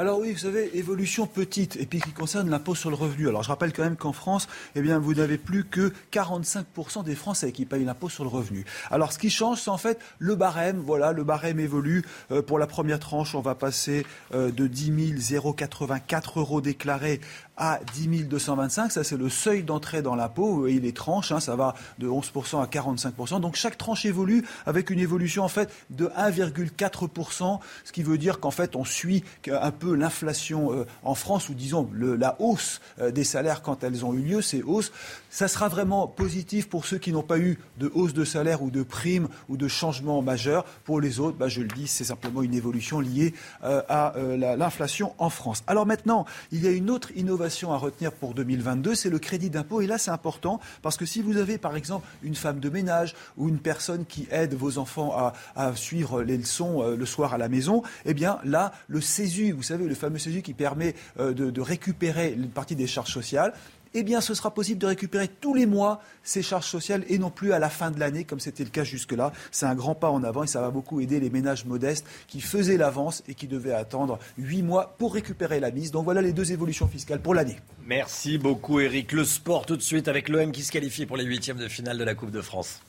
[0.00, 3.26] alors oui, vous savez, évolution petite, et puis qui concerne l'impôt sur le revenu.
[3.26, 4.46] Alors je rappelle quand même qu'en France,
[4.76, 8.64] eh bien, vous n'avez plus que 45% des Français qui payent l'impôt sur le revenu.
[8.92, 10.78] Alors ce qui change, c'est en fait le barème.
[10.78, 12.04] Voilà, le barème évolue.
[12.30, 17.20] Euh, pour la première tranche, on va passer euh, de 10 084 euros déclarés
[17.58, 18.90] à 10 225.
[18.90, 20.66] Ça, c'est le seuil d'entrée dans l'impôt.
[20.66, 23.40] Et les tranches, hein, ça va de 11% à 45%.
[23.40, 28.40] Donc chaque tranche évolue avec une évolution en fait de 1,4%, ce qui veut dire
[28.40, 33.10] qu'en fait on suit un peu l'inflation euh, en France ou disons la hausse euh,
[33.10, 34.92] des salaires quand elles ont eu lieu, ces hausses.
[35.30, 38.70] Ça sera vraiment positif pour ceux qui n'ont pas eu de hausse de salaire ou
[38.70, 40.64] de prime ou de changement majeur.
[40.84, 43.34] Pour les autres, bah, je le dis, c'est simplement une évolution liée
[43.64, 44.14] euh, à
[44.56, 45.62] l'inflation en France.
[45.66, 49.50] Alors maintenant, il y a une autre innovation à retenir pour 2022, c'est le crédit
[49.50, 49.80] d'impôt.
[49.80, 53.14] Et là, c'est important parce que si vous avez, par exemple, une femme de ménage
[53.36, 55.14] ou une personne qui aide vos enfants
[55.54, 59.52] à, suivre les leçons euh, le soir à la maison, eh bien là, le CESU,
[59.52, 63.52] vous savez, le fameux CESU qui permet euh, de récupérer une partie des charges sociales,
[63.98, 67.30] eh bien, ce sera possible de récupérer tous les mois ces charges sociales et non
[67.30, 69.32] plus à la fin de l'année, comme c'était le cas jusque-là.
[69.50, 72.40] C'est un grand pas en avant et ça va beaucoup aider les ménages modestes qui
[72.40, 75.90] faisaient l'avance et qui devaient attendre huit mois pour récupérer la mise.
[75.90, 77.56] Donc voilà les deux évolutions fiscales pour l'année.
[77.86, 79.12] Merci beaucoup, Eric.
[79.12, 81.98] Le sport tout de suite avec l'OM qui se qualifie pour les huitièmes de finale
[81.98, 82.80] de la Coupe de France.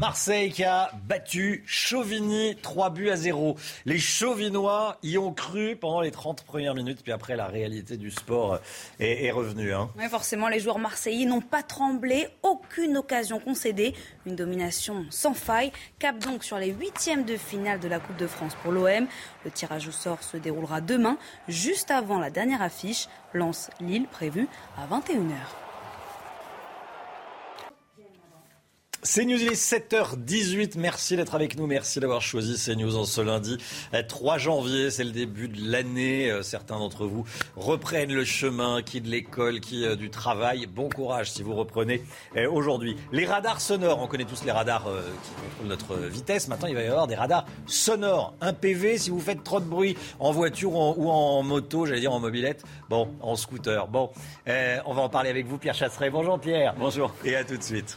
[0.00, 3.56] Marseille qui a battu Chauvigny 3 buts à 0.
[3.86, 8.10] Les Chauvinois y ont cru pendant les 30 premières minutes, puis après la réalité du
[8.10, 8.58] sport
[9.00, 9.72] est, revenue.
[9.72, 9.88] Hein.
[10.10, 13.94] Forcément, les joueurs marseillais n'ont pas tremblé, aucune occasion concédée,
[14.26, 15.72] une domination sans faille.
[15.98, 19.06] Cap donc sur les huitièmes de finale de la Coupe de France pour l'OM.
[19.44, 21.16] Le tirage au sort se déroulera demain,
[21.48, 25.65] juste avant la dernière affiche, lance Lille prévue à 21h.
[29.06, 30.76] CNews, il est 7h18.
[30.78, 31.68] Merci d'être avec nous.
[31.68, 33.56] Merci d'avoir choisi CNews en ce lundi
[34.08, 34.90] 3 euh, janvier.
[34.90, 36.28] C'est le début de l'année.
[36.28, 37.24] Euh, certains d'entre vous
[37.54, 40.66] reprennent le chemin, qui de l'école, qui euh, du travail.
[40.66, 42.02] Bon courage si vous reprenez
[42.50, 42.96] aujourd'hui.
[43.12, 44.82] Les radars sonores, on connaît tous les radars
[45.22, 46.48] qui contrôlent notre vitesse.
[46.48, 48.34] Maintenant, il va y avoir des radars sonores.
[48.40, 52.12] Un PV si vous faites trop de bruit en voiture ou en, moto, j'allais dire
[52.12, 52.64] en mobilette.
[52.90, 53.86] Bon, en scooter.
[53.86, 54.10] Bon,
[54.46, 56.10] on va en parler avec vous, Pierre Chasseret.
[56.10, 56.74] Bonjour Pierre.
[56.76, 57.14] Bonjour.
[57.24, 57.96] Et à tout de suite.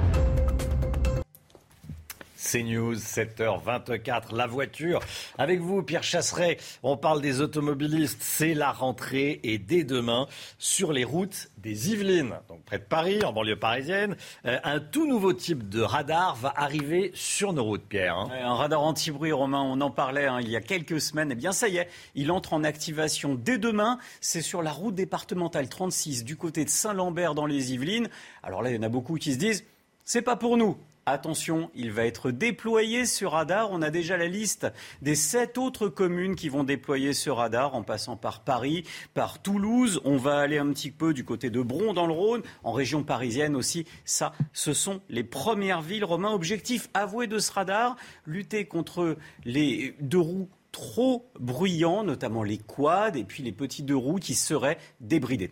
[2.41, 4.99] CNews, 7h24, la voiture.
[5.37, 8.21] Avec vous, Pierre Chasseret, on parle des automobilistes.
[8.21, 10.27] C'est la rentrée et dès demain,
[10.57, 14.15] sur les routes des Yvelines, donc près de Paris, en banlieue parisienne,
[14.45, 18.17] euh, un tout nouveau type de radar va arriver sur nos routes, Pierre.
[18.17, 18.29] Hein.
[18.43, 21.29] Un radar anti-bruit, Romain, on en parlait hein, il y a quelques semaines.
[21.31, 23.99] Eh bien, ça y est, il entre en activation dès demain.
[24.19, 28.09] C'est sur la route départementale 36 du côté de Saint-Lambert dans les Yvelines.
[28.41, 29.63] Alors là, il y en a beaucoup qui se disent,
[30.03, 30.77] c'est pas pour nous.
[31.07, 33.71] Attention, il va être déployé ce radar.
[33.71, 34.67] On a déjà la liste
[35.01, 38.83] des sept autres communes qui vont déployer ce radar en passant par Paris,
[39.15, 39.99] par Toulouse.
[40.05, 43.03] On va aller un petit peu du côté de Bron dans le Rhône, en région
[43.03, 43.85] parisienne aussi.
[44.05, 46.33] Ça, ce sont les premières villes romains.
[46.33, 47.95] Objectif avoué de ce radar,
[48.27, 53.95] lutter contre les deux roues trop bruyants, notamment les quads et puis les petits deux
[53.95, 55.51] roues qui seraient débridés.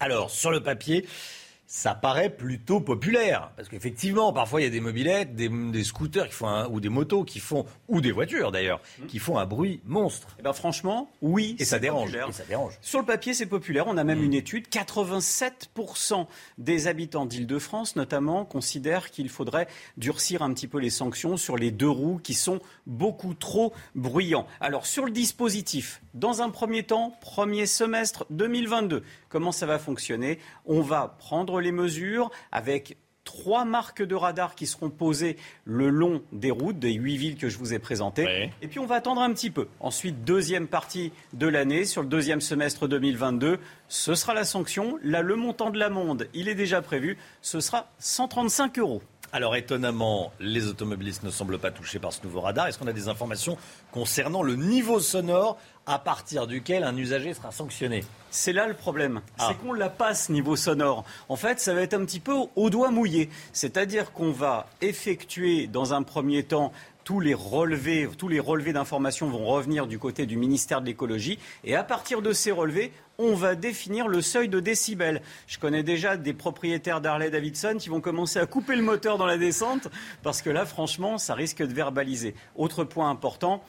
[0.00, 1.06] Alors, sur le papier,
[1.66, 3.50] ça paraît plutôt populaire.
[3.56, 7.24] Parce qu'effectivement, parfois, il y a des mobilettes, des, scooters qui font ou des motos
[7.24, 9.06] qui font, ou des voitures d'ailleurs, mmh.
[9.06, 10.28] qui font un bruit monstre.
[10.30, 12.78] Et eh ben franchement, oui, et ça dérange, ça dérange.
[12.80, 13.86] Sur le papier, c'est populaire.
[13.86, 14.24] On a même mmh.
[14.24, 14.68] une étude.
[14.68, 16.26] 87%
[16.58, 21.70] des habitants d'Île-de-France, notamment, considèrent qu'il faudrait durcir un petit peu les sanctions sur les
[21.70, 24.46] deux roues qui sont beaucoup trop bruyants.
[24.60, 30.38] Alors, sur le dispositif, dans un premier temps, premier semestre 2022, comment ça va fonctionner?
[30.66, 36.22] On va prendre les mesures avec trois marques de radar qui seront posées le long
[36.32, 38.50] des routes des huit villes que je vous ai présentées.
[38.62, 39.68] Et puis on va attendre un petit peu.
[39.80, 43.58] Ensuite, deuxième partie de l'année, sur le deuxième semestre 2022,
[43.88, 44.98] ce sera la sanction.
[45.02, 47.16] Là, le montant de l'amende, il est déjà prévu.
[47.40, 49.02] Ce sera 135 euros.
[49.32, 52.68] Alors étonnamment, les automobilistes ne semblent pas touchés par ce nouveau radar.
[52.68, 53.58] Est-ce qu'on a des informations
[53.90, 58.04] concernant le niveau sonore à partir duquel un usager sera sanctionné
[58.34, 59.20] c'est là le problème.
[59.38, 59.46] Ah.
[59.48, 61.04] C'est qu'on la passe niveau sonore.
[61.28, 63.30] En fait, ça va être un petit peu au doigt mouillé.
[63.52, 66.72] C'est-à-dire qu'on va effectuer dans un premier temps
[67.04, 71.38] tous les relevés, tous les relevés d'informations vont revenir du côté du ministère de l'écologie.
[71.62, 75.22] Et à partir de ces relevés, on va définir le seuil de décibels.
[75.46, 79.26] Je connais déjà des propriétaires d'Harley Davidson qui vont commencer à couper le moteur dans
[79.26, 79.88] la descente
[80.22, 82.34] parce que là, franchement, ça risque de verbaliser.
[82.56, 83.62] Autre point important,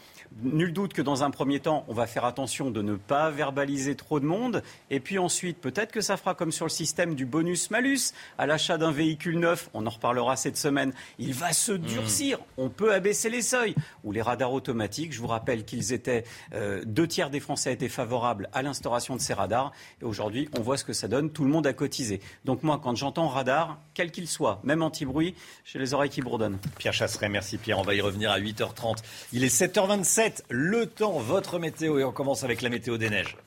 [0.44, 3.95] Nul doute que dans un premier temps, on va faire attention de ne pas verbaliser
[3.95, 4.64] trop de monde.
[4.90, 8.78] Et puis ensuite, peut-être que ça fera comme sur le système du bonus-malus à l'achat
[8.78, 9.70] d'un véhicule neuf.
[9.74, 10.91] On en reparlera cette semaine.
[11.20, 11.78] Il va se hmm.
[11.78, 12.40] durcir.
[12.57, 13.76] On peut abaisser les seuils.
[14.03, 15.14] Ou les radars automatiques.
[15.14, 16.23] Je vous rappelle qu'ils étaient.
[16.53, 19.72] Euh, deux tiers des Français étaient favorables à l'instauration de ces radars.
[20.02, 21.30] Et aujourd'hui, on voit ce que ça donne.
[21.31, 22.22] Tout le monde a cotisé.
[22.45, 26.60] Donc moi, quand j'entends radar, quel qu'il soit, même anti-bruit, j'ai les oreilles qui bourdonnent.
[26.77, 27.80] Pierre Chasseret, merci Pierre.
[27.80, 28.97] On va y revenir à 8h30.
[29.34, 33.38] Il est 7h27 le temps, votre météo, et on commence avec la météo des neiges.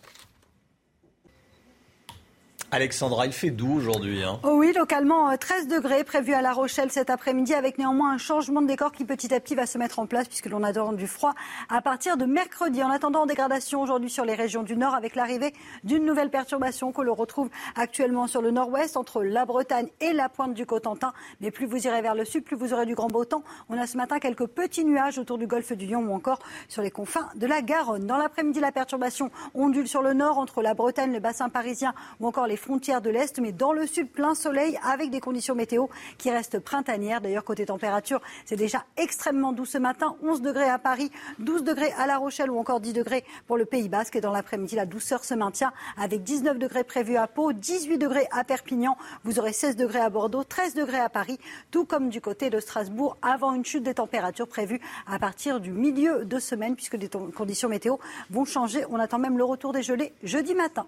[2.70, 4.23] Alexandra, il fait doux aujourd'hui.
[4.23, 4.40] Hein.
[4.43, 8.19] Oh oui, localement 13 euh, degrés prévu à La Rochelle cet après-midi avec néanmoins un
[8.19, 10.93] changement de décor qui petit à petit va se mettre en place puisque l'on attend
[10.93, 11.32] du froid
[11.70, 12.82] à partir de mercredi.
[12.82, 17.01] En attendant, dégradation aujourd'hui sur les régions du nord avec l'arrivée d'une nouvelle perturbation que
[17.01, 21.15] l'on retrouve actuellement sur le nord-ouest entre la Bretagne et la pointe du Cotentin.
[21.40, 23.45] Mais plus vous irez vers le sud, plus vous aurez du grand beau temps.
[23.70, 26.82] On a ce matin quelques petits nuages autour du golfe du Lion ou encore sur
[26.82, 28.05] les confins de la Garonne.
[28.05, 32.27] Dans l'après-midi, la perturbation ondule sur le nord entre la Bretagne, le bassin parisien ou
[32.27, 35.86] encore les frontières de l'Est, mais dans le sud, plein soleil avec des conditions météo
[36.18, 37.20] qui restent printanières.
[37.20, 40.16] D'ailleurs, côté température, c'est déjà extrêmement doux ce matin.
[40.22, 43.64] 11 degrés à Paris, 12 degrés à La Rochelle ou encore 10 degrés pour le
[43.64, 44.16] Pays Basque.
[44.16, 48.26] Et dans l'après-midi, la douceur se maintient avec 19 degrés prévus à Pau, 18 degrés
[48.30, 48.97] à Perpignan.
[49.24, 51.39] Vous aurez 16 degrés à Bordeaux, 13 degrés à Paris,
[51.70, 55.70] tout comme du côté de Strasbourg, avant une chute des températures prévue à partir du
[55.70, 57.97] milieu de semaine, puisque les conditions météo
[58.30, 58.85] vont changer.
[58.90, 60.86] On attend même le retour des gelées jeudi matin.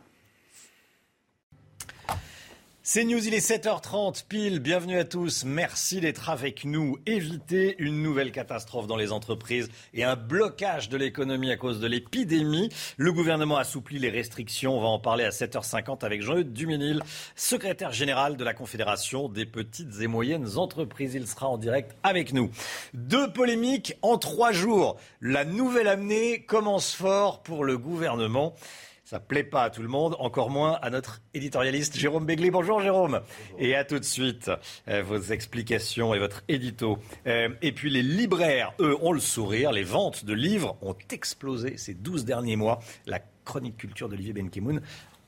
[2.92, 4.58] C'est News, il est 7h30 pile.
[4.58, 5.44] Bienvenue à tous.
[5.44, 6.98] Merci d'être avec nous.
[7.06, 11.86] Éviter une nouvelle catastrophe dans les entreprises et un blocage de l'économie à cause de
[11.86, 12.68] l'épidémie.
[12.96, 14.76] Le gouvernement assouplit les restrictions.
[14.76, 17.00] On va en parler à 7h50 avec Jean-Eudes Duménil,
[17.36, 21.14] secrétaire général de la Confédération des petites et moyennes entreprises.
[21.14, 22.50] Il sera en direct avec nous.
[22.92, 24.96] Deux polémiques en trois jours.
[25.20, 28.56] La nouvelle année commence fort pour le gouvernement.
[29.10, 32.52] Ça plaît pas à tout le monde, encore moins à notre éditorialiste Jérôme Béglé.
[32.52, 33.22] Bonjour Jérôme.
[33.58, 34.52] Et à tout de suite,
[34.86, 36.96] euh, vos explications et votre édito.
[37.26, 39.72] Euh, et puis les libraires, eux, ont le sourire.
[39.72, 42.78] Les ventes de livres ont explosé ces 12 derniers mois.
[43.06, 44.80] La chronique culture d'Olivier Benkemoun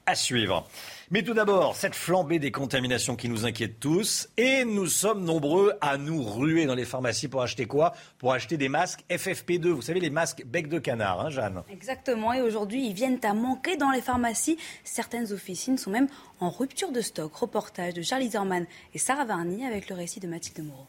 [0.06, 0.66] à suivre.
[1.10, 4.28] Mais tout d'abord, cette flambée des contaminations qui nous inquiète tous.
[4.38, 7.92] Et nous sommes nombreux à nous ruer dans les pharmacies pour acheter quoi?
[8.18, 9.68] Pour acheter des masques FFP2.
[9.68, 11.62] Vous savez, les masques bec de canard, hein, Jeanne?
[11.70, 12.32] Exactement.
[12.32, 14.56] Et aujourd'hui, ils viennent à manquer dans les pharmacies.
[14.84, 16.08] Certaines officines sont même
[16.40, 17.34] en rupture de stock.
[17.34, 20.86] Reportage de Charlie Zerman et Sarah Varny avec le récit de Mathilde Moreau.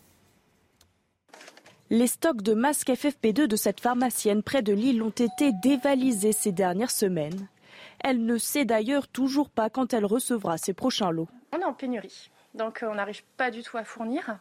[1.90, 6.52] Les stocks de masques FFP2 de cette pharmacienne près de Lille ont été dévalisés ces
[6.52, 7.48] dernières semaines.
[8.04, 11.30] Elle ne sait d'ailleurs toujours pas quand elle recevra ses prochains lots.
[11.54, 14.40] On est en pénurie, donc euh, on n'arrive pas du tout à fournir.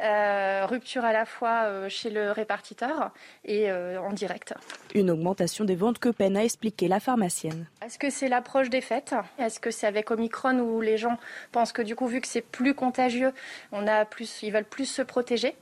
[0.00, 3.12] Euh, rupture à la fois euh, chez le répartiteur
[3.44, 4.54] et en direct.
[4.94, 7.66] Une augmentation des ventes que peine à expliquer la pharmacienne.
[7.84, 9.14] Est-ce que c'est l'approche des fêtes?
[9.38, 11.18] Est-ce que c'est avec Omicron où les gens
[11.52, 13.32] pensent que du coup, vu que c'est plus contagieux,
[13.70, 15.54] on a plus, ils veulent plus se protéger?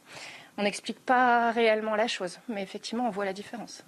[0.59, 3.85] On n'explique pas réellement la chose, mais effectivement, on voit la différence.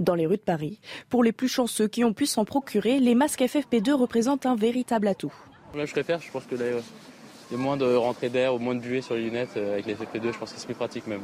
[0.00, 3.14] Dans les rues de Paris, pour les plus chanceux qui ont pu s'en procurer, les
[3.14, 5.32] masques FFP2 représentent un véritable atout.
[5.74, 6.64] Là, je préfère, je pense que là,
[7.50, 9.74] il y a moins de rentrée d'air ou moins de buée sur les lunettes euh,
[9.74, 11.20] avec les FFP2, je pense que c'est plus pratique même.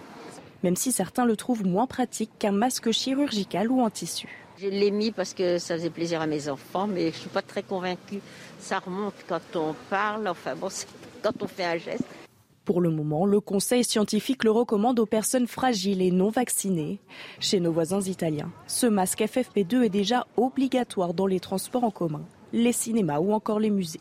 [0.63, 4.29] Même si certains le trouvent moins pratique qu'un masque chirurgical ou en tissu.
[4.59, 7.31] Je l'ai mis parce que ça faisait plaisir à mes enfants, mais je ne suis
[7.31, 8.21] pas très convaincue.
[8.59, 10.69] Ça remonte quand on parle, enfin bon,
[11.23, 12.05] quand on fait un geste.
[12.67, 16.99] Pour le moment, le Conseil scientifique le recommande aux personnes fragiles et non vaccinées.
[17.39, 22.25] Chez nos voisins italiens, ce masque FFP2 est déjà obligatoire dans les transports en commun,
[22.53, 24.01] les cinémas ou encore les musées.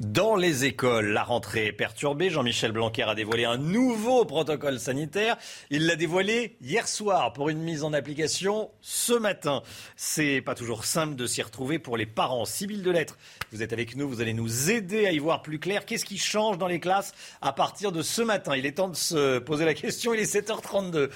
[0.00, 2.28] Dans les écoles, la rentrée est perturbée.
[2.28, 5.36] Jean-Michel Blanquer a dévoilé un nouveau protocole sanitaire.
[5.70, 9.62] Il l'a dévoilé hier soir pour une mise en application ce matin.
[9.94, 12.44] C'est pas toujours simple de s'y retrouver pour les parents.
[12.44, 13.18] Sibylle de Lettres,
[13.52, 15.86] vous êtes avec nous, vous allez nous aider à y voir plus clair.
[15.86, 18.56] Qu'est-ce qui change dans les classes à partir de ce matin?
[18.56, 20.12] Il est temps de se poser la question.
[20.12, 21.10] Il est 7h32.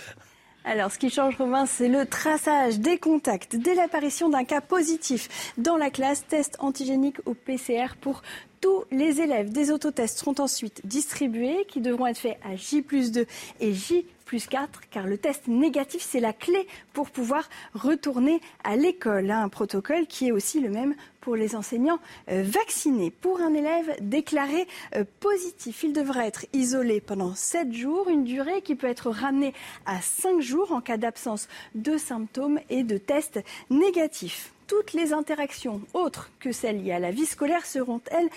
[0.65, 5.53] Alors, ce qui change, Romain, c'est le traçage des contacts dès l'apparition d'un cas positif
[5.57, 6.27] dans la classe.
[6.27, 8.21] Test antigénique au PCR pour
[8.61, 13.13] tous les élèves des autotests seront ensuite distribués, qui devront être faits à J plus
[13.13, 13.27] 2
[13.61, 18.77] et J plus 4, car le test négatif, c'est la clé pour pouvoir retourner à
[18.77, 19.31] l'école.
[19.31, 21.99] Un protocole qui est aussi le même pour les enseignants
[22.31, 23.11] euh, vaccinés.
[23.11, 24.67] Pour un élève déclaré
[24.97, 29.55] euh, positif, il devra être isolé pendant 7 jours, une durée qui peut être ramenée
[29.87, 33.41] à 5 jours en cas d'absence de symptômes et de tests
[33.71, 38.29] négatifs toutes les interactions autres que celles liées à la vie scolaire seront, elles,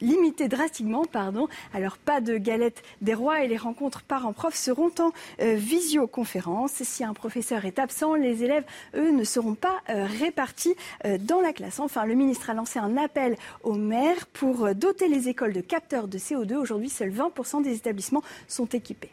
[0.00, 1.04] limitées drastiquement.
[1.04, 1.48] Pardon.
[1.74, 6.72] Alors pas de galette des rois et les rencontres parents-prof seront en euh, visioconférence.
[6.72, 10.74] Si un professeur est absent, les élèves, eux, ne seront pas euh, répartis
[11.04, 11.78] euh, dans la classe.
[11.78, 16.08] Enfin, le ministre a lancé un appel aux maires pour doter les écoles de capteurs
[16.08, 16.54] de CO2.
[16.54, 19.10] Aujourd'hui, seuls 20% des établissements sont équipés.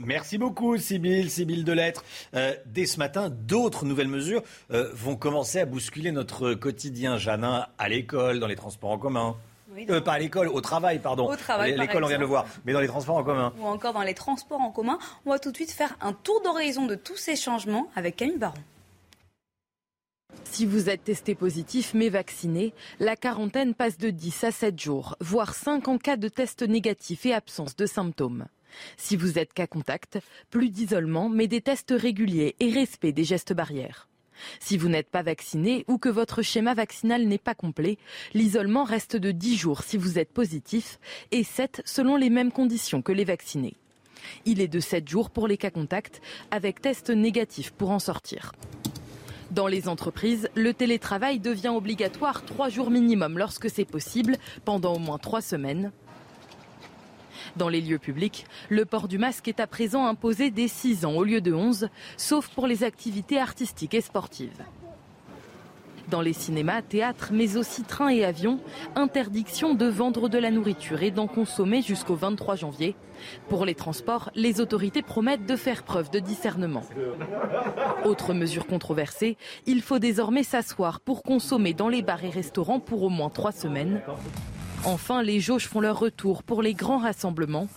[0.00, 2.04] Merci beaucoup, Sybille, Sybille de Lettres.
[2.34, 7.66] Euh, dès ce matin, d'autres nouvelles mesures euh, vont commencer à bousculer notre quotidien, Janin,
[7.78, 9.36] à l'école, dans les transports en commun.
[9.90, 11.28] Euh, pas à l'école, au travail, pardon.
[11.28, 13.52] Au travail, L'école, on vient de le voir, mais dans les transports en commun.
[13.58, 14.98] Ou encore dans les transports en commun.
[15.26, 18.38] On va tout de suite faire un tour d'horizon de tous ces changements avec Camille
[18.38, 18.54] Baron.
[20.44, 25.16] Si vous êtes testé positif mais vacciné, la quarantaine passe de 10 à 7 jours,
[25.20, 28.46] voire 5 en cas de test négatif et absence de symptômes.
[28.96, 30.18] Si vous êtes cas contact,
[30.50, 34.08] plus d'isolement, mais des tests réguliers et respect des gestes barrières.
[34.60, 37.98] Si vous n'êtes pas vacciné ou que votre schéma vaccinal n'est pas complet,
[38.34, 40.98] l'isolement reste de 10 jours si vous êtes positif
[41.32, 43.74] et 7 selon les mêmes conditions que les vaccinés.
[44.44, 46.20] Il est de 7 jours pour les cas contacts
[46.50, 48.52] avec test négatif pour en sortir.
[49.50, 54.98] Dans les entreprises, le télétravail devient obligatoire 3 jours minimum lorsque c'est possible, pendant au
[54.98, 55.90] moins 3 semaines.
[57.56, 61.14] Dans les lieux publics, le port du masque est à présent imposé dès 6 ans
[61.14, 64.64] au lieu de 11, sauf pour les activités artistiques et sportives.
[66.10, 68.60] Dans les cinémas, théâtres, mais aussi trains et avions,
[68.96, 72.96] interdiction de vendre de la nourriture et d'en consommer jusqu'au 23 janvier.
[73.50, 76.82] Pour les transports, les autorités promettent de faire preuve de discernement.
[78.06, 83.02] Autre mesure controversée, il faut désormais s'asseoir pour consommer dans les bars et restaurants pour
[83.02, 84.00] au moins trois semaines.
[84.84, 87.68] Enfin, les jauges font leur retour pour les grands rassemblements.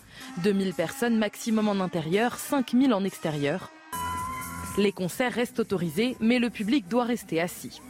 [0.44, 3.72] 2000 personnes maximum en intérieur, 5000 en extérieur.
[4.78, 7.82] Les concerts restent autorisés, mais le public doit rester assis.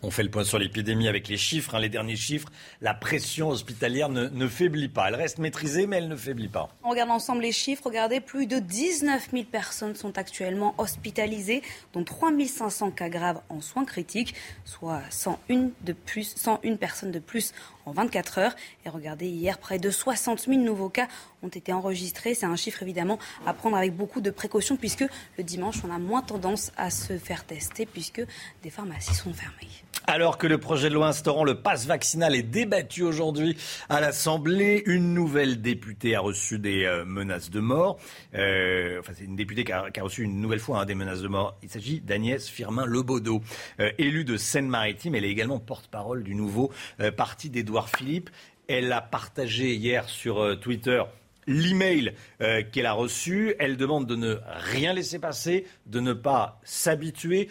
[0.00, 2.48] On fait le point sur l'épidémie avec les chiffres, hein, les derniers chiffres.
[2.80, 5.08] La pression hospitalière ne, faiblit pas.
[5.08, 6.68] Elle reste maîtrisée, mais elle ne faiblit pas.
[6.84, 7.82] On regarde ensemble les chiffres.
[7.86, 11.62] Regardez, plus de 19 000 personnes sont actuellement hospitalisées,
[11.94, 14.34] dont 3 500 cas graves en soins critiques,
[14.64, 17.52] soit 101, de plus, 101 personnes de plus
[17.88, 18.56] en 24 heures.
[18.84, 21.08] Et regardez, hier, près de 60 000 nouveaux cas
[21.42, 22.34] ont été enregistrés.
[22.34, 25.04] C'est un chiffre évidemment à prendre avec beaucoup de précautions puisque
[25.36, 28.22] le dimanche, on a moins tendance à se faire tester puisque
[28.62, 29.68] des pharmacies sont fermées.
[30.10, 33.58] Alors que le projet de loi instaurant le pass vaccinal est débattu aujourd'hui
[33.90, 37.98] à l'Assemblée, une nouvelle députée a reçu des euh, menaces de mort.
[38.34, 41.28] Euh, enfin, c'est une députée qui a, reçu une nouvelle fois hein, des menaces de
[41.28, 41.58] mort.
[41.62, 43.42] Il s'agit d'Agnès Firmin-Lebaudot,
[43.80, 45.14] euh, élue de Seine-Maritime.
[45.14, 46.72] Elle est également porte-parole du nouveau
[47.18, 48.30] parti d'Édouard Philippe.
[48.66, 51.02] Elle a partagé hier sur Twitter
[51.48, 53.54] l'email euh, qu'elle a reçu.
[53.58, 57.48] Elle demande de ne rien laisser passer, de ne pas s'habituer.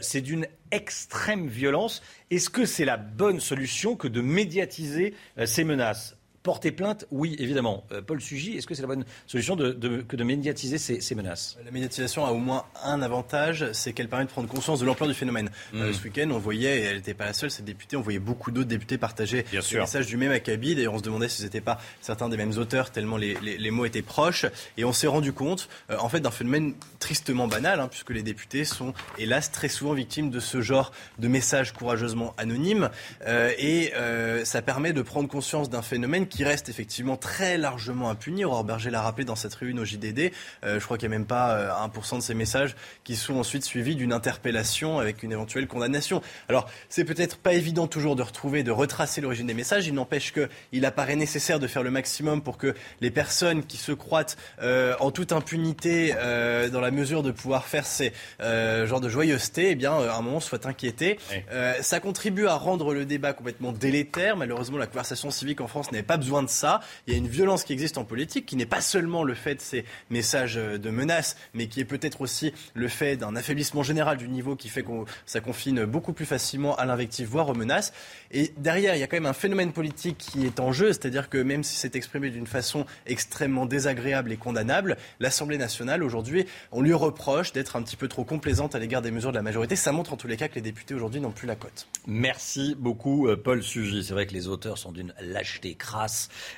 [0.00, 2.02] C'est d'une extrême violence.
[2.30, 6.17] Est-ce que c'est la bonne solution que de médiatiser euh, ces menaces?
[6.42, 7.84] Porter plainte, oui, évidemment.
[7.92, 11.00] Euh, Paul Sugy, est-ce que c'est la bonne solution de, de- que de médiatiser ces,
[11.00, 11.58] ces menaces?
[11.64, 15.08] La médiatisation a au moins un avantage, c'est qu'elle permet de prendre conscience de l'ampleur
[15.08, 15.50] du phénomène.
[15.74, 15.92] Euh, Mm.
[15.94, 18.50] ce week-end, on voyait, et elle n'était pas la seule, cette députée, on voyait beaucoup
[18.50, 20.74] d'autres députés partager Bien des messages du même acabit.
[20.74, 23.58] D'ailleurs, on se demandait si ce n'étaient pas certains des mêmes auteurs, tellement les, les-
[23.58, 24.46] les mots étaient proches.
[24.76, 28.22] Et on s'est rendu compte, euh, en fait, d'un phénomène tristement banal, hein, puisque les
[28.22, 32.90] députés sont, hélas, très souvent victimes de ce genre de messages courageusement anonymes.
[33.26, 38.10] Euh, et euh, ça permet de prendre conscience d'un phénomène qui reste effectivement très largement
[38.10, 38.44] impuni.
[38.44, 40.32] Aurore Berger l'a rappelé dans cette réunion au JDD.
[40.64, 43.36] Euh, je crois qu'il n'y a même pas euh, 1% de ces messages qui sont
[43.36, 46.22] ensuite suivis d'une interpellation avec une éventuelle condamnation.
[46.48, 49.86] Alors, c'est peut-être pas évident toujours de retrouver, de retracer l'origine des messages.
[49.86, 53.92] Il n'empêche qu'il apparaît nécessaire de faire le maximum pour que les personnes qui se
[53.92, 59.00] croient euh, en toute impunité euh, dans la mesure de pouvoir faire ces euh, genres
[59.00, 61.18] de joyeuseté, eh bien, euh, à un moment, soient inquiétées.
[61.52, 64.36] Euh, ça contribue à rendre le débat complètement délétère.
[64.36, 66.80] Malheureusement, la conversation civique en France n'avait pas besoin de ça.
[67.06, 69.54] Il y a une violence qui existe en politique, qui n'est pas seulement le fait
[69.54, 73.82] de ces messages euh, de menaces, mais qui est peut-être aussi le fait d'un affaiblissement
[73.82, 74.90] général du niveau qui fait que
[75.26, 77.92] ça confine beaucoup plus facilement à l'invective, voire aux menaces.
[78.30, 81.28] Et derrière, il y a quand même un phénomène politique qui est en jeu, c'est-à-dire
[81.28, 86.82] que même si c'est exprimé d'une façon extrêmement désagréable et condamnable, l'Assemblée nationale, aujourd'hui, on
[86.82, 89.76] lui reproche d'être un petit peu trop complaisante à l'égard des mesures de la majorité.
[89.76, 91.86] Ça montre en tous les cas que les députés aujourd'hui n'ont plus la cote.
[92.06, 94.04] Merci beaucoup, euh, Paul Sugy.
[94.04, 96.07] C'est vrai que les auteurs sont d'une lâcheté crasse.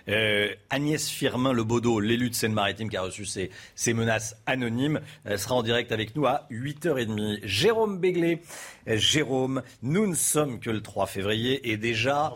[0.08, 5.36] Euh, Agnès Firmin Lebaudot, l'élu de Seine-Maritime qui a reçu ces, ces menaces anonymes, euh,
[5.36, 7.40] sera en direct avec nous à 8h30.
[7.44, 8.42] Jérôme Béglé.
[8.88, 12.34] Euh, Jérôme, nous ne sommes que le 3 février et déjà...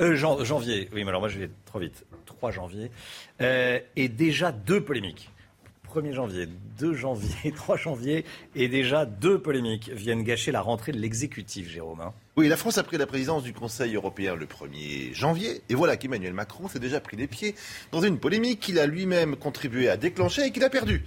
[0.00, 0.88] Euh, jan- janvier.
[0.92, 2.04] Oui, mais alors moi je vais trop vite.
[2.26, 2.90] 3 janvier.
[3.40, 5.30] Et déjà deux polémiques.
[5.86, 6.48] 1er janvier,
[6.78, 12.00] 2 janvier, 3 janvier, et déjà deux polémiques viennent gâcher la rentrée de l'exécutif, Jérôme.
[12.00, 12.12] hein.
[12.36, 15.62] Oui, la France a pris la présidence du Conseil européen le 1er janvier.
[15.70, 17.54] Et voilà qu'Emmanuel Macron s'est déjà pris les pieds
[17.92, 21.02] dans une polémique qu'il a lui-même contribué à déclencher et qu'il a perdue.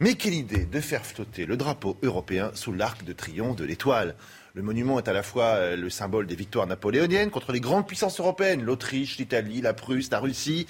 [0.00, 4.16] Mais quelle idée de faire flotter le drapeau européen sous l'arc de triomphe de l'étoile
[4.56, 7.86] le monument est à la fois euh, le symbole des victoires napoléoniennes contre les grandes
[7.86, 10.66] puissances européennes, l'Autriche, l'Italie, la Prusse, la Russie.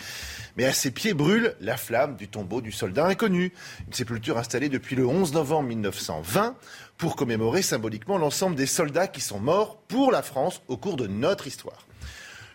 [0.57, 3.53] Mais à ses pieds brûle la flamme du tombeau du soldat inconnu,
[3.87, 6.57] une sépulture installée depuis le 11 novembre 1920
[6.99, 11.07] pour commémorer symboliquement l'ensemble des soldats qui sont morts pour la France au cours de
[11.07, 11.87] notre histoire.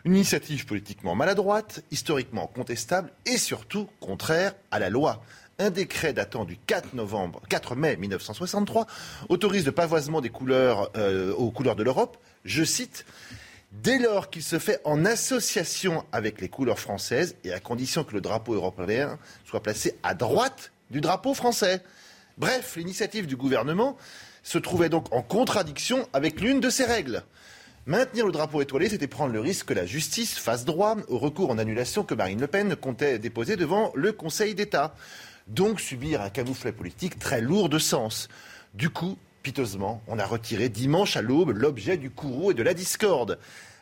[0.04, 5.24] Une initiative politiquement maladroite, historiquement contestable et surtout contraire à la loi.
[5.62, 8.88] Un décret datant du 4, novembre, 4 mai 1963
[9.30, 13.06] autorise le pavoisement des couleurs euh, aux couleurs de l'Europe, je cite,
[13.72, 18.16] dès lors qu'il se fait en association avec les couleurs françaises et à condition que
[18.16, 21.84] le drapeau européen soit placé à droite du drapeau français.
[22.40, 23.98] Bref, l'initiative du gouvernement
[24.42, 27.22] se trouvait donc en contradiction avec l'une de ces règles.
[27.86, 31.52] Maintenir le drapeau étoilé, c'était prendre le risque que la justice fasse droit au recours
[31.52, 34.96] en annulation que Marine Le Pen comptait déposer devant le Conseil d'État.
[35.48, 38.28] Donc subir un camouflet politique très lourd de sens.
[38.74, 42.74] Du coup, piteusement, on a retiré dimanche à l'aube l'objet du courroux et de la
[42.74, 43.38] discorde.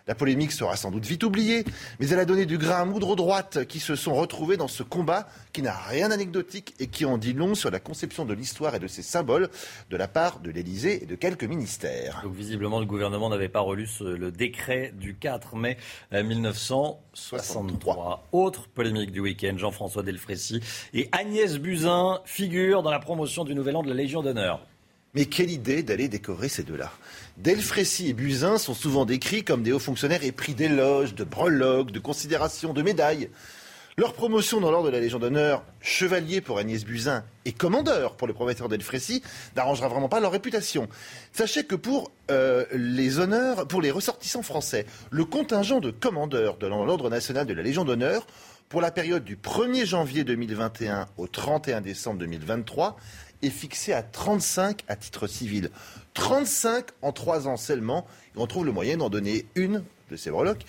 [0.10, 1.64] La polémique sera sans doute vite oubliée,
[2.00, 4.68] mais elle a donné du grain à moudre aux droites qui se sont retrouvées dans
[4.68, 8.34] ce combat qui n'a rien d'anecdotique et qui en dit long sur la conception de
[8.34, 9.52] l'histoire et de ses symboles
[9.92, 12.22] de la part de l'Élysée et de quelques ministères.
[12.24, 15.78] Donc visiblement, le gouvernement n'avait pas relu le décret du 4 mai
[16.12, 18.30] euh, 1963.
[18.32, 20.60] Autre polémique du week-end, Jean-François Delfrécy
[20.92, 24.66] et Agnès Buzyn figurent dans la promotion du Nouvel An de la Légion d'honneur.
[25.14, 26.92] Mais quelle idée d'aller décorer ces deux-là?
[27.40, 32.00] Delfrécy et Buzyn sont souvent décrits comme des hauts fonctionnaires épris d'éloges, de breloques, de
[32.00, 33.30] considérations, de médailles.
[33.98, 38.28] Leur promotion dans l'ordre de la Légion d'honneur, chevalier pour Agnès Buzyn et commandeur pour
[38.28, 39.24] le prometteur Delfrécy,
[39.56, 40.90] n'arrangera vraiment pas leur réputation.
[41.32, 46.68] Sachez que pour euh, les honneurs, pour les ressortissants français, le contingent de commandeurs de
[46.68, 48.28] l'ordre national de la Légion d'honneur
[48.68, 52.98] pour la période du 1er janvier 2021 au 31 décembre 2023
[53.42, 55.70] est fixé à 35 à titre civil.
[56.14, 58.06] 35 en trois ans seulement.
[58.36, 60.66] Et on trouve le moyen d'en donner une de ces breloques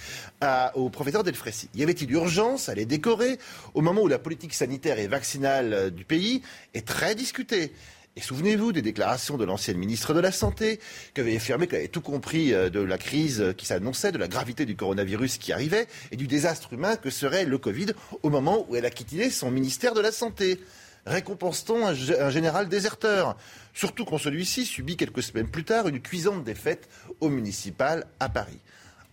[0.75, 1.69] au professeur Delfrécy.
[1.75, 3.39] Y avait-il urgence à les décorer
[3.75, 6.43] au moment où la politique sanitaire et vaccinale euh, du pays
[6.75, 7.73] est très discutée?
[8.17, 10.81] Et souvenez-vous des déclarations de l'ancienne ministre de la Santé,
[11.15, 14.19] qui avait affirmé qu'elle avait tout compris euh, de la crise euh, qui s'annonçait, de
[14.19, 17.87] la gravité du coronavirus qui arrivait et du désastre humain que serait le Covid
[18.23, 20.59] au moment où elle a quitté son ministère de la Santé.
[21.07, 23.37] Récompense-t-on un, gé- un général déserteur
[23.75, 26.89] Surtout quand celui-ci subit quelques semaines plus tard une cuisante défaite
[27.21, 28.59] au municipal à Paris.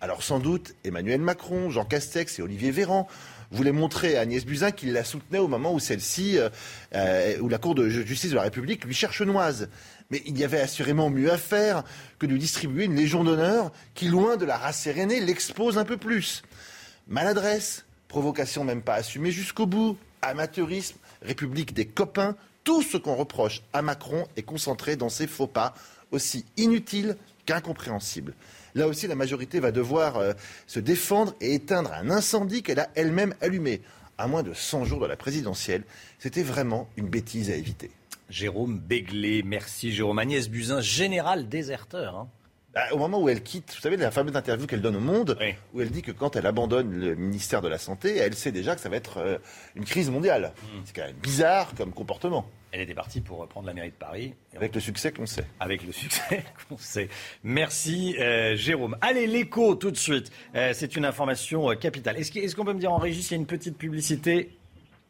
[0.01, 3.07] Alors sans doute, Emmanuel Macron, Jean Castex et Olivier Véran
[3.49, 6.49] voulaient montrer à Agnès Buzyn qu'il la soutenait au moment où celle-ci, euh,
[6.93, 9.69] euh, où la Cour de justice de la République lui cherche noise.
[10.11, 11.83] Mais il y avait assurément mieux à faire
[12.19, 16.43] que de distribuer une Légion d'honneur qui, loin de la rasséréner, l'expose un peu plus.
[17.07, 23.61] Maladresse, provocation même pas assumée jusqu'au bout, amateurisme, République des copains, tout ce qu'on reproche
[23.73, 25.73] à Macron est concentré dans ces faux pas,
[26.11, 28.33] aussi inutiles qu'incompréhensibles.
[28.75, 30.33] Là aussi, la majorité va devoir euh,
[30.67, 33.81] se défendre et éteindre un incendie qu'elle a elle-même allumé.
[34.17, 35.83] À moins de 100 jours de la présidentielle,
[36.19, 37.91] c'était vraiment une bêtise à éviter.
[38.29, 40.19] Jérôme Béglé, merci Jérôme.
[40.19, 42.15] Agnès Buzyn, général déserteur.
[42.15, 42.27] Hein.
[42.77, 45.35] Bah, au moment où elle quitte, vous savez, la fameuse interview qu'elle donne au Monde,
[45.73, 48.75] où elle dit que quand elle abandonne le ministère de la Santé, elle sait déjà
[48.75, 49.39] que ça va être euh,
[49.73, 50.53] une crise mondiale.
[50.61, 50.81] Hmm.
[50.85, 52.45] C'est quand même bizarre comme comportement.
[52.71, 54.35] Elle était partie pour prendre la mairie de Paris.
[54.55, 55.45] Avec le succès qu'on sait.
[55.59, 57.09] Avec le succès qu'on sait.
[57.43, 58.95] Merci euh, Jérôme.
[59.01, 60.31] Allez, l'écho tout de suite.
[60.53, 62.19] Euh, c'est une information capitale.
[62.19, 64.51] Est-ce qu'on peut me dire en régie s'il y a une petite publicité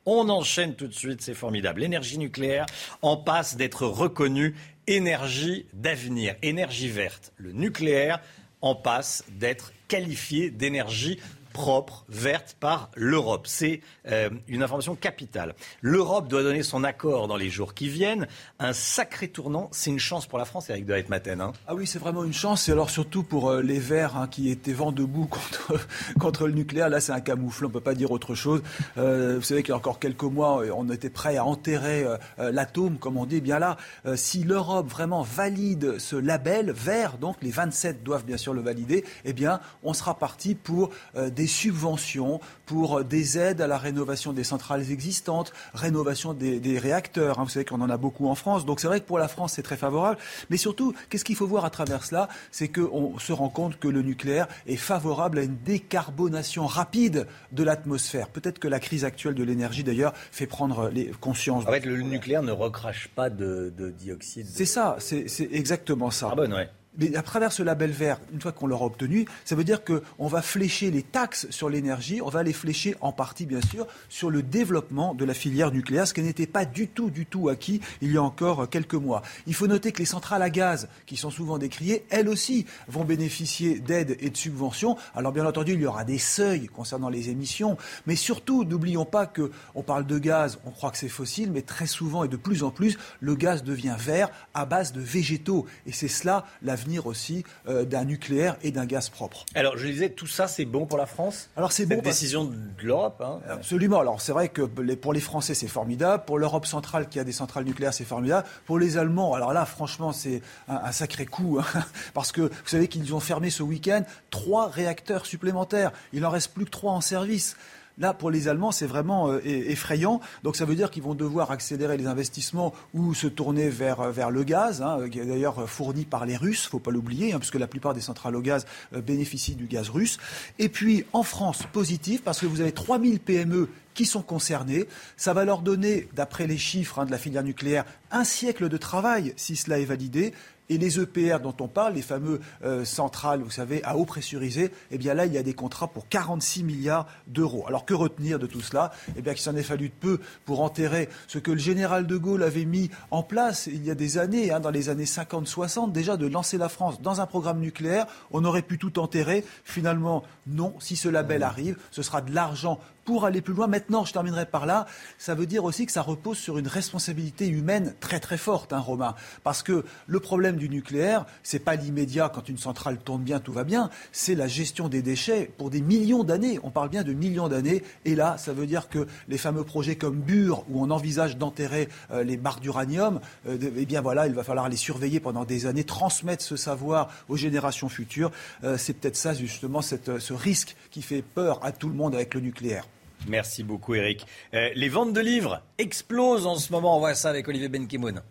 [0.07, 1.81] on enchaîne tout de suite, c'est formidable.
[1.81, 2.65] L'énergie nucléaire
[3.01, 4.55] en passe d'être reconnue
[4.87, 7.33] énergie d'avenir, énergie verte.
[7.35, 8.21] Le nucléaire
[8.61, 11.19] en passe d'être qualifié d'énergie
[11.57, 13.47] propre, verte par l'Europe.
[13.47, 13.81] C'est
[14.11, 15.55] euh, une information capitale.
[15.81, 18.27] L'Europe doit donner son accord dans les jours qui viennent.
[18.59, 19.67] Un sacré tournant.
[19.71, 21.41] C'est une chance pour la France, Eric de Maten.
[21.41, 21.53] Hein.
[21.65, 22.69] Ah oui, c'est vraiment une chance.
[22.69, 25.73] Et alors surtout pour euh, les Verts hein, qui étaient vent debout contre,
[26.19, 26.89] contre le nucléaire.
[26.89, 27.65] Là, c'est un camoufle.
[27.65, 28.61] On ne peut pas dire autre chose.
[28.99, 32.05] Euh, vous savez qu'il y a encore quelques mois, on était prêt à enterrer
[32.37, 33.37] l'atome, comme on dit.
[33.37, 33.77] Eh bien là,
[34.15, 39.03] si l'Europe vraiment valide ce label vert, donc les 27 doivent bien sûr le valider,
[39.25, 44.43] eh bien, on sera parti pour des subventions pour des aides à la rénovation des
[44.43, 47.39] centrales existantes, rénovation des, réacteurs.
[47.39, 47.43] Hein.
[47.43, 48.65] Vous savez qu'on en a beaucoup en France.
[48.65, 50.17] Donc c'est vrai que pour la France, c'est très favorable.
[50.49, 52.27] Mais surtout, qu'est-ce qu'il faut voir à travers cela?
[52.51, 57.63] C'est qu'on se rend compte que le nucléaire est favorable à une décarbonation rapide de
[57.63, 58.29] l'atmosphère.
[58.29, 61.65] Peut-être que la crise actuelle de l'énergie, d'ailleurs, fait prendre les consciences.
[61.65, 64.47] En fait, le nucléaire ne recrache pas de, dioxyde.
[64.47, 66.29] C'est ça, c'est exactement ça.
[66.31, 66.69] Ah bon, ouais.
[66.97, 70.27] Mais à travers ce label vert, une fois qu'on l'aura obtenu, ça veut dire qu'on
[70.27, 74.31] va flécher les taxes sur l'énergie, on va les flécher en partie, bien sûr, sur
[74.31, 77.81] le développement de la filière nucléaire, ce qui n'était pas du tout, du tout acquis
[78.01, 79.21] il y a encore quelques mois.
[79.45, 83.05] Il faut noter que les centrales à gaz, qui sont souvent décriées, elles aussi vont
[83.05, 84.97] bénéficier d'aides et de subventions.
[85.15, 89.27] Alors, bien entendu, il y aura des seuils concernant les émissions, mais surtout, n'oublions pas
[89.27, 92.63] qu'on parle de gaz, on croit que c'est fossile, mais très souvent et de plus
[92.63, 95.67] en plus, le gaz devient vert à base de végétaux.
[95.85, 99.45] Et c'est cela l'avenir aussi euh, d'un nucléaire et d'un gaz propre.
[99.55, 101.49] Alors, je disais, tout ça, c'est bon pour la France?
[101.57, 102.01] Alors, c'est bon.
[102.01, 103.39] décision de l'Europe hein.
[103.49, 103.99] Absolument.
[103.99, 106.23] Alors, c'est vrai que pour les Français, c'est formidable.
[106.25, 108.47] Pour l'Europe centrale, qui a des centrales nucléaires, c'est formidable.
[108.65, 111.59] Pour les Allemands, alors là, franchement, c'est un, sacré coup.
[111.59, 111.83] Hein.
[112.13, 115.91] parce que vous savez qu'ils ont fermé ce week-end trois réacteurs supplémentaires.
[116.13, 117.55] Il n'en reste plus que trois en service.
[117.99, 120.21] Là, pour les Allemands, c'est vraiment euh, effrayant.
[120.43, 124.11] Donc ça veut dire qu'ils vont devoir accélérer les investissements ou se tourner vers, euh,
[124.11, 126.91] vers le gaz, hein, qui est d'ailleurs fourni par les Russes, il ne faut pas
[126.91, 130.19] l'oublier, hein, puisque la plupart des centrales au gaz euh, bénéficient du gaz russe.
[130.59, 134.85] Et puis en France, positif, parce que vous avez 3000 PME qui sont concernés.
[135.17, 138.77] Ça va leur donner, d'après les chiffres hein, de la filière nucléaire, un siècle de
[138.77, 140.33] travail si cela est validé.
[140.69, 144.71] Et les EPR dont on parle, les fameux euh, centrales, vous savez, à eau pressurisée,
[144.91, 147.65] eh bien là, il y a des contrats pour 46 milliards d'euros.
[147.67, 148.91] Alors que retenir de tout cela?
[149.15, 152.17] Eh bien qu'il s'en est fallu de peu pour enterrer ce que le général de
[152.17, 155.91] Gaulle avait mis en place il y a des années, hein, dans les années 50-60,
[155.91, 158.05] déjà de lancer la France dans un programme nucléaire.
[158.31, 159.45] On aurait pu tout enterrer.
[159.63, 160.73] Finalement, non.
[160.79, 163.67] Si ce label arrive, ce sera de l'argent pour aller plus loin.
[163.67, 164.85] Maintenant, je terminerai par là,
[165.17, 168.79] ça veut dire aussi que ça repose sur une responsabilité humaine très très forte, hein,
[168.79, 169.15] Romain.
[169.45, 173.53] Parce que le problème du nucléaire, c'est pas l'immédiat quand une centrale tourne bien, tout
[173.53, 176.59] va bien, c'est la gestion des déchets pour des millions d'années.
[176.63, 177.81] On parle bien de millions d'années.
[178.03, 181.87] Et là, ça veut dire que les fameux projets comme Bure, où on envisage d'enterrer
[182.11, 185.65] euh, les barres d'uranium, euh, eh bien voilà, il va falloir les surveiller pendant des
[185.65, 188.31] années, transmettre ce savoir aux générations futures.
[188.65, 192.33] Euh, c'est peut-être ça, justement, ce risque qui fait peur à tout le monde avec
[192.33, 192.85] le nucléaire.
[193.27, 194.25] Merci beaucoup, Eric.
[194.53, 196.95] Euh, les ventes de livres explosent en ce moment.
[196.97, 198.21] On voit ça avec Olivier Benkemoun.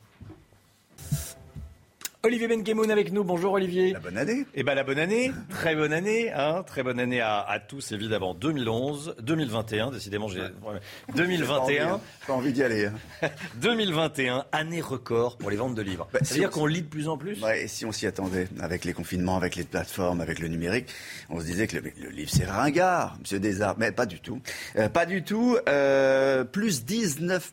[2.26, 3.22] Olivier Benkemoun avec nous.
[3.22, 3.92] Bonjour Olivier.
[3.92, 4.46] La bonne année.
[4.56, 8.34] Eh ben la bonne année, très bonne année, hein, très bonne année à, tous évidemment.
[8.34, 10.42] 2011, 2021, décidément j'ai
[11.14, 12.00] 2021.
[12.26, 12.90] Pas envie, d'y aller.
[13.60, 14.44] 2021, hein.
[14.52, 16.08] année record pour les ventes de livres.
[16.12, 17.40] Bah, C'est-à-dire qu'on lit de plus en plus?
[17.40, 20.88] Ouais, et si on s'y attendait, avec les confinements, avec les plateformes, avec le numérique,
[21.30, 24.40] on se disait que le, livre c'est ringard, Monsieur Desarts, mais pas du tout,
[24.74, 25.58] euh, pas du tout.
[25.68, 27.52] Euh, plus 19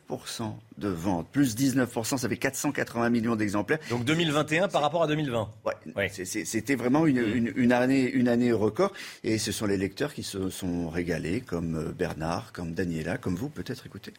[0.78, 3.78] de ventes, plus 19%, ça fait 480 millions d'exemplaires.
[3.90, 5.48] Donc 2021 par rapport à 2020.
[5.96, 8.92] Ouais, c'était vraiment une, une, année, une année record.
[9.22, 13.36] Et ce sont les lecteurs qui se sont régalés, comme euh, Bernard, comme Daniela, comme
[13.36, 14.12] vous, peut-être, écoutez.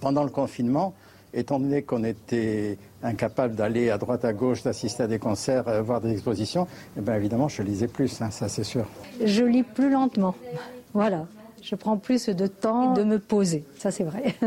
[0.00, 0.94] Pendant le confinement,
[1.32, 5.82] étant donné qu'on était incapable d'aller à droite à gauche, d'assister à des concerts, euh,
[5.82, 6.66] voir des expositions,
[6.96, 8.86] eh bien évidemment, je lisais plus, hein, ça c'est sûr.
[9.24, 10.34] Je lis plus lentement.
[10.92, 11.26] Voilà.
[11.66, 13.64] Je prends plus de temps de me poser.
[13.76, 14.36] Ça, c'est vrai.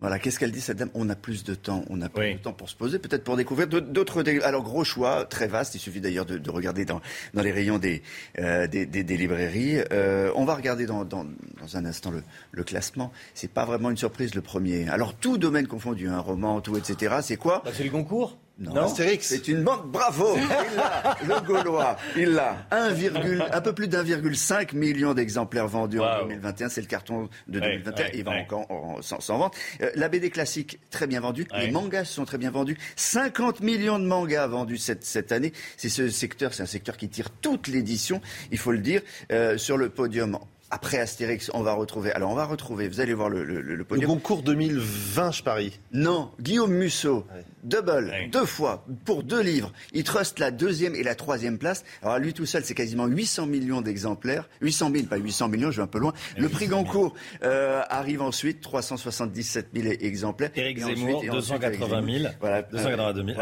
[0.00, 0.90] Voilà, qu'est-ce qu'elle dit cette dame?
[0.92, 3.38] On a plus de temps, on a plus de temps pour se poser, peut-être pour
[3.38, 4.22] découvrir d'autres.
[4.42, 5.76] Alors gros choix, très vaste.
[5.76, 7.00] Il suffit d'ailleurs de, regarder dans,
[7.32, 8.02] dans, les rayons des,
[8.38, 9.78] euh, des, des, librairies.
[9.92, 12.22] Euh, on va regarder dans, dans, dans un instant le,
[12.52, 13.12] le classement.
[13.32, 14.86] C'est pas vraiment une surprise le premier.
[14.90, 17.20] Alors tout domaine confondu, un roman, tout, etc.
[17.22, 17.62] C'est quoi?
[17.64, 18.36] Bah, C'est le concours.
[18.58, 18.86] Non.
[18.88, 19.90] C'est une bande.
[19.90, 20.36] Bravo.
[20.36, 21.96] Il l'a, le Gaulois.
[22.16, 22.56] Il l'a.
[22.70, 26.68] un peu plus d'1,5 million d'exemplaires vendus en 2021.
[26.68, 28.06] C'est le carton de 2021.
[28.14, 29.56] il va encore sans, vente.
[29.80, 31.46] Euh, la BD classique très bien vendue.
[31.58, 32.78] Les mangas sont très bien vendus.
[32.96, 35.52] 50 millions de mangas vendus cette, cette année.
[35.76, 38.20] C'est ce secteur, c'est un secteur qui tire toute l'édition,
[38.52, 39.02] il faut le dire,
[39.32, 40.38] euh, sur le podium
[40.74, 42.10] après Astérix, on va retrouver.
[42.12, 44.10] Alors, on va retrouver, vous allez voir le, le, le podium.
[44.10, 45.78] Le concours 2020, je parie.
[45.92, 47.24] Non, Guillaume Musso,
[47.62, 49.72] double, deux fois, pour deux livres.
[49.92, 51.84] Il trust la deuxième et la troisième place.
[52.02, 54.48] Alors, lui tout seul, c'est quasiment 800 millions d'exemplaires.
[54.62, 56.12] 800 000, pas 800 millions, je vais un peu loin.
[56.36, 57.14] Le prix Goncourt
[57.44, 60.50] euh, arrive ensuite, 377 000 exemplaires.
[60.56, 62.32] Éric Zemmour, 280 000.
[62.40, 63.40] Voilà, 282 000.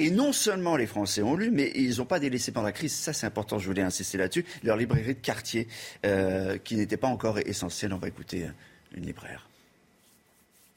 [0.00, 2.92] Et non seulement les Français ont lu, mais ils n'ont pas délaissé pendant la crise.
[2.92, 4.44] Ça, c'est important, je voulais insister là-dessus.
[4.64, 5.68] Leur librairie de quartier.
[6.04, 7.92] Euh, qui n'était pas encore essentiel.
[7.92, 8.46] On va écouter
[8.96, 9.48] une libraire.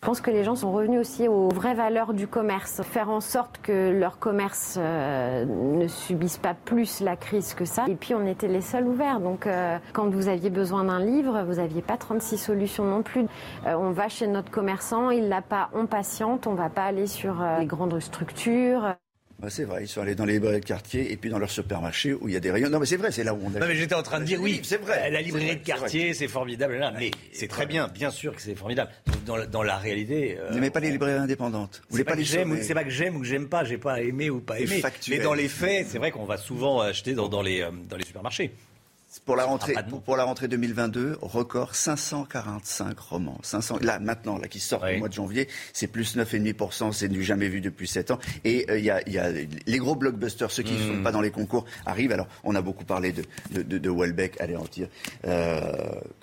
[0.02, 3.20] Je pense que les gens sont revenus aussi aux vraies valeurs du commerce, faire en
[3.20, 7.86] sorte que leur commerce euh, ne subisse pas plus la crise que ça.
[7.88, 11.44] Et puis on était les seuls ouverts, donc euh, quand vous aviez besoin d'un livre,
[11.44, 13.26] vous n'aviez pas 36 solutions non plus.
[13.66, 17.08] Euh, on va chez notre commerçant, il l'a pas, on patiente, on va pas aller
[17.08, 18.96] sur les grandes structures.
[19.40, 21.52] Bah, c'est vrai, ils sont allés dans les librairies de quartier et puis dans leur
[21.52, 22.70] supermarché où il y a des rayons.
[22.70, 23.60] Non, mais c'est vrai, c'est là où on a.
[23.60, 25.12] Non, mais j'étais en train de dire oui, c'est vrai.
[25.12, 26.78] La librairie de quartier, c'est formidable.
[26.78, 28.90] Là, mais c'est très bien, bien sûr que c'est formidable.
[29.28, 30.38] Dans, dans, la réalité.
[30.40, 32.90] Euh, Vous n'aimez pas les librairies indépendantes Vous pas, pas, que j'aime, c'est pas que
[32.90, 33.64] j'aime ou que j'aime pas.
[33.64, 34.82] J'ai pas aimé ou pas aimé.
[35.10, 37.98] Mais dans les faits, c'est vrai qu'on va souvent acheter dans, dans les, euh, dans
[37.98, 38.52] les supermarchés.
[39.26, 39.74] Pour la rentrée,
[40.06, 43.38] pour, la rentrée 2022, record 545 romans.
[43.42, 47.24] 500, là, maintenant, là, qui sortent au mois de janvier, c'est plus 9,5%, c'est du
[47.24, 48.20] jamais vu depuis 7 ans.
[48.44, 51.04] Et il euh, y, a, y, a, les gros blockbusters, ceux qui ne sont hmm.
[51.04, 52.12] pas dans les concours, arrivent.
[52.12, 54.66] Alors, on a beaucoup parlé de, de, de, de Welbeck, allez en.
[55.26, 55.62] Euh,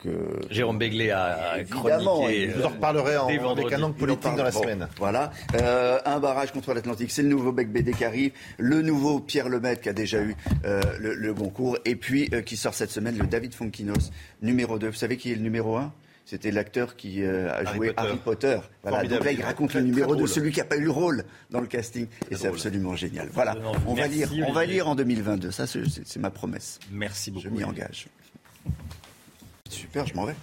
[0.02, 0.40] que...
[0.51, 2.51] Jérôme Begley a chroniqué.
[2.51, 4.89] Je vous en reparlerai en, avec un angle politique dans la semaine.
[4.98, 5.32] Voilà.
[5.56, 8.32] Euh, un barrage contre l'Atlantique, c'est le nouveau Beck BD qui arrive.
[8.59, 11.78] Le nouveau Pierre Lemaitre qui a déjà eu euh, le, le, concours.
[11.85, 14.11] Et puis, euh, qui sort cette semaine le David Fonkinos,
[14.43, 14.89] numéro 2.
[14.89, 15.93] Vous savez qui est le numéro 1
[16.25, 18.59] c'était l'acteur qui euh, a joué Harry Potter.
[18.83, 19.05] Voilà.
[19.07, 21.61] Donc là, il raconte le numéro 2, celui qui n'a pas eu le rôle dans
[21.61, 22.07] le casting.
[22.31, 23.29] Et c'est absolument génial.
[23.33, 23.57] Voilà.
[23.87, 25.51] On va, lire, on va lire en 2022.
[25.51, 26.79] Ça, c'est ma promesse.
[26.91, 27.45] Merci beaucoup.
[27.45, 28.07] Je m'y engage.
[29.75, 30.35] Super, je m'en vais.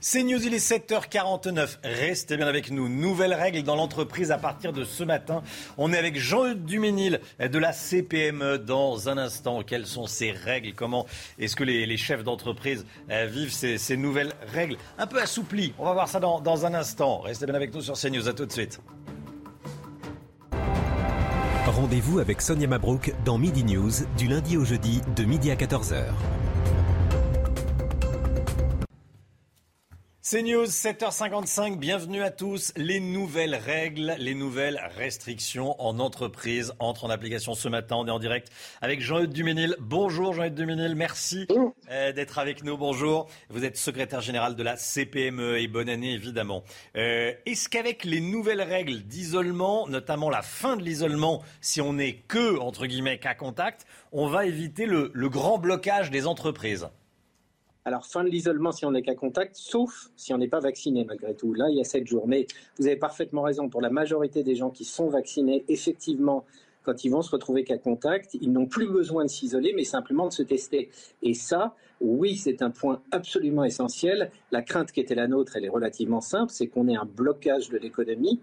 [0.00, 1.78] C'est News, il est 7h49.
[1.82, 2.88] Restez bien avec nous.
[2.88, 5.42] Nouvelles règles dans l'entreprise à partir de ce matin.
[5.76, 9.62] On est avec Jean-Eudes Duménil de la CPME dans un instant.
[9.62, 10.72] Quelles sont ces règles?
[10.74, 11.06] Comment
[11.38, 14.76] est-ce que les, chefs d'entreprise euh, vivent ces, nouvelles règles?
[14.98, 17.20] Un peu assouplies On va voir ça dans, dans un instant.
[17.20, 18.28] Restez bien avec nous sur CNews.
[18.28, 18.80] À tout de suite.
[21.66, 26.04] Rendez-vous avec Sonia Mabrouk dans Midi News du lundi au jeudi de midi à 14h.
[30.30, 32.74] C'est News, 7h55, bienvenue à tous.
[32.76, 37.96] Les nouvelles règles, les nouvelles restrictions en entreprise entrent en application ce matin.
[37.96, 38.52] On est en direct
[38.82, 39.74] avec Jean-Eudes Duménil.
[39.80, 41.46] Bonjour Jean-Eudes Duménil, merci
[41.90, 42.76] euh, d'être avec nous.
[42.76, 43.26] Bonjour.
[43.48, 46.62] Vous êtes secrétaire général de la CPME et bonne année évidemment.
[46.96, 52.16] Euh, est-ce qu'avec les nouvelles règles d'isolement, notamment la fin de l'isolement, si on n'est
[52.28, 56.86] que, entre guillemets, cas contact, on va éviter le grand blocage des entreprises?
[57.88, 61.06] Alors, fin de l'isolement si on n'est qu'à contact, sauf si on n'est pas vacciné
[61.06, 61.54] malgré tout.
[61.54, 62.28] Là, il y a 7 jours.
[62.28, 62.46] Mais
[62.78, 63.70] vous avez parfaitement raison.
[63.70, 66.44] Pour la majorité des gens qui sont vaccinés, effectivement,
[66.82, 70.28] quand ils vont se retrouver qu'à contact, ils n'ont plus besoin de s'isoler, mais simplement
[70.28, 70.90] de se tester.
[71.22, 74.30] Et ça, oui, c'est un point absolument essentiel.
[74.52, 77.70] La crainte qui était la nôtre, elle est relativement simple, c'est qu'on ait un blocage
[77.70, 78.38] de l'économie.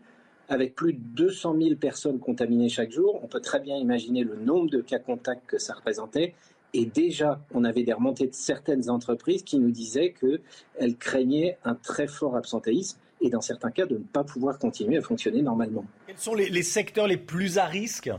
[0.50, 4.38] Avec plus de 200 000 personnes contaminées chaque jour, on peut très bien imaginer le
[4.38, 6.34] nombre de cas contacts que ça représentait.
[6.78, 11.74] Et déjà, on avait des remontées de certaines entreprises qui nous disaient qu'elles craignaient un
[11.74, 15.86] très fort absentéisme et dans certains cas de ne pas pouvoir continuer à fonctionner normalement.
[16.06, 18.12] Quels sont les, secteurs les plus à risque?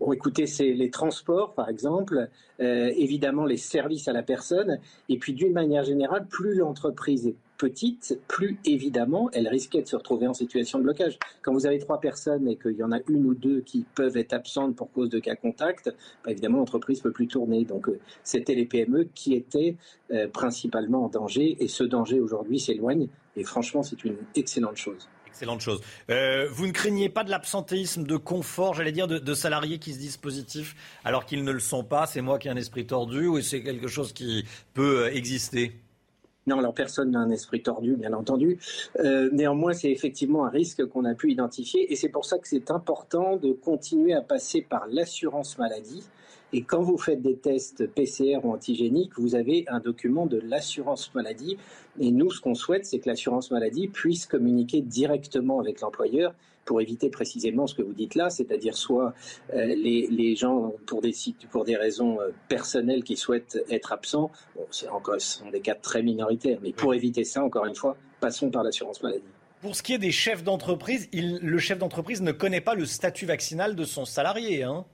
[0.00, 2.30] Bon, écoutez, c'est les transports, par exemple,
[2.60, 4.78] euh, évidemment les services à la personne,
[5.10, 9.96] et puis d'une manière générale, plus l'entreprise est petite, plus évidemment, elle risquait de se
[9.96, 11.18] retrouver en situation de blocage.
[11.42, 14.16] Quand vous avez trois personnes et qu'il y en a une ou deux qui peuvent
[14.16, 17.64] être absentes pour cause de cas contact, bah, évidemment, l'entreprise peut plus tourner.
[17.64, 19.76] Donc, euh, c'était les PME qui étaient
[20.12, 23.08] euh, principalement en danger, et ce danger aujourd'hui s'éloigne.
[23.36, 25.08] Et franchement, c'est une excellente chose.
[25.26, 25.80] Excellente chose.
[26.10, 29.98] Euh, vous ne craignez pas de l'absentéisme, de confort, j'allais dire, de, salariés qui se
[29.98, 30.74] disent positifs
[31.04, 32.06] alors qu'ils ne le sont pas?
[32.06, 35.72] C'est moi qui ai un esprit tordu ou c'est quelque chose qui peut exister?
[36.46, 38.58] Non, alors personne n'a un esprit tordu, bien entendu.
[39.00, 42.46] Euh, néanmoins, c'est effectivement un risque qu'on a pu identifier et c'est pour ça que
[42.46, 46.04] c'est important de continuer à passer par l'assurance maladie
[46.52, 51.12] et quand vous faites des tests PCR ou antigéniques, vous avez un document de l'assurance
[51.14, 51.56] maladie.
[51.98, 56.34] Et nous, ce qu'on souhaite, c'est que l'assurance maladie puisse communiquer directement avec l'employeur
[56.66, 59.14] pour éviter précisément ce que vous dites là, c'est-à-dire soit
[59.54, 61.14] euh, les, gens pour des,
[61.50, 65.74] pour des raisons euh, personnelles qui souhaitent être absents, bon, encore, ce sont des cas
[65.74, 69.22] très minoritaires, mais pour éviter ça, encore une fois, passons par l'assurance maladie.
[69.62, 73.24] Pour ce qui est des chefs d'entreprise, le chef d'entreprise ne connaît pas le statut
[73.24, 74.64] vaccinal de son salarié.
[74.64, 74.84] Hein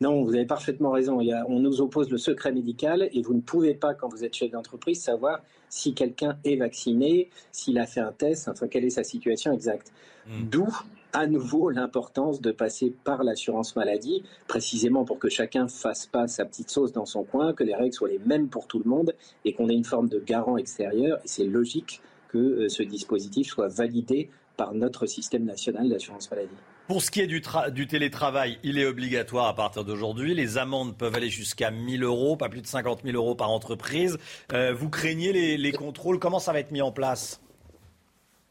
[0.00, 1.20] non, vous avez parfaitement raison.
[1.48, 4.50] on nous oppose le secret médical et vous ne pouvez pas, quand vous êtes chef
[4.50, 5.40] d'entreprise, savoir
[5.70, 9.92] si quelqu'un est vacciné, s'il a fait un test, enfin, quelle est sa situation exacte.
[10.26, 10.48] Hmm.
[10.50, 10.68] D'où,
[11.14, 16.44] à nouveau, l'importance de passer par l'assurance maladie, précisément pour que chacun fasse pas sa
[16.44, 19.14] petite sauce dans son coin, que les règles soient les mêmes pour tout le monde
[19.46, 21.18] et qu'on ait une forme de garant extérieur.
[21.24, 24.28] Et c'est logique que euh, ce dispositif soit validé
[24.58, 26.50] par notre système national d'assurance maladie.
[26.86, 27.40] Pour ce qui est du,
[27.88, 30.34] télétravail, il est obligatoire à partir d'aujourd'hui.
[30.34, 34.18] Les amendes peuvent aller jusqu'à 1000 euros, pas plus de 50 000 euros par entreprise.
[34.52, 36.20] Euh, vous craignez les, contrôles?
[36.20, 37.40] Comment ça va être mis en place?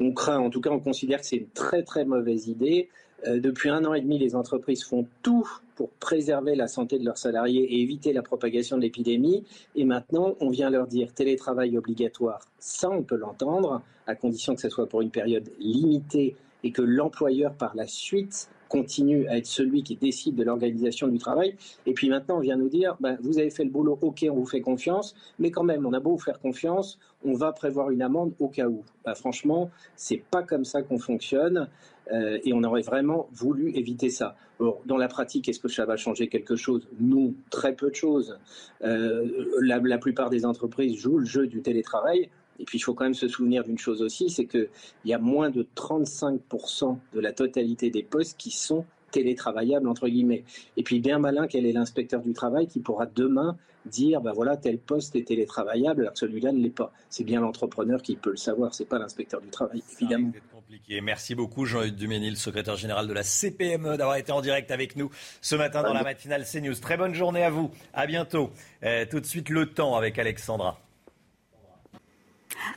[0.02, 2.90] On craint, en tout cas, on considère que c'est une très très mauvaise idée.
[3.26, 5.48] Euh, depuis un an et demi, les entreprises font tout
[5.78, 9.46] pour préserver la santé de leurs salariés et éviter la propagation de l'épidémie.
[9.78, 12.42] Et maintenant, on vient leur dire télétravail obligatoire.
[12.60, 16.36] Ça, on peut l'entendre, à condition que ce soit pour une période limitée
[16.66, 21.20] et que l'employeur par la suite continue à être celui qui décide de l'organisation du
[21.20, 21.56] travail.
[21.86, 24.34] Et puis maintenant, on vient nous dire, ben, vous avez fait le boulot, ok, on
[24.34, 27.92] vous fait confiance, mais quand même, on a beau vous faire confiance, on va prévoir
[27.92, 28.84] une amende au cas où.
[29.06, 31.70] Ben, franchement, c'est pas comme ça qu'on fonctionne.
[32.12, 34.36] Euh, et on aurait vraiment voulu éviter ça.
[34.60, 36.88] dans la pratique, est-ce que ça va changer quelque chose?
[37.00, 38.38] Non, très peu de choses.
[38.84, 39.28] Euh,
[39.62, 42.30] la, plupart des entreprises jouent le jeu du télétravail.
[42.60, 44.70] Et puis il faut quand même se souvenir d'une chose aussi, c'est qu'il
[45.06, 50.44] y a moins de 35% de la totalité des postes qui sont télétravaillables, entre guillemets.
[50.78, 54.58] Et puis bien malin, quel est l'inspecteur du travail qui pourra demain dire, ben voilà,
[54.58, 56.92] tel poste est télétravaillable, alors que celui-là ne l'est pas.
[57.10, 60.32] C'est bien l'entrepreneur qui peut le savoir, c'est pas l'inspecteur du travail, évidemment.
[60.52, 61.02] compliqué.
[61.02, 65.12] Merci beaucoup Jean-Hugues Duménil, secrétaire général de la CPME, d'avoir été en direct avec nous
[65.42, 66.76] ce matin dans la matinale CNews.
[66.76, 67.72] Très bonne journée à vous.
[67.94, 68.52] À bientôt.
[68.84, 70.80] Euh, tout de suite le temps avec Alexandra.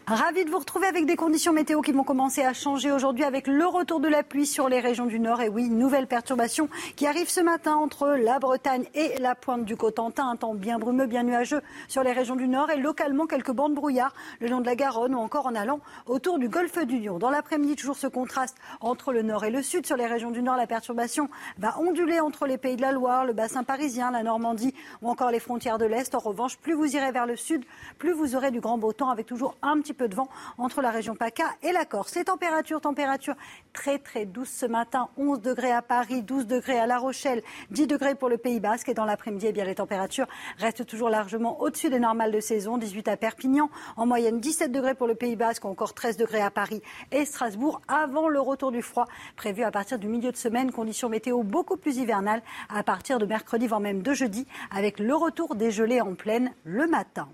[0.07, 3.47] Ravi de vous retrouver avec des conditions météo qui vont commencer à changer aujourd'hui avec
[3.47, 5.43] le retour de la pluie sur les régions du Nord.
[5.43, 9.77] Et oui, nouvelle perturbation qui arrive ce matin entre la Bretagne et la pointe du
[9.77, 10.29] Cotentin.
[10.29, 13.75] Un temps bien brumeux, bien nuageux sur les régions du Nord et localement quelques bandes
[13.75, 17.19] brouillard le long de la Garonne ou encore en allant autour du golfe du Lion.
[17.19, 19.87] Dans l'après-midi, toujours ce contraste entre le Nord et le Sud.
[19.87, 21.29] Sur les régions du Nord, la perturbation
[21.59, 25.31] va onduler entre les pays de la Loire, le bassin parisien, la Normandie ou encore
[25.31, 26.15] les frontières de l'Est.
[26.15, 27.65] En revanche, plus vous irez vers le Sud,
[27.99, 30.29] plus vous aurez du grand beau temps avec toujours un petit peu de vent
[30.59, 32.15] entre la région PACA et la Corse.
[32.15, 33.37] Les températures, températures
[33.73, 35.09] très très douces ce matin.
[35.17, 38.89] 11 degrés à Paris, 12 degrés à La Rochelle, 10 degrés pour le Pays Basque.
[38.89, 40.27] Et dans l'après-midi, eh bien, les températures
[40.59, 42.79] restent toujours largement au-dessus des normales de saison.
[42.79, 46.51] 18 à Perpignan, en moyenne 17 degrés pour le Pays Basque, encore 13 degrés à
[46.51, 46.83] Paris
[47.13, 49.07] et Strasbourg, avant le retour du froid
[49.37, 50.73] prévu à partir du milieu de semaine.
[50.73, 55.15] Conditions météo beaucoup plus hivernales à partir de mercredi, voire même de jeudi, avec le
[55.15, 57.29] retour des gelées en pleine le matin.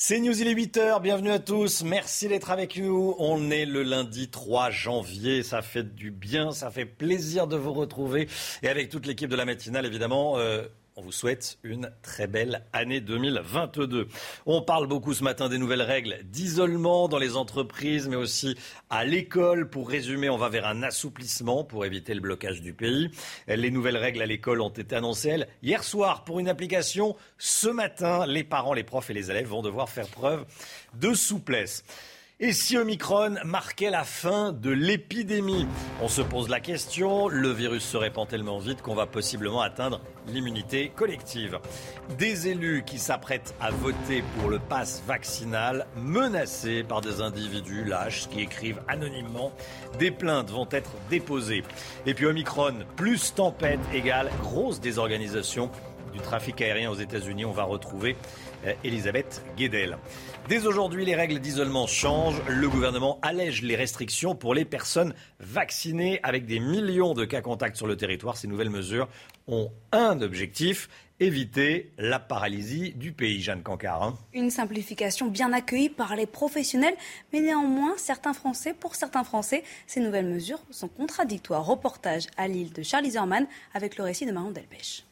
[0.00, 3.16] C'est News, il est 8h, bienvenue à tous, merci d'être avec nous.
[3.18, 7.72] On est le lundi 3 janvier, ça fait du bien, ça fait plaisir de vous
[7.72, 8.28] retrouver.
[8.62, 10.68] Et avec toute l'équipe de la matinale, évidemment, euh,
[10.98, 14.08] on vous souhaite une très belle année 2022.
[14.46, 18.56] On parle beaucoup ce matin des nouvelles règles d'isolement dans les entreprises, mais aussi
[18.90, 19.70] à l'école.
[19.70, 23.12] Pour résumer, on va vers un assouplissement pour éviter le blocage du pays.
[23.46, 27.14] Les nouvelles règles à l'école ont été annoncées hier soir pour une application.
[27.38, 30.46] Ce matin, les parents, les profs et les élèves vont devoir faire preuve
[30.94, 31.84] de souplesse.
[32.40, 35.66] Et si Omicron marquait la fin de l'épidémie?
[36.00, 40.00] On se pose la question, le virus se répand tellement vite qu'on va possiblement atteindre
[40.28, 41.58] l'immunité collective.
[42.16, 48.28] Des élus qui s'apprêtent à voter pour le pass vaccinal menacés par des individus lâches
[48.28, 49.50] qui écrivent anonymement.
[49.98, 51.64] Des plaintes vont être déposées.
[52.06, 55.72] Et puis Omicron plus tempête égale grosse désorganisation
[56.12, 57.44] du trafic aérien aux États-Unis.
[57.44, 58.16] On va retrouver
[58.84, 59.98] Elisabeth Guedel.
[60.48, 62.40] Dès aujourd'hui, les règles d'isolement changent.
[62.48, 67.76] Le gouvernement allège les restrictions pour les personnes vaccinées avec des millions de cas contacts
[67.76, 68.36] sur le territoire.
[68.36, 69.08] Ces nouvelles mesures
[69.46, 70.88] ont un objectif
[71.20, 74.02] éviter la paralysie du pays, Jeanne Cancard.
[74.02, 74.18] Hein.
[74.32, 76.94] Une simplification bien accueillie par les professionnels,
[77.32, 81.64] mais néanmoins, certains Français, pour certains Français, ces nouvelles mesures sont contradictoires.
[81.64, 85.07] Reportage à l'île de Charlie Zerman avec le récit de Marion Delpech.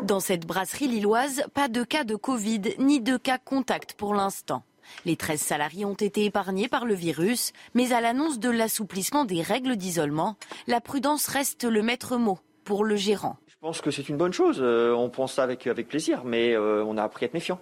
[0.00, 4.64] Dans cette brasserie lilloise, pas de cas de Covid ni de cas contact pour l'instant.
[5.04, 9.42] Les 13 salariés ont été épargnés par le virus, mais à l'annonce de l'assouplissement des
[9.42, 10.36] règles d'isolement,
[10.66, 13.36] la prudence reste le maître mot pour le gérant.
[13.48, 14.58] Je pense que c'est une bonne chose.
[14.60, 17.60] Euh, on pense ça avec, avec plaisir, mais euh, on a appris à être méfiant.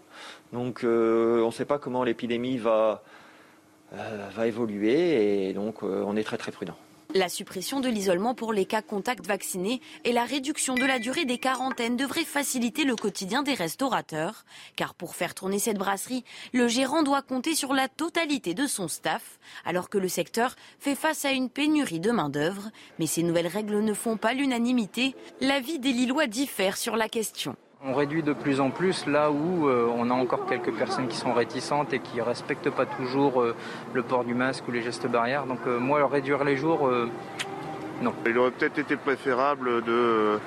[0.52, 3.02] Donc euh, on ne sait pas comment l'épidémie va,
[3.92, 6.76] va évoluer et donc on est très très prudent.
[7.14, 11.24] La suppression de l'isolement pour les cas contacts vaccinés et la réduction de la durée
[11.24, 14.44] des quarantaines devraient faciliter le quotidien des restaurateurs.
[14.76, 18.86] Car pour faire tourner cette brasserie, le gérant doit compter sur la totalité de son
[18.86, 22.70] staff, alors que le secteur fait face à une pénurie de main-d'œuvre.
[23.00, 25.16] Mais ces nouvelles règles ne font pas l'unanimité.
[25.40, 27.56] L'avis des Lillois diffère sur la question.
[27.82, 31.16] On réduit de plus en plus là où euh, on a encore quelques personnes qui
[31.16, 33.56] sont réticentes et qui ne respectent pas toujours euh,
[33.94, 35.46] le port du masque ou les gestes barrières.
[35.46, 36.90] Donc euh, moi, réduire les jours,
[38.02, 38.12] non.
[38.26, 40.38] Il aurait peut-être été préférable de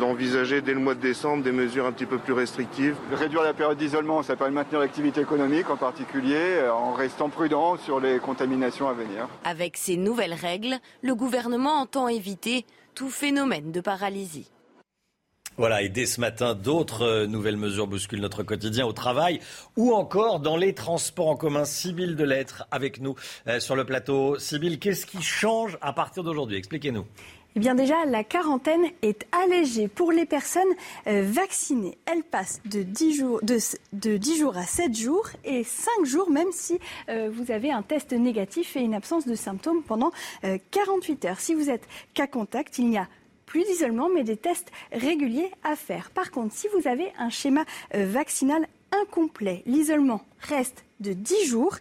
[0.00, 2.96] d'envisager dès le mois de décembre des mesures un petit peu plus restrictives.
[3.12, 7.76] Réduire la période d'isolement, ça permet de maintenir l'activité économique en particulier, en restant prudent
[7.76, 9.28] sur les contaminations à venir.
[9.44, 12.64] Avec ces nouvelles règles, le gouvernement entend éviter
[12.94, 14.50] tout phénomène de paralysie.
[15.60, 19.40] Voilà, et dès ce matin, d'autres euh, nouvelles mesures bousculent notre quotidien au travail
[19.76, 21.66] ou encore dans les transports en commun.
[21.66, 23.14] Sibylle de Lettres avec nous
[23.46, 24.38] euh, sur le plateau.
[24.38, 26.56] Sibylle, qu'est-ce qui change à partir d'aujourd'hui?
[26.56, 27.04] Expliquez-nous.
[27.56, 30.62] Eh bien déjà, la quarantaine est allégée pour les personnes
[31.06, 31.98] euh, vaccinées.
[32.10, 36.52] Elle passe de 10, jours, de, 10 jours à 7 jours et 5 jours même
[36.52, 36.78] si
[37.08, 40.10] vous avez un test négatif et une absence de symptômes pendant
[40.70, 41.40] 48 heures.
[41.40, 43.08] Si vous êtes cas contact, il n'y a
[43.50, 46.12] plus d'isolement, mais des tests réguliers à faire.
[46.12, 47.64] Par contre, si vous avez un schéma
[47.96, 51.76] euh, vaccinal incomplet, l'isolement reste de 10 jours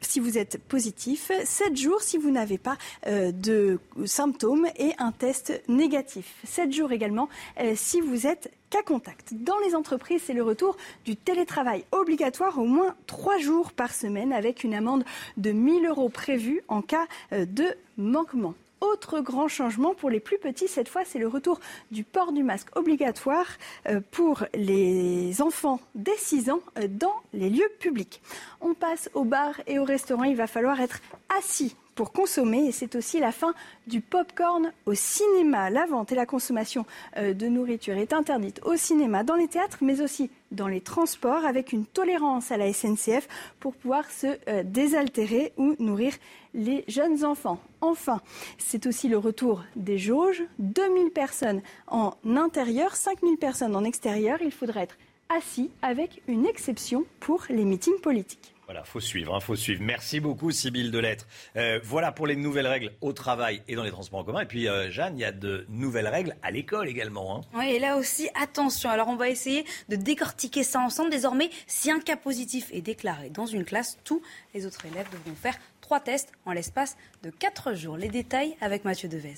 [0.00, 2.78] si vous êtes positif, 7 jours si vous n'avez pas
[3.08, 6.36] euh, de symptômes et un test négatif.
[6.44, 7.28] 7 jours également
[7.60, 9.34] euh, si vous êtes cas contact.
[9.34, 14.32] Dans les entreprises, c'est le retour du télétravail obligatoire au moins 3 jours par semaine
[14.32, 15.04] avec une amende
[15.36, 17.66] de 1000 euros prévue en cas de
[17.96, 18.54] manquement.
[18.80, 21.58] Autre grand changement pour les plus petits, cette fois, c'est le retour
[21.90, 23.46] du port du masque obligatoire
[23.88, 28.22] euh, pour les enfants dès 6 ans euh, dans les lieux publics.
[28.60, 31.00] On passe au bar et au restaurant, il va falloir être
[31.40, 33.52] assis pour consommer et c'est aussi la fin
[33.88, 35.70] du pop-corn au cinéma.
[35.70, 36.86] La vente et la consommation
[37.16, 41.44] euh, de nourriture est interdite au cinéma, dans les théâtres, mais aussi dans les transports
[41.44, 43.26] avec une tolérance à la SNCF
[43.58, 46.14] pour pouvoir se désaltérer ou nourrir
[46.58, 47.60] les jeunes enfants.
[47.80, 48.20] Enfin,
[48.58, 50.42] c'est aussi le retour des jauges.
[50.58, 54.38] 2000 personnes en intérieur, 5000 personnes en extérieur.
[54.42, 54.98] Il faudra être
[55.30, 58.54] assis avec une exception pour les meetings politiques.
[58.68, 59.80] Voilà, faut suivre, hein, faut suivre.
[59.82, 61.26] Merci beaucoup, Sybille Delettre.
[61.56, 64.40] Euh, voilà pour les nouvelles règles au travail et dans les transports en commun.
[64.40, 67.36] Et puis, euh, Jeanne, il y a de nouvelles règles à l'école également.
[67.36, 67.40] Hein.
[67.54, 68.90] Oui, et là aussi, attention.
[68.90, 71.08] Alors, on va essayer de décortiquer ça ensemble.
[71.08, 74.20] Désormais, si un cas positif est déclaré dans une classe, tous
[74.52, 75.56] les autres élèves devront faire
[75.88, 77.96] trois tests en l'espace de quatre jours.
[77.96, 79.36] Les détails avec Mathieu Devez.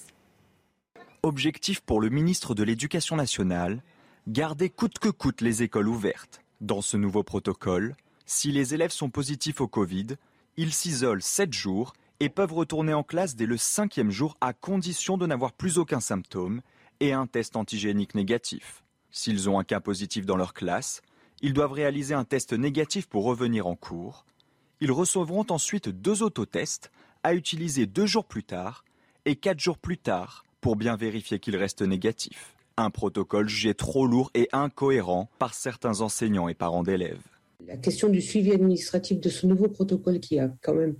[1.23, 3.85] Objectif pour le ministre de l'Éducation nationale
[4.27, 6.43] garder coûte que coûte les écoles ouvertes.
[6.61, 7.95] Dans ce nouveau protocole,
[8.27, 10.09] si les élèves sont positifs au Covid,
[10.57, 15.17] ils s'isolent 7 jours et peuvent retourner en classe dès le cinquième jour à condition
[15.17, 16.63] de n'avoir plus aucun symptôme
[16.99, 18.83] et un test antigénique négatif.
[19.13, 21.01] S'ils ont un cas positif dans leur classe,
[21.43, 24.27] ils doivent réaliser un test négatif pour revenir en cours.
[24.83, 26.91] Ils recevront ensuite deux autotests
[27.23, 28.87] à utiliser deux jours plus tard
[29.27, 32.55] et quatre jours plus tard pour bien vérifier qu'ils restent négatifs.
[32.79, 37.21] Un protocole jugé trop lourd et incohérent par certains enseignants et parents d'élèves.
[37.67, 40.97] La question du suivi administratif de ce nouveau protocole qui a quand même,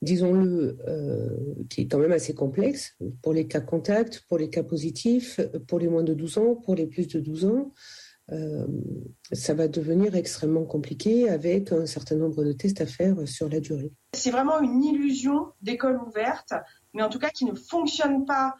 [0.00, 1.28] disons-le, euh,
[1.68, 5.80] qui est quand même assez complexe pour les cas contacts, pour les cas positifs, pour
[5.80, 7.72] les moins de 12 ans, pour les plus de 12 ans.
[9.32, 13.60] Ça va devenir extrêmement compliqué avec un certain nombre de tests à faire sur la
[13.60, 13.92] durée.
[14.14, 16.52] C'est vraiment une illusion d'école ouverte,
[16.92, 18.54] mais en tout cas qui ne fonctionne pas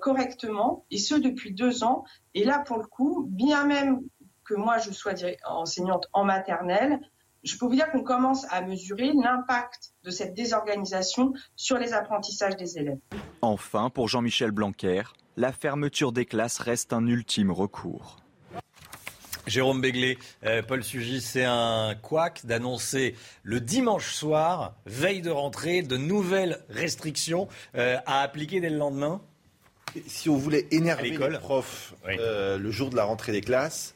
[0.00, 2.04] correctement, et ce depuis deux ans.
[2.34, 4.00] Et là, pour le coup, bien même
[4.44, 5.12] que moi je sois
[5.46, 7.00] enseignante en maternelle,
[7.44, 12.56] je peux vous dire qu'on commence à mesurer l'impact de cette désorganisation sur les apprentissages
[12.56, 12.98] des élèves.
[13.42, 15.02] Enfin, pour Jean-Michel Blanquer,
[15.36, 18.16] la fermeture des classes reste un ultime recours.
[19.48, 25.82] Jérôme Béglé, euh, Paul Sugis, c'est un couac d'annoncer le dimanche soir, veille de rentrée,
[25.82, 29.20] de nouvelles restrictions euh, à appliquer dès le lendemain
[30.06, 33.94] Si on voulait énerver les profs euh, le jour de la rentrée des classes,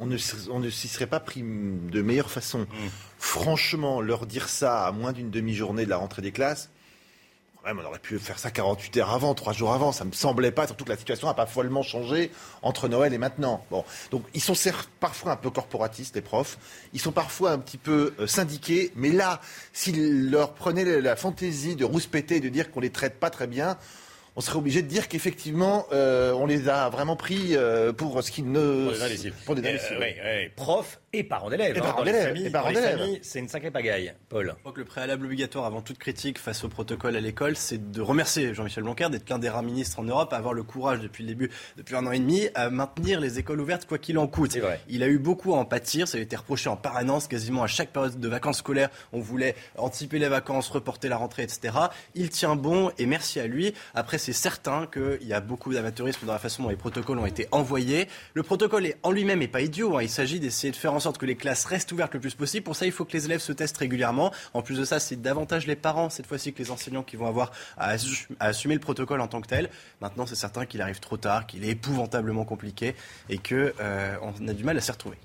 [0.00, 2.60] on ne, s'y serait pas pris de meilleure façon.
[2.60, 2.88] Mm.
[3.18, 6.68] Franchement, leur dire ça à moins d'une demi-journée de la rentrée des classes,
[7.66, 9.92] on aurait pu faire ça 48 heures avant, 3 jours avant.
[9.92, 12.30] Ça me semblait pas, surtout que la situation n'a pas follement changé
[12.62, 13.64] entre Noël et maintenant.
[13.70, 14.54] Bon, donc ils sont
[15.00, 16.58] parfois un peu corporatistes, les profs.
[16.92, 18.92] Ils sont parfois un petit peu euh, syndiqués.
[18.96, 19.40] Mais là,
[19.72, 23.46] s'ils leur prenaient la fantaisie de rouspéter et de dire qu'on les traite pas très
[23.46, 23.78] bien,
[24.36, 28.30] on serait obligé de dire qu'effectivement, euh, on les a vraiment pris euh, pour ce
[28.30, 28.90] qu'ils ne.
[29.46, 31.76] Pour des euh, Profs et parents d'élèves.
[31.76, 33.18] Et hein, parents d'élèves.
[33.22, 34.12] C'est une sacrée pagaille.
[34.28, 34.52] Paul.
[34.56, 37.92] Je crois que le préalable obligatoire avant toute critique face au protocole à l'école, c'est
[37.92, 41.00] de remercier Jean-Michel Blanquer d'être l'un des rares ministres en Europe à avoir le courage
[41.00, 44.18] depuis le début, depuis un an et demi, à maintenir les écoles ouvertes quoi qu'il
[44.18, 44.56] en coûte.
[44.56, 44.80] Vrai.
[44.88, 46.08] Il a eu beaucoup à en pâtir.
[46.08, 48.90] Ça a été reproché en permanence, quasiment à chaque période de vacances scolaires.
[49.12, 51.76] On voulait anticiper les vacances, reporter la rentrée, etc.
[52.14, 53.74] Il tient bon et merci à lui.
[53.94, 57.26] Après, c'est certain qu'il y a beaucoup d'amateurisme dans la façon dont les protocoles ont
[57.26, 58.08] été envoyés.
[58.34, 59.96] Le protocole est, en lui-même n'est pas idiot.
[59.96, 60.02] Hein.
[60.02, 62.64] Il s'agit d'essayer de faire en sorte que les classes restent ouvertes le plus possible.
[62.64, 64.32] Pour ça, il faut que les élèves se testent régulièrement.
[64.54, 67.26] En plus de ça, c'est davantage les parents, cette fois-ci, que les enseignants qui vont
[67.26, 67.94] avoir à,
[68.40, 69.70] assumer le protocole en tant que tel.
[70.00, 72.94] Maintenant, c'est certain qu'il arrive trop tard, qu'il est épouvantablement compliqué
[73.28, 74.16] et qu'on euh,
[74.48, 75.16] a du mal à s'y retrouver.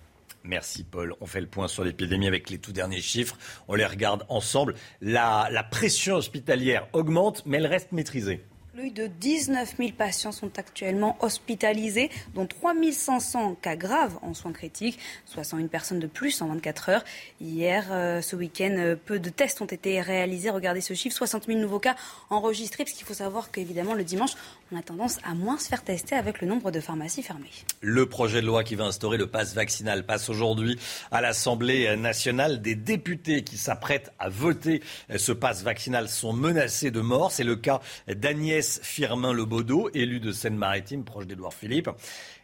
[0.43, 1.15] Merci Paul.
[1.21, 3.37] On fait le point sur l'épidémie avec les tout derniers chiffres.
[3.67, 4.75] On les regarde ensemble.
[5.01, 8.43] la pression hospitalière augmente, mais elle reste maîtrisée.
[8.73, 14.51] Plus de 19 000 patients sont actuellement hospitalisés, dont 3 500 cas graves en soins
[14.51, 17.03] critiques, soit 101 personnes de plus en 24 heures.
[17.41, 20.51] Hier, euh, ce week-end, euh, peu de tests ont été réalisés.
[20.51, 21.95] Regardez ce chiffre, 60 000 nouveaux cas
[22.29, 24.33] enregistrés, parce qu'il faut savoir qu'évidemment, le dimanche,
[24.71, 27.49] on a tendance à moins se faire tester avec le nombre de pharmacies fermées.
[27.81, 30.77] Le projet de loi qui va instaurer le pass vaccinal passe aujourd'hui
[31.09, 32.61] à l'Assemblée nationale.
[32.61, 34.83] Des députés qui s'apprêtent à voter
[35.17, 37.31] ce pass vaccinal sont menacés de mort.
[37.31, 41.89] C'est le cas d'Agnès Firmin Lebaudot, élue de Seine-Maritime, proche d'Édouard Philippe.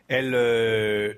[0.07, 1.14] Elle, euh,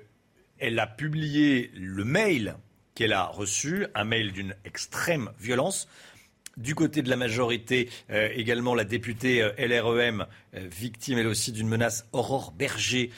[0.58, 2.56] elle a publié le mail
[2.94, 5.88] qu'elle a reçu, un mail d'une extrême violence.
[6.56, 11.68] Du côté de la majorité, euh, également la députée euh, LREM, victime elle aussi d'une
[11.68, 13.10] menace, Aurore Berger,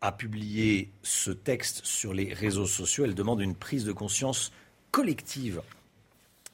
[0.00, 3.04] a publié ce texte sur les réseaux sociaux.
[3.04, 4.52] Elle demande une prise de conscience
[4.90, 5.60] collective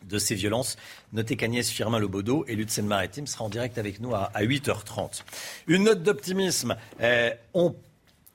[0.08, 0.76] de ces violences.
[1.12, 5.22] Notez qu'Agnès Firmin-Lebaudot, élue de Seine-Maritime, sera en direct avec nous à, 8h30.
[5.66, 6.76] Une note d'optimisme.
[7.00, 7.74] Euh, on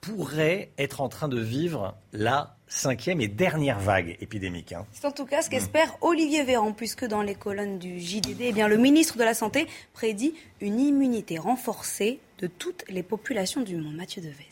[0.02, 4.74] pourrait être en train de vivre la cinquième et dernière vague épidémique.
[4.74, 4.86] Hein.
[4.92, 8.52] C'est en tout cas ce qu'espère Olivier Véran, puisque dans les colonnes du JDD, eh
[8.54, 13.76] bien, le ministre de la Santé prédit une immunité renforcée de toutes les populations du
[13.76, 13.96] monde.
[13.96, 14.48] Mathieu Devez.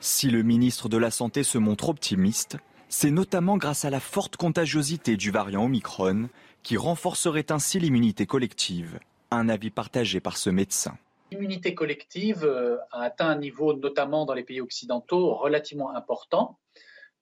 [0.00, 2.58] Si le ministre de la Santé se montre optimiste,
[2.96, 6.28] c'est notamment grâce à la forte contagiosité du variant Omicron
[6.62, 9.00] qui renforcerait ainsi l'immunité collective.
[9.32, 10.96] Un avis partagé par ce médecin.
[11.32, 16.60] L'immunité collective euh, a atteint un niveau, notamment dans les pays occidentaux, relativement important.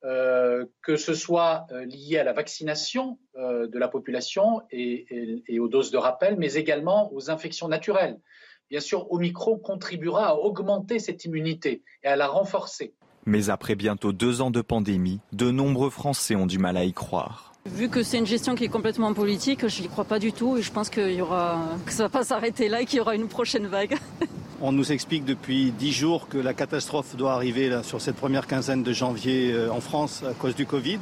[0.04, 5.90] Euh, que ce soit euh, lié à la vaccination de la population et, aux doses
[5.90, 8.20] de rappel, mais également aux infections naturelles.
[8.68, 12.94] Bien sûr, Omicron contribuera à augmenter cette immunité et à la renforcer.
[13.24, 16.92] Mais après bientôt deux ans de pandémie, de nombreux Français ont du mal à y
[16.92, 17.52] croire.
[17.66, 20.56] Vu que c'est une gestion qui est complètement politique, je n'y crois pas du tout
[20.56, 22.98] et je pense qu'il y aura, que ça ne va pas s'arrêter là et qu'il
[22.98, 23.96] y aura une prochaine vague.
[24.60, 28.48] On nous explique depuis dix jours que la catastrophe doit arriver là, sur cette première
[28.48, 30.98] quinzaine de janvier euh, en France à cause du Covid.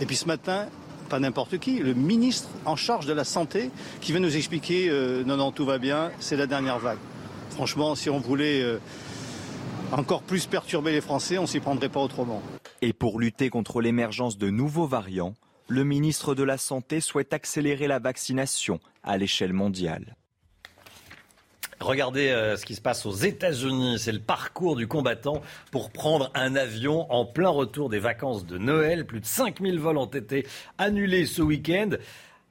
[0.00, 0.66] Et puis ce matin,
[1.08, 3.70] pas n'importe qui, le ministre en charge de la santé
[4.00, 6.98] qui vient nous expliquer euh, non, non, tout va bien, c'est la dernière vague.
[7.50, 8.78] Franchement, si on voulait euh,
[9.92, 12.42] encore plus perturber les Français, on ne s'y prendrait pas autrement.
[12.82, 15.34] Et pour lutter contre l'émergence de nouveaux variants,
[15.68, 20.16] le ministre de la Santé souhaite accélérer la vaccination à l'échelle mondiale.
[21.80, 23.98] Regardez euh, ce qui se passe aux États-Unis.
[23.98, 28.58] C'est le parcours du combattant pour prendre un avion en plein retour des vacances de
[28.58, 29.06] Noël.
[29.06, 30.46] Plus de 5000 vols ont été
[30.78, 31.90] annulés ce week-end.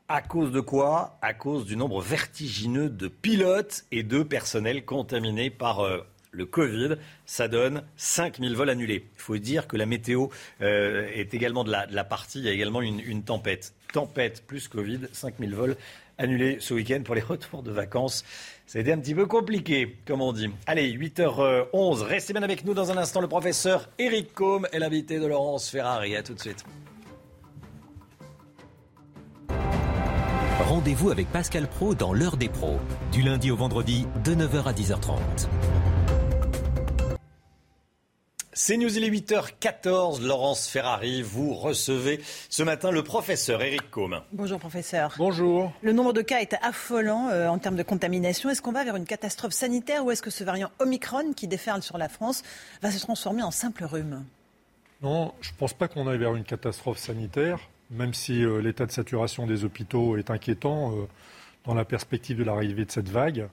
[0.08, 1.18] À cause de quoi?
[1.22, 6.96] À cause du nombre vertigineux de pilotes et de personnels contaminés par euh, le Covid,
[7.26, 9.06] ça donne 5000 vols annulés.
[9.16, 10.28] Il faut dire que la météo
[10.62, 13.74] euh, est également de la, partie, il y a également une, tempête.
[13.94, 15.78] Tempête plus Covid, 5000 vols
[16.18, 18.26] annulés ce week-end pour les retours de vacances.
[18.66, 20.50] Ça a un petit peu compliqué, comme on dit.
[20.66, 23.22] Allez, 8h11, restez bien avec nous dans un instant.
[23.22, 26.16] Le professeur Eric Combe est l'invité de Laurence Ferrari.
[26.16, 26.66] À tout de suite.
[30.60, 32.80] Rendez-vous avec Pascal Pro dans l'heure des pros,
[33.12, 35.20] du lundi au vendredi de 9h à 10h30.
[38.56, 40.22] C'est News, il est 8h14.
[40.22, 44.22] Laurence Ferrari, vous recevez ce matin le professeur Eric Combe.
[44.32, 45.16] Bonjour professeur.
[45.18, 45.74] Bonjour.
[45.82, 48.52] Le nombre de cas est affolant euh, en termes de contamination.
[48.52, 51.82] Est-ce qu'on va vers une catastrophe sanitaire ou est-ce que ce variant Omicron qui déferle
[51.82, 52.44] sur la France
[52.84, 54.24] va se transformer en simple rhume?
[55.02, 57.58] Non, je ne pense pas qu'on aille vers une catastrophe sanitaire,
[57.90, 61.08] même si euh, l'état de saturation des hôpitaux est inquiétant euh,
[61.66, 63.48] dans la perspective de l'arrivée de cette vague.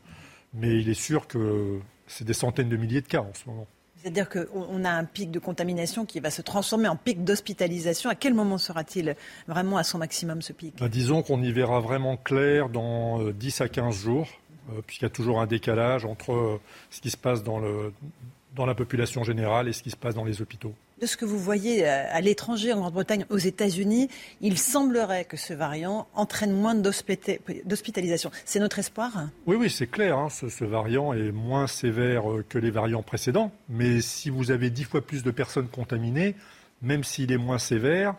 [0.52, 3.66] Mais il est sûr que c'est des centaines de milliers de cas en ce moment.
[4.02, 8.08] C'est-à-dire qu'on a un pic de contamination qui va se transformer en pic d'hospitalisation.
[8.08, 9.14] À quel moment sera-t-il
[9.46, 10.78] vraiment à son maximum ce pic?
[10.78, 14.28] Bah, Disons qu'on y verra vraiment clair dans 10 euh, à 15 jours,
[14.70, 18.74] euh, puisqu'il y a toujours un décalage entre euh, ce qui se passe dans, la
[18.74, 21.86] population générale et ce qui se passe dans les hôpitaux de ce que vous voyez
[21.86, 24.08] euh, à l'étranger, en Grande-Bretagne, aux États-Unis,
[24.40, 28.30] il semblerait que ce variant entraîne moins d'hospitalisation.
[28.44, 29.10] C'est notre espoir?
[29.46, 30.18] Oui, oui, c'est clair.
[30.18, 30.28] Hein.
[30.28, 33.50] Ce, variant est moins sévère euh, que les variants précédents.
[33.68, 36.34] Mais si vous avez dix fois plus de personnes contaminées,
[36.82, 38.14] même s'il est moins sévère,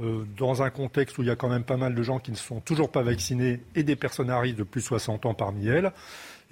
[0.00, 2.30] euh, dans un contexte où il y a quand même pas mal de gens qui
[2.30, 5.66] ne sont toujours pas vaccinés et des personnes à de plus de 60 ans parmi
[5.66, 5.92] elles,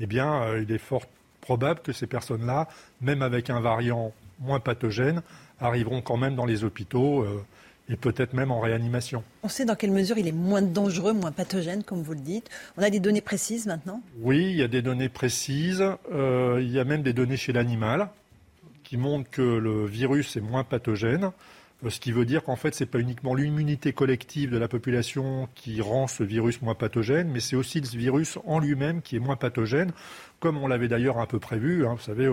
[0.00, 1.06] eh bien, il est fort
[1.40, 2.68] probable que ces personnes-là,
[3.00, 5.22] même avec un variant moins pathogène,
[5.60, 7.44] arriveront quand même dans les hôpitaux euh,
[7.88, 9.22] et peut-être même en réanimation.
[9.42, 12.48] On sait dans quelle mesure il est moins dangereux, moins pathogène, comme vous le dites.
[12.76, 14.00] On a des données précises maintenant?
[14.20, 15.84] Oui, il y a des données précises.
[16.12, 18.08] Euh, il y a même des données chez l'animal
[18.84, 21.30] qui montrent que le virus est moins pathogène.
[21.84, 24.68] Euh, ce qui veut dire qu'en fait, ce n'est pas uniquement l'immunité collective de la
[24.68, 29.16] population qui rend ce virus moins pathogène, mais c'est aussi le virus en lui-même qui
[29.16, 29.92] est moins pathogène,
[30.38, 31.86] comme on l'avait d'ailleurs un peu prévu.
[31.86, 32.28] Hein, vous savez,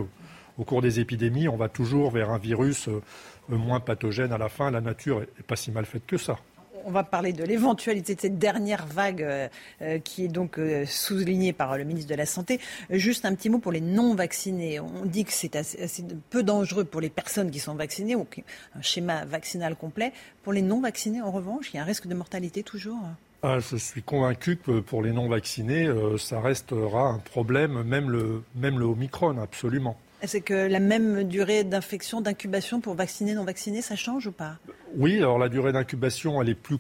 [0.58, 3.02] au cours des épidémies, on va toujours vers un virus euh,
[3.48, 4.72] moins pathogène à la fin.
[4.72, 6.38] La nature n'est pas si mal faite que ça
[6.86, 9.50] on va parler de l'éventualité de cette dernière vague euh,
[9.82, 12.62] euh, qui est donc soulignée par le ministre de la Santé.
[12.90, 14.80] Juste un petit mot pour les non-vaccinés.
[14.80, 18.26] On dit que c'est assez, peu dangereux pour les personnes qui sont vaccinées, ou
[18.74, 20.14] un schéma vaccinal complet.
[20.44, 23.00] Pour les non-vaccinés, en revanche, il y a un risque de mortalité toujours
[23.44, 28.80] ah, je suis convaincu que pour les non-vaccinés, ça restera un problème, même le, même
[28.80, 29.96] le Omicron, absolument.
[30.24, 34.58] C'est que la même durée d'infection, d'incubation pour vacciner, non vacciner, ça change ou pas?
[34.96, 36.78] Oui, alors la durée d'incubation, elle est plus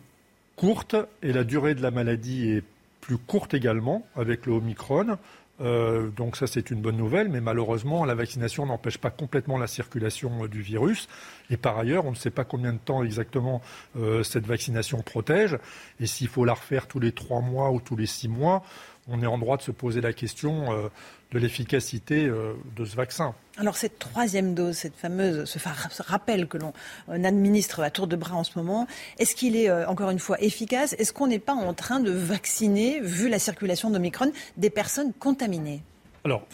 [0.55, 2.63] courte et la durée de la maladie est
[3.01, 5.17] plus courte également avec le Omicron.
[5.59, 9.65] Euh, donc ça c'est une bonne nouvelle, mais malheureusement la vaccination n'empêche pas complètement la
[9.65, 11.07] circulation euh, du virus.
[11.49, 13.61] Et par ailleurs, on ne sait pas combien de temps exactement
[13.97, 15.57] euh, cette vaccination protège.
[15.99, 18.63] Et s'il faut la refaire tous les trois mois ou tous les six mois,
[19.07, 20.67] on est en droit de se poser la question
[21.31, 23.35] de l'efficacité euh, de ce vaccin.
[23.57, 26.73] Alors cette troisième dose, cette fameuse, ce rappel que l'on
[27.07, 28.87] administre à tour de bras en ce moment,
[29.19, 30.93] est-ce qu'il est euh, encore une fois efficace?
[30.97, 35.81] Est-ce qu'on n'est pas en train de vacciner, vu la circulation d'Omicron, des personnes contaminées?
[36.23, 36.45] Alors,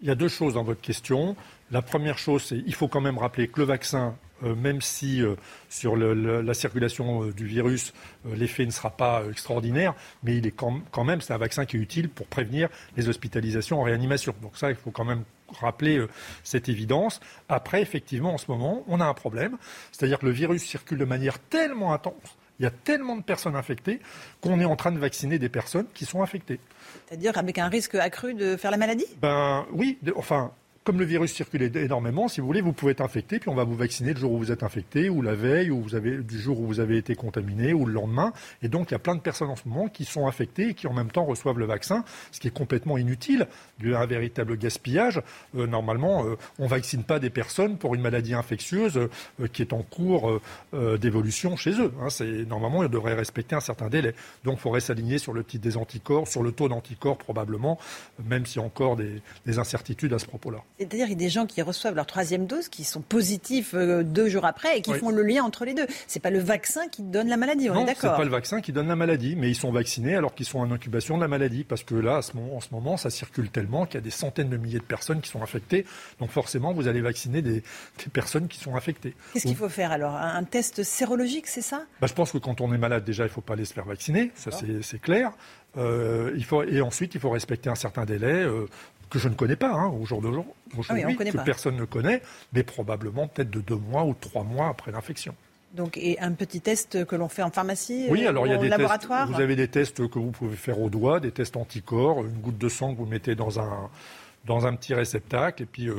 [0.00, 1.36] il y a deux choses dans votre question.
[1.70, 5.34] La première chose, c'est qu'il faut quand même rappeler que le vaccin même si euh,
[5.68, 7.92] sur la circulation euh, du virus,
[8.24, 11.80] l'effet ne sera pas extraordinaire, mais il est quand, même, c'est un vaccin qui est
[11.80, 14.34] utile pour prévenir les hospitalisations en réanimation.
[14.42, 15.24] Donc ça, il faut quand même
[15.60, 16.04] rappeler
[16.44, 17.20] cette évidence.
[17.48, 19.56] Après, effectivement, en ce moment, on a un problème,
[19.90, 23.56] c'est-à-dire que le virus circule de manière tellement intense, il y a tellement de personnes
[23.56, 24.00] infectées
[24.40, 26.60] qu'on est en train de vacciner des personnes qui sont infectées.
[27.08, 29.06] C'est-à-dire avec un risque accru de faire la maladie?
[29.20, 30.52] Ben oui, enfin
[30.84, 33.64] comme le virus circule énormément, si vous voulez, vous pouvez être infecté, puis on va
[33.64, 36.40] vous vacciner le jour où vous êtes infecté, ou la veille, ou vous avez, du
[36.40, 38.32] jour où vous avez été contaminé, ou le lendemain.
[38.62, 40.74] Et donc, il y a plein de personnes en ce moment qui sont infectées et
[40.74, 43.46] qui en même temps reçoivent le vaccin, ce qui est complètement inutile,
[43.84, 45.20] un véritable gaspillage.
[45.56, 49.62] Euh, normalement, euh, on ne vaccine pas des personnes pour une maladie infectieuse euh, qui
[49.62, 50.40] est en cours
[50.72, 51.92] d'évolution chez eux.
[52.00, 52.08] Hein.
[52.48, 54.14] normalement, ils devraient respecter un certain délai.
[54.44, 57.78] Donc, il faudrait s'aligner sur le titre des anticorps, sur le taux d'anticorps probablement,
[58.24, 60.62] même s'il y a encore des incertitudes à ce propos-là.
[60.82, 64.02] C'est-à-dire qu'il y a des gens qui reçoivent leur troisième dose, qui sont positifs euh,
[64.02, 65.86] deux jours après et qui font le lien entre les deux.
[66.06, 68.60] C'est pas le vaccin qui donne la maladie, on est d'accord c'est pas le vaccin
[68.60, 71.28] qui donne la maladie, mais ils sont vaccinés alors qu'ils sont en incubation de la
[71.28, 74.48] maladie, parce que là, en ce moment, ça circule tellement qu'il y a des centaines
[74.48, 75.86] de milliers de personnes qui sont infectées.
[76.18, 77.62] Donc forcément, vous allez vacciner des,
[78.12, 79.14] personnes qui sont infectées.
[79.32, 80.16] Qu'est-ce qu'il faut faire alors?
[80.16, 81.84] Un test sérologique, c'est ça?
[82.00, 83.72] Bah, Je pense que quand on est malade, déjà, il ne faut pas aller se
[83.72, 84.50] faire vacciner, ça
[84.82, 85.32] c'est clair.
[85.76, 88.42] Euh, il faut, et ensuite, il faut respecter un certain délai.
[88.42, 88.66] Euh,
[89.12, 90.52] que je ne connais pas hein, au jour d'aujourd'hui,
[90.88, 91.42] Ah oui, que pas.
[91.44, 92.22] personne ne connaît,
[92.52, 95.34] mais probablement peut-être de deux mois ou trois mois après l'infection.
[95.74, 98.54] Donc, et un petit test que l'on fait en pharmacie Oui, euh, alors il y
[98.54, 99.36] a ou des laboratoire tests.
[99.36, 102.58] Vous avez des tests que vous pouvez faire au doigt, des tests anticorps, une goutte
[102.58, 103.90] de sang que vous mettez dans un,
[104.46, 105.94] dans un petit réceptacle, et puis, euh,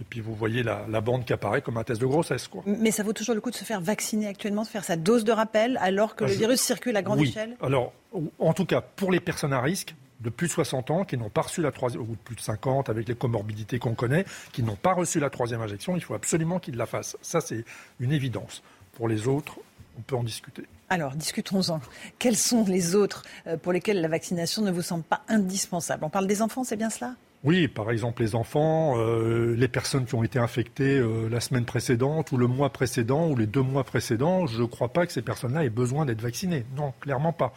[0.00, 2.48] et puis vous voyez la, la bande qui apparaît comme un test de grossesse.
[2.48, 2.62] Quoi.
[2.66, 5.24] Mais ça vaut toujours le coup de se faire vacciner actuellement, de faire sa dose
[5.24, 7.28] de rappel, alors que Ah, le je- virus circule à grande oui.
[7.28, 7.56] échelle?
[7.62, 7.92] Alors,
[8.38, 11.30] en tout cas, pour les personnes à risque, de plus de 60 ans, qui n'ont
[11.30, 14.62] pas reçu la troisième, ou de plus de 50 avec les comorbidités qu'on connaît, qui
[14.62, 17.16] n'ont pas reçu la troisième injection, il faut absolument qu'ils la fassent.
[17.22, 17.64] Ça, c'est
[18.00, 18.62] une évidence.
[18.94, 19.58] Pour les autres,
[19.98, 20.62] on peut en discuter.
[20.88, 21.80] Alors, discutons-en.
[22.18, 26.04] Quels sont les autres euh, pour lesquels la vaccination ne vous semble pas indispensable?
[26.04, 27.14] On parle des enfants, c'est bien cela?
[27.44, 31.64] Oui, par exemple les enfants, euh, les personnes qui ont été infectées euh, la semaine
[31.64, 35.12] précédente ou le mois précédent ou les deux mois précédents, je ne crois pas que
[35.12, 36.64] ces personnes-là aient besoin d'être vaccinées.
[36.76, 37.52] Non, clairement pas.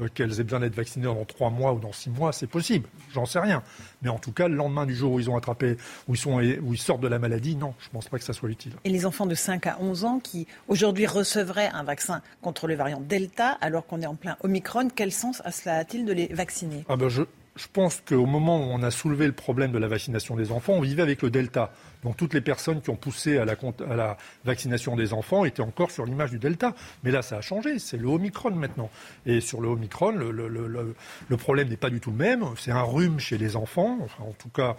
[0.00, 2.88] Euh, Qu'elles aient besoin d'être vaccinées dans trois mois ou dans six mois, c'est possible.
[3.12, 3.62] J'en sais rien.
[4.02, 5.76] Mais en tout cas, le lendemain du jour où ils ont attrapé,
[6.06, 8.24] où ils, sont, où ils sortent de la maladie, non, je ne pense pas que
[8.24, 8.72] ça soit utile.
[8.84, 12.74] Et les enfants de 5 à 11 ans qui aujourd'hui recevraient un vaccin contre le
[12.74, 16.28] variant Delta alors qu'on est en plein Omicron, quel sens a cela a-t-il de les
[16.28, 16.84] vacciner?
[16.88, 17.22] Ah ben je,
[17.60, 20.72] je pense qu'au moment où on a soulevé le problème de la vaccination des enfants,
[20.72, 21.72] on vivait avec le Delta.
[22.02, 26.06] Donc toutes les personnes qui ont poussé à la, vaccination des enfants étaient encore sur
[26.06, 26.74] l'image du Delta.
[27.04, 27.78] Mais là, ça a changé.
[27.78, 28.88] C'est le Omicron maintenant.
[29.26, 32.44] Et sur le Omicron, le, problème n'est pas du tout le même.
[32.56, 34.76] C'est un rhume chez les enfants, en tout cas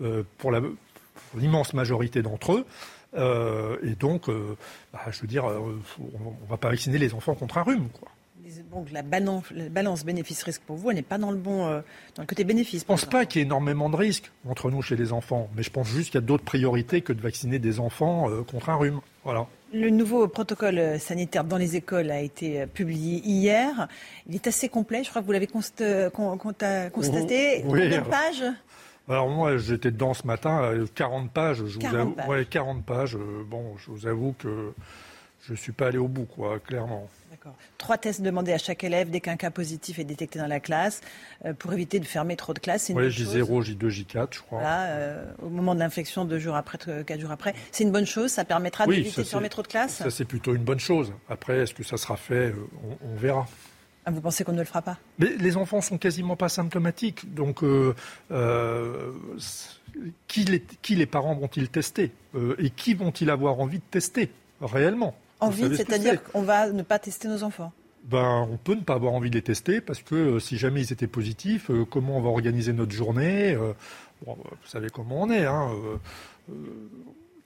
[0.00, 0.52] euh, pour
[1.34, 2.66] l'immense majorité d'entre eux.
[3.16, 4.54] Euh, et donc, euh,
[4.92, 7.88] bah, je veux dire, on ne va pas vacciner les enfants contre un rhume.
[7.88, 8.10] Quoi.
[8.70, 11.80] Donc la balance, la balance bénéfice-risque pour vous, elle n'est pas dans le bon, euh,
[12.14, 12.80] dans le côté bénéfice.
[12.82, 15.62] Je pense pas qu'il y ait énormément de risques entre nous chez les enfants, mais
[15.62, 18.68] je pense juste qu'il y a d'autres priorités que de vacciner des enfants euh, contre
[18.70, 19.00] un rhume.
[19.24, 19.46] Voilà.
[19.74, 23.88] Le nouveau protocole euh, sanitaire dans les écoles a été publié hier.
[24.28, 25.04] Il est assez complet.
[25.04, 27.62] Je crois que vous l'avez const- con- consta- constaté.
[27.66, 27.82] Oui.
[27.82, 28.44] Combien de pages?
[29.10, 31.58] Alors moi, j'étais dedans ce matin, euh, 40 pages.
[31.58, 32.28] Je vous 40 avoue, pages.
[32.28, 33.16] Ouais, 40 pages.
[33.46, 34.72] bon, je vous avoue que
[35.46, 37.08] je suis pas allé au bout, quoi, clairement.
[37.48, 37.58] D'accord.
[37.78, 41.00] Trois tests demandés à chaque élève dès qu'un cas positif est détecté dans la classe
[41.44, 42.88] euh, pour éviter de fermer trop de classes.
[42.90, 43.36] Ouais, bonne chose.
[43.36, 44.60] J0, J2, J4, je crois.
[44.60, 47.54] Voilà, euh, au moment de l'infection, deux jours après, quatre jours après.
[47.72, 48.30] C'est une bonne chose.
[48.30, 49.94] Ça permettra Oui, d'éviter de fermer trop de classes.
[49.94, 51.12] Ça, c'est plutôt une bonne chose.
[51.28, 52.68] Après, est-ce que ça sera fait euh,
[53.02, 53.46] on, on verra.
[54.04, 54.96] Ah, vous pensez qu'on ne le fera pas?
[55.18, 57.34] Mais les enfants sont quasiment pas symptomatiques.
[57.34, 57.94] Donc, euh,
[58.30, 59.12] euh,
[60.26, 62.10] qui, les, qui les parents vont-ils tester?
[62.34, 64.30] Euh, Et qui vont-ils avoir envie de tester
[64.62, 65.14] réellement?
[65.40, 67.72] Envie, c'est-à-dire c'est qu'on va ne pas tester nos enfants.
[68.04, 70.80] ben, on peut ne pas avoir envie de les tester parce que euh, si jamais
[70.82, 73.72] ils étaient positifs, euh, comment on va organiser notre journée euh,
[74.26, 75.44] bon, Vous savez comment on est.
[75.46, 75.96] Hein, euh,
[76.50, 76.54] euh,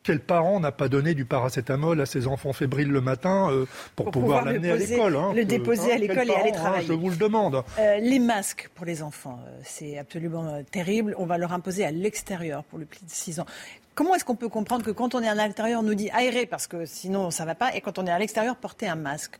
[0.04, 4.06] quel parent n'a pas donné du paracétamol à ses enfants fébriles le matin euh, pour,
[4.06, 6.50] Pour pouvoir l'amener à l'école hein, le que- déposer à hein, quel l'école et aller
[6.50, 6.86] hein, travailler.
[6.88, 7.62] Je vous le demande.
[7.78, 11.14] Euh, les masques pour les enfants, euh, c'est absolument terrible.
[11.18, 13.46] On va leur imposer à l'extérieur pour le plus de 6 ans.
[13.94, 16.46] Comment est-ce qu'on peut comprendre que quand on est à l'intérieur, on nous dit aérer
[16.46, 19.36] parce que sinon ça va pas, et quand on est à l'extérieur, porter un masque?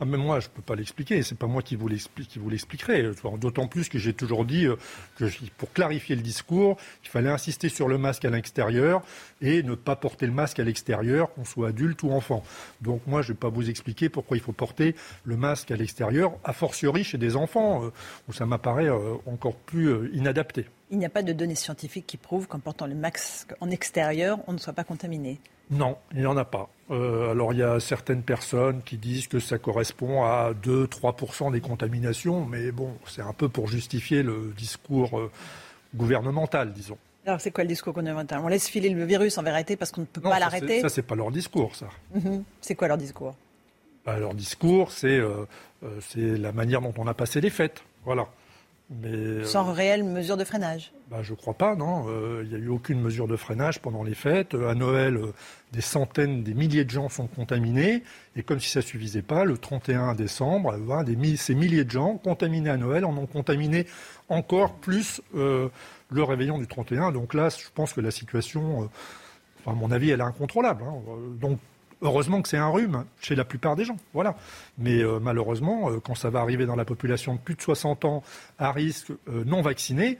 [0.00, 1.22] Ah, mais moi, je ne peux pas l'expliquer.
[1.22, 3.10] C'est pas moi qui vous l'expliquerai.
[3.38, 4.76] D'autant plus que j'ai toujours dit euh,
[5.16, 5.26] que
[5.58, 9.02] pour clarifier le discours, il fallait insister sur le masque à l'extérieur
[9.40, 12.42] et ne pas porter le masque à l'extérieur, qu'on soit adulte ou enfant.
[12.80, 15.76] Donc moi, je ne vais pas vous expliquer pourquoi il faut porter le masque à
[15.76, 17.90] l'extérieur, a fortiori chez des enfants, euh,
[18.28, 20.66] où ça m'apparaît euh, encore plus inadapté.
[20.92, 24.38] Il n'y a pas de données scientifiques qui prouvent qu'en portant le masque en extérieur,
[24.46, 25.40] on ne soit pas contaminé.
[25.70, 26.68] Non, il n'y en a pas.
[26.90, 31.62] Euh, alors il y a certaines personnes qui disent que ça correspond à 2-3% des
[31.62, 35.30] contaminations, mais bon, c'est un peu pour justifier le discours euh,
[35.94, 36.98] gouvernemental, disons.
[37.24, 39.92] Alors c'est quoi le discours qu'on invente On laisse filer le virus en vérité parce
[39.92, 41.88] qu'on ne peut Non, pas l'arrêter Ça, c'est pas leur discours, ça.
[42.14, 42.44] Mhm.
[42.60, 43.34] C'est quoi leur discours?
[44.04, 45.46] Bah, leur discours, c'est euh,
[46.00, 47.82] c'est la manière dont on a passé les fêtes.
[48.04, 48.26] Voilà.
[49.00, 50.92] Mais euh, Sans réelle mesure de freinage.
[51.10, 52.04] bah, je crois pas, non.
[52.08, 54.54] Euh, Il n'y a eu aucune mesure de freinage pendant les fêtes.
[54.54, 55.32] Euh, À Noël, euh,
[55.72, 58.02] des centaines, des milliers de gens sont contaminés.
[58.36, 62.18] Et comme si ça suffisait pas, le 31 décembre, euh, des ces milliers de gens
[62.18, 63.86] contaminés à Noël en ont contaminé
[64.28, 65.68] encore plus euh,
[66.10, 67.12] le réveillon du 31.
[67.12, 70.82] Donc là, je pense que la situation, euh, à mon avis, elle est incontrôlable.
[70.86, 70.94] hein.
[71.08, 71.58] Euh, Donc
[72.02, 74.34] Heureusement que c'est un rhume chez la plupart des gens, voilà.
[74.76, 78.04] Mais euh, malheureusement, euh, quand ça va arriver dans la population de plus de 60
[78.04, 78.22] ans
[78.58, 80.18] à risque euh, non vaccinée,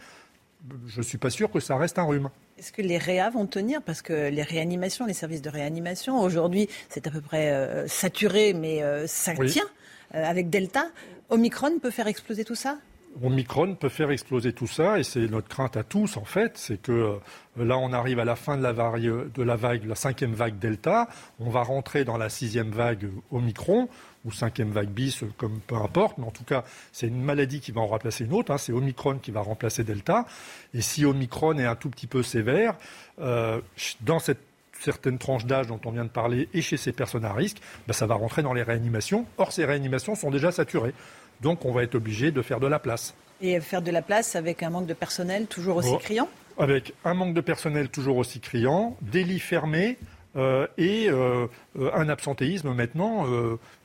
[0.86, 2.30] je ne suis pas sûr que ça reste un rhume.
[2.56, 3.82] Est-ce que les réa vont tenir?
[3.82, 8.80] Parce que les réanimations, les services de réanimation, aujourd'hui, c'est à peu près saturé, mais
[9.08, 9.50] ça Oui.
[9.50, 9.66] tient.
[10.12, 10.84] Avec Delta,
[11.30, 12.78] Omicron peut faire exploser tout ça?
[13.22, 16.80] Omicron peut faire exploser tout ça et c'est notre crainte à tous en fait, c'est
[16.80, 20.32] que euh, là on arrive à la fin de la, de la vague, la cinquième
[20.32, 21.08] vague Delta,
[21.38, 23.88] on va rentrer dans la sixième vague Omicron
[24.24, 27.72] ou cinquième vague bis, comme peu importe, mais en tout cas c'est une maladie qui
[27.72, 30.26] va en remplacer une autre, hein, c'est Omicron qui va remplacer Delta
[30.72, 32.76] et si Omicron est un tout petit peu sévère,
[33.20, 33.60] euh,
[34.00, 34.40] dans cette
[34.82, 37.92] certaines tranches d'âge dont on vient de parler et chez ces personnes à risque, ben,
[37.92, 39.26] ça va rentrer dans les réanimations.
[39.38, 40.94] Or, ces réanimations sont déjà saturées.
[41.42, 43.14] Donc, on va être obligé de faire de la place.
[43.40, 46.28] Et faire de la place avec un manque de personnel toujours aussi criant
[46.58, 49.98] Avec un manque de personnel toujours aussi criant, des lits fermés
[50.36, 53.26] euh, et euh, un absentéisme maintenant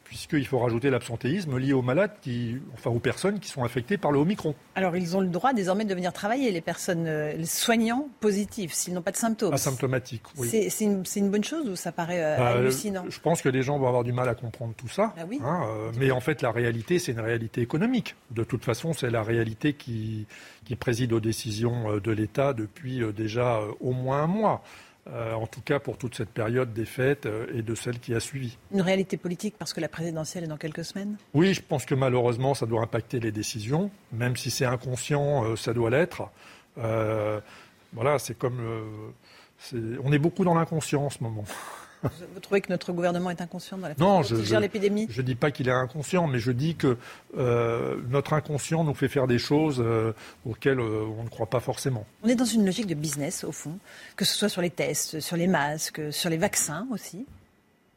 [0.08, 4.12] puisqu'il faut rajouter l'absentéisme lié aux malades, qui, enfin aux personnes qui sont infectées par
[4.12, 4.56] le Omicron.
[4.76, 8.72] Alors ils ont le droit désormais de venir travailler, les personnes, euh, les soignants positifs,
[8.72, 9.54] s'ils n'ont pas de symptômes.
[9.54, 10.48] Asymptomatiques, oui.
[10.70, 10.86] C'est
[11.20, 13.04] une, bonne chose ou ça paraît euh, bah, hallucinant?
[13.10, 15.14] Je pense que les gens vont avoir du mal à comprendre tout ça.
[15.18, 15.42] Ah oui.
[15.44, 18.16] Hein, euh, mais en fait, la réalité, c'est une réalité économique.
[18.32, 20.26] De toute façon, c'est la réalité qui,
[20.64, 24.64] qui préside aux décisions de l'État depuis déjà au moins un mois.
[25.14, 28.14] Euh, en tout cas pour toute cette période des fêtes euh, et de celle qui
[28.14, 28.58] a suivi.
[28.74, 31.16] Une réalité politique parce que la présidentielle est dans quelques semaines?
[31.34, 35.56] Oui, je pense que malheureusement ça doit impacter les décisions, même si c'est inconscient, euh,
[35.56, 36.30] ça doit l'être.
[36.76, 38.60] voilà, c'est comme...
[39.74, 41.46] on est beaucoup dans l'inconscient en ce moment.
[42.34, 45.08] Vous trouvez que notre gouvernement est inconscient dans la façon dont il gère l'épidémie?
[45.10, 46.98] Je ne dis pas qu'il est inconscient, mais je dis que
[47.38, 50.14] euh, notre inconscient nous fait faire des choses euh,
[50.46, 52.06] auxquelles euh, on ne croit pas forcément.
[52.24, 53.78] On est dans une logique de business, au fond,
[54.16, 57.26] que ce soit sur les tests, sur les masques, sur les vaccins aussi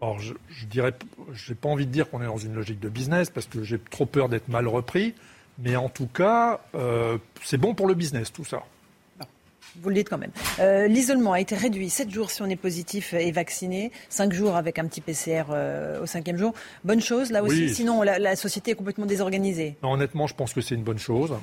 [0.03, 0.95] alors, je, je dirais,
[1.35, 3.79] j'ai pas envie de dire qu'on est dans une logique de business parce que j'ai
[3.79, 5.15] trop peur d'être mal repris,
[5.59, 6.61] mais en tout cas,
[7.45, 8.63] c'est bon pour le business tout ça.
[9.77, 10.33] Vous le dites quand même.
[10.59, 14.57] Euh, l'isolement a été réduit 7 jours si on est positif et vacciné, 5 jours
[14.57, 16.55] avec un petit PCR euh, au cinquième jour.
[16.85, 19.77] Bonne chose là aussi, sinon la, société est complètement désorganisée.
[19.83, 21.35] honnêtement, je pense que c'est une bonne chose.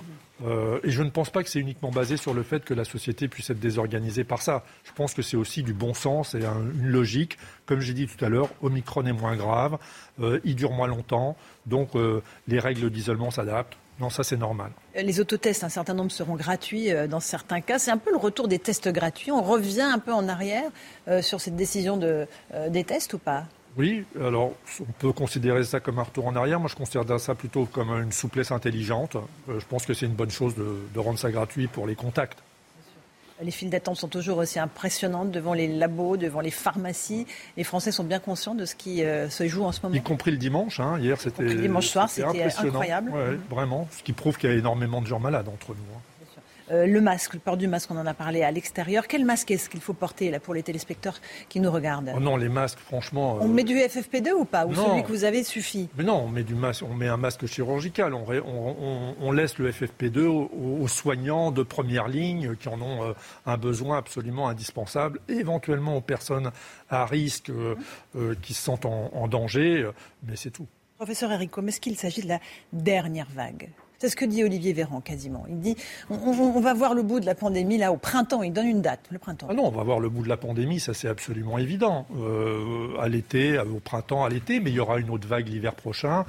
[0.45, 2.85] Euh, et je ne pense pas que c'est uniquement basé sur le fait que la
[2.85, 4.63] société puisse être désorganisée par ça.
[4.83, 7.37] Je pense que c'est aussi du bon sens et une logique.
[7.65, 9.77] Comme j'ai dit tout à l'heure, Omicron est moins grave,
[10.43, 11.35] il dure moins longtemps,
[11.65, 11.91] donc
[12.47, 13.77] les règles d'isolement s'adaptent.
[13.99, 14.71] Non, ça c'est normal.
[14.95, 17.79] Euh, les autotests, un certain nombre seront gratuits euh, dans certains cas.
[17.79, 19.31] C'est un peu le retour des tests gratuits.
[19.31, 20.69] On revient un peu en arrière
[21.07, 22.27] euh, sur cette décision de,
[22.69, 23.45] des tests ou pas?
[23.75, 26.59] Oui, alors on peut considérer ça comme un retour en arrière.
[26.59, 29.17] Moi, je considère ça plutôt comme une souplesse intelligente.
[29.47, 32.39] je pense que c'est une bonne chose de rendre ça gratuit pour les contacts.
[33.41, 37.27] Les files d'attente sont toujours aussi impressionnantes devant les labos, devant les pharmacies.
[37.55, 39.95] Les Français sont bien conscients de ce qui euh, se joue en ce moment.
[39.95, 40.79] Y compris le dimanche.
[40.79, 40.97] Hein.
[40.99, 41.53] Hier, c'était.
[41.55, 43.11] dimanche soir, c'était incroyable.
[43.49, 43.87] vraiment.
[43.91, 45.95] Ce qui prouve qu'il y a énormément de gens malades entre nous.
[45.95, 46.01] Hein.
[46.71, 49.07] Euh, le masque, le port du masque, on en a parlé à l'extérieur.
[49.07, 52.35] Quel masque est-ce qu'il faut porter là pour les téléspectateurs qui nous regardent oh Non,
[52.35, 53.37] les masques, franchement.
[53.41, 54.65] On euh, met du FFP2 ou pas?
[54.65, 57.17] Ou celui que vous avez suffit Mais non, on met du masque, on met un
[57.17, 58.13] masque chirurgical.
[58.13, 63.13] On, laisse le FFP2 aux, soignants de première ligne qui en ont euh,
[63.45, 66.51] un besoin absolument indispensable, éventuellement aux personnes
[66.89, 67.51] à risque
[68.41, 69.89] qui se sentent en, en danger,
[70.23, 70.65] mais c'est tout.
[70.95, 72.39] Professeur Eric, est-ce qu'il s'agit de la
[72.73, 73.69] dernière vague?
[73.99, 75.45] C'est ce que dit Olivier Véran quasiment.
[75.49, 75.75] Il dit
[76.09, 78.43] on, va voir le bout de la pandémie là au printemps.
[78.43, 79.47] Il donne une date, le printemps.
[79.49, 82.05] Ah non, on va voir le bout de la pandémie, ça c'est absolument évident.
[82.17, 85.73] Euh, à l'été, au printemps, à l'été, mais il y aura une autre vague l'hiver
[85.75, 86.25] prochain.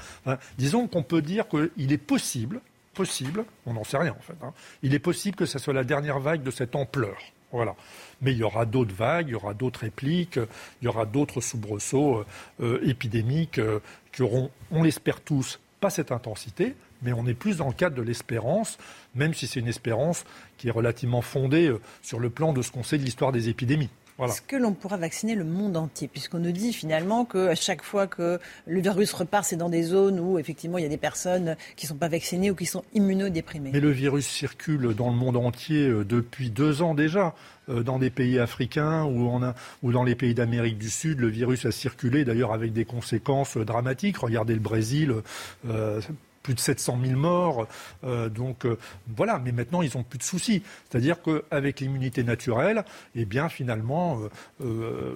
[0.56, 2.60] disons qu'on peut dire qu'il est possible,
[2.94, 5.84] possible, on n'en sait rien en fait, hein, il est possible que ce soit la
[5.84, 7.16] dernière vague de cette ampleur.
[7.52, 7.74] Voilà.
[8.20, 11.40] Mais il y aura d'autres vagues, il y aura d'autres répliques, il y aura d'autres
[11.40, 12.24] soubresauts
[12.60, 13.80] euh, épidémiques euh,
[14.12, 17.96] qui auront, on l'espère tous, pas cette intensité, mais on est plus dans le cadre
[17.96, 18.78] de l'espérance,
[19.14, 20.24] même si c'est une espérance
[20.56, 23.48] qui est relativement fondée euh, sur le plan de ce qu'on sait de l'histoire des
[23.48, 23.90] épidémies.
[24.26, 28.06] Est-ce que l'on pourra vacciner le monde entier Puisqu'on nous dit finalement qu'à chaque fois
[28.06, 31.56] que le virus repart, c'est dans des zones où effectivement il y a des personnes
[31.76, 33.70] qui ne sont pas vaccinées ou qui sont immunodéprimées.
[33.72, 37.34] Mais le virus circule dans le monde entier euh, depuis deux ans déjà.
[37.68, 39.30] Euh, dans des pays africains ou,
[39.82, 43.58] ou dans les pays d'Amérique du Sud, le virus a circulé d'ailleurs avec des conséquences
[43.58, 44.16] dramatiques.
[44.16, 45.14] Regardez le Brésil,
[46.48, 47.66] plus de 700 000 morts.
[48.04, 48.78] Euh, donc euh,
[49.14, 50.62] voilà, mais maintenant ils n'ont plus de soucis.
[50.88, 52.84] C'est-à-dire qu'avec l'immunité naturelle,
[53.14, 54.18] eh bien finalement,
[54.64, 55.14] euh,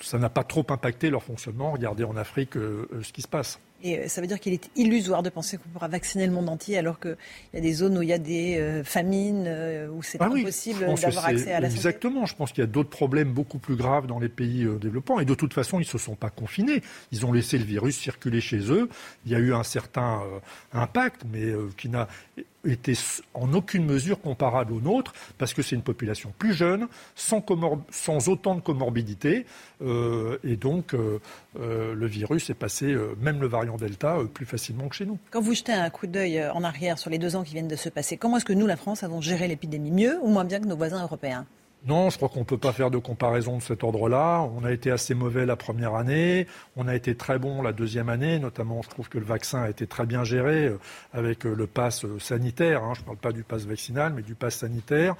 [0.00, 1.72] ça n'a pas trop impacté leur fonctionnement.
[1.72, 3.58] Regardez en Afrique ce qui se passe.
[3.82, 6.48] Et euh, ça veut dire qu'il est illusoire de penser qu'on pourra vacciner le monde
[6.48, 7.16] entier alors qu'il
[7.54, 10.26] y a des zones où il y a des euh, famines, euh, où c'est ah
[10.26, 11.78] impossible d'avoir accès à la santé.
[11.78, 12.26] Exactement.
[12.26, 15.20] Je pense qu'il y a d'autres problèmes beaucoup plus graves dans les pays développants.
[15.20, 16.82] Et de toute façon, ils ne se sont pas confinés.
[17.12, 18.88] Ils ont laissé le virus circuler chez eux.
[19.24, 20.22] Il y a eu un certain
[20.72, 22.08] impact, mais qui n'a
[22.66, 22.94] été
[23.34, 27.42] en aucune mesure comparable aux nôtres, parce que c'est une population plus jeune, sans,
[28.28, 29.46] autant de comorbidité,
[29.82, 31.20] euh, et donc euh,
[31.60, 35.18] euh, le virus est passé, même le variant Delta, plus facilement que chez nous.
[35.30, 37.76] Quand vous jetez un coup d'œil en arrière sur les deux ans qui viennent de
[37.76, 40.60] se passer, comment est-ce que nous, la France, avons géré l'épidémie mieux ou moins bien
[40.60, 41.46] que nos voisins européens?
[41.86, 44.40] Non, je crois qu'on ne peut pas faire de comparaison de cet ordre-là.
[44.56, 48.08] On a été assez mauvais la première année, on a été très bon la deuxième
[48.08, 50.78] année, notamment je trouve que le vaccin a été très bien géré euh,
[51.12, 52.82] avec euh, le pass euh, sanitaire.
[52.82, 52.94] Hein.
[52.94, 55.14] Je ne parle pas du pass vaccinal, mais du pass sanitaire.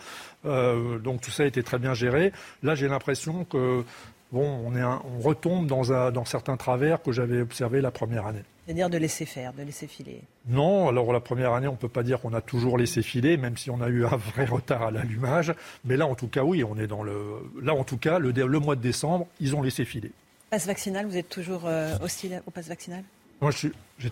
[0.44, 2.32] donc tout ça a été très bien géré.
[2.62, 3.84] Là, j'ai l'impression que
[4.32, 8.42] bon, on, est on retombe dans, dans certains travers que j'avais observés la première année.
[8.66, 11.88] C'est-à-dire de laisser faire, de laisser filer Non, alors la première année, on ne peut
[11.88, 14.82] pas dire qu'on a toujours laissé filer, même si on a eu un vrai retard
[14.82, 15.54] à l'allumage.
[15.84, 17.16] Mais là, en tout cas, oui, on est dans le.
[17.62, 20.10] Là, en tout cas, le, le mois de décembre, ils ont laissé filer.
[20.50, 23.04] Passe vaccinal, vous êtes toujours euh, hostile au passe vaccinal?
[23.40, 23.50] Moi,
[23.98, 24.08] je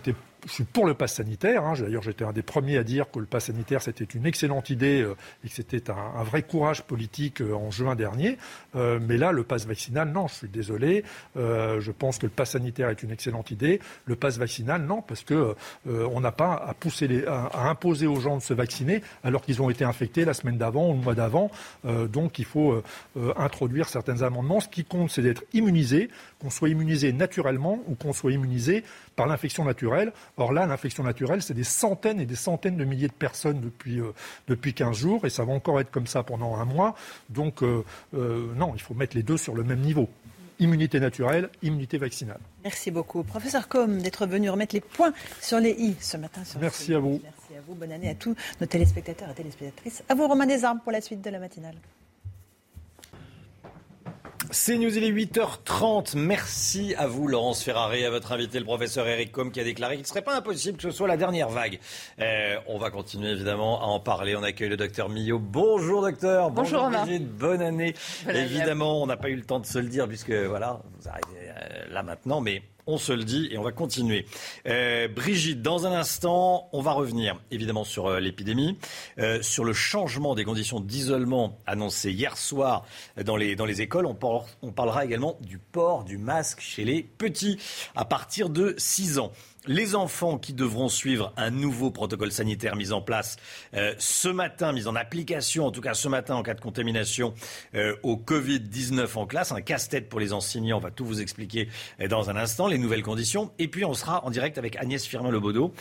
[0.51, 1.63] suis pour le pass sanitaire.
[1.65, 1.73] Hein.
[1.79, 5.01] D'ailleurs, j'étais un des premiers à dire que le pass sanitaire, c'était une excellente idée
[5.01, 8.37] euh, et que c'était un, vrai courage politique euh, en juin dernier.
[8.75, 11.03] Euh, mais là, le pass vaccinal, non, je suis désolé.
[11.35, 13.79] je pense que le pass sanitaire est une excellente idée.
[14.05, 15.55] Le pass vaccinal, non, parce que
[15.85, 19.61] on n'a pas à, pousser les, à, imposer aux gens de se vacciner alors qu'ils
[19.61, 21.51] ont été infectés la semaine d'avant ou le mois d'avant.
[21.83, 22.81] donc, il faut
[23.37, 24.59] introduire certains amendements.
[24.59, 26.09] Ce qui compte, c'est d'être immunisé,
[26.39, 28.83] qu'on soit immunisé naturellement ou qu'on soit immunisé
[29.15, 29.74] par l'infection naturelle.
[30.37, 33.99] Or là, l'infection naturelle, c'est des centaines et des centaines de milliers de personnes depuis,
[33.99, 34.13] euh,
[34.47, 36.95] depuis 15 jours, et ça va encore être comme ça pendant un mois.
[37.29, 37.83] Donc, euh,
[38.13, 40.09] euh, non, il faut mettre les deux sur le même niveau.
[40.59, 42.39] Immunité naturelle, immunité vaccinale.
[42.63, 43.23] Merci beaucoup.
[43.23, 45.11] Professeur Com, d'être venu remettre les points
[45.41, 46.41] sur les i ce matin.
[46.61, 47.19] Merci à vous.
[47.21, 47.75] Merci à vous.
[47.75, 50.03] Bonne année à tous nos téléspectateurs et téléspectatrices.
[50.07, 51.75] À vous, Romain Desarmes, pour la suite de la matinale.
[54.57, 56.17] C'est News, il est 8h30.
[56.17, 59.95] Merci à vous, Laurence Ferrari, à votre invité, le professeur Eric Com, qui a déclaré
[59.95, 61.77] qu'il ne serait pas impossible que ce soit la dernière vague.
[62.21, 64.33] Euh, on va continuer évidemment à en parler.
[64.33, 65.39] On accueille le docteur Millot.
[65.39, 66.51] Bonjour, docteur.
[66.51, 67.29] Bonjour, Bonjour Brigitte.
[67.29, 67.95] Bonne année.
[68.29, 71.49] évidemment, on n'a pas eu le temps de se le dire, puisque voilà, vous arrivez
[71.49, 74.25] euh, là maintenant, mais on se le dit et on va continuer.
[74.67, 78.77] Euh, Brigitte, dans un instant, on va revenir évidemment sur euh, l'épidémie,
[79.19, 82.85] euh, sur le changement des conditions d'isolement annoncé hier soir
[83.23, 84.05] dans les, écoles.
[84.05, 84.17] On,
[84.61, 87.57] on parlera également du port du masque chez les petits
[87.95, 89.31] à partir de 6 ans
[89.67, 93.37] les enfants qui devront suivre un nouveau protocole sanitaire mis en place
[93.73, 97.33] euh, ce matin, mis en application, en tout cas ce matin en cas de contamination
[97.75, 99.51] euh, au Covid-19 en classe.
[99.51, 100.77] Un casse-tête pour les enseignants.
[100.77, 101.69] On va tout vous expliquer
[101.99, 103.51] euh, dans un instant, les nouvelles conditions.
[103.59, 105.73] Et puis on sera en direct avec Agnès Firmin-Lebaudot.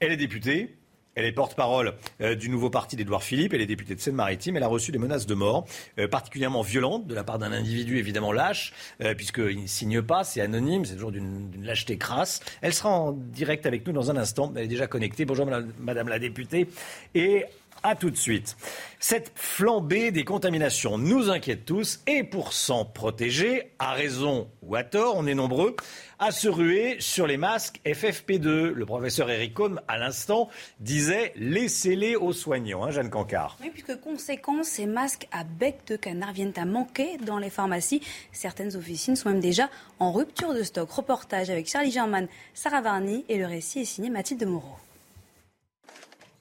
[0.00, 0.77] Elle est députée.
[1.18, 3.52] Elle est porte-parole euh, du nouveau parti d'Édouard Philippe.
[3.52, 4.56] Elle est députée de Seine-Maritime.
[4.56, 5.66] Elle a reçu des menaces de mort,
[5.98, 8.72] euh, particulièrement violentes, de la part d'un individu évidemment lâche,
[9.02, 12.38] euh, puisqu'il ne signe pas, c'est anonyme, c'est toujours d'une lâcheté crasse.
[12.62, 14.52] Elle sera en direct avec nous dans un instant.
[14.54, 15.24] Elle est déjà connectée.
[15.24, 15.44] Bonjour
[15.80, 16.68] madame la députée.
[17.82, 18.56] À tout de suite.
[19.00, 24.82] Cette flambée des contaminations nous inquiète tous et pour s'en protéger, à raison ou à
[24.82, 25.76] tort, on est nombreux
[26.18, 28.72] à se ruer sur les masques FFP2.
[28.72, 30.48] Le professeur Eric Combe, à l'instant,
[30.80, 33.56] disait laissez-les aux soignants, hein, Jeanne Cancard.
[33.60, 38.02] Oui, puisque conséquence, ces masques à bec de canard viennent à manquer dans les pharmacies.
[38.32, 40.90] Certaines officines sont même déjà en rupture de stock.
[40.90, 44.76] Reportage avec Charlie German, Sarah Varny et le récit est signé Mathilde Moreau.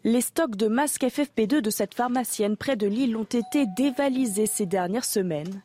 [0.08, 4.66] Les stocks de masques FFP2 de cette pharmacienne près de Lille ont été dévalisés ces
[4.66, 5.62] dernières semaines.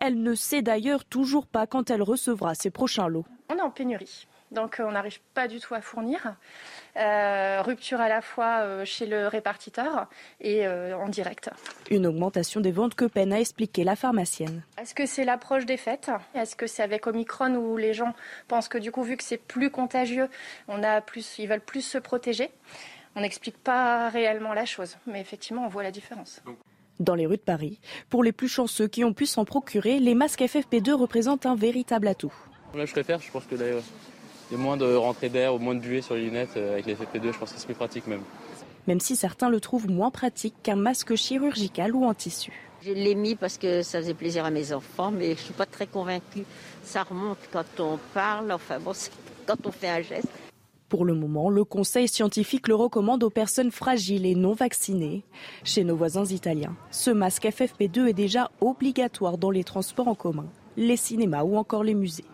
[0.00, 3.24] Elle ne sait d'ailleurs toujours pas quand elle recevra ses prochains lots.
[3.48, 6.36] On est en pénurie, donc euh, on n'arrive pas du tout à fournir.
[6.98, 10.08] Euh, rupture à la fois euh, chez le répartiteur
[10.40, 11.50] et en direct.
[11.90, 14.62] Une augmentation des ventes que peine à expliquer la pharmacienne.
[14.80, 16.12] Est-ce que c'est l'approche des fêtes?
[16.36, 18.14] Est-ce que c'est avec Omicron où les gens
[18.46, 20.28] pensent que du coup, vu que c'est plus contagieux,
[20.68, 22.52] on a plus, ils veulent plus se protéger?
[23.16, 26.42] On n'explique pas réellement la chose, mais effectivement, on voit la différence.
[27.00, 30.14] Dans les rues de Paris, pour les plus chanceux qui ont pu s'en procurer, les
[30.14, 32.32] masques FFP2 représentent un véritable atout.
[32.74, 35.80] Moi, je préfère, je pense que y a moins de rentrée d'air ou moins de
[35.80, 38.22] buée sur les lunettes euh, avec les FFP2, je pense que c'est plus pratique même.
[38.86, 42.52] Même si certains le trouvent moins pratique qu'un masque chirurgical ou en tissu.
[42.82, 45.54] Je l'ai mis parce que ça faisait plaisir à mes enfants, mais je ne suis
[45.54, 46.44] pas très convaincue.
[46.82, 48.92] Ça remonte quand on parle, enfin bon,
[49.46, 50.28] quand on fait un geste.
[50.90, 55.22] Pour le moment, le Conseil scientifique le recommande aux personnes fragiles et non vaccinées.
[55.62, 60.46] Chez nos voisins italiens, ce masque FFP2 est déjà obligatoire dans les transports en commun,
[60.76, 62.24] les cinémas ou encore les musées.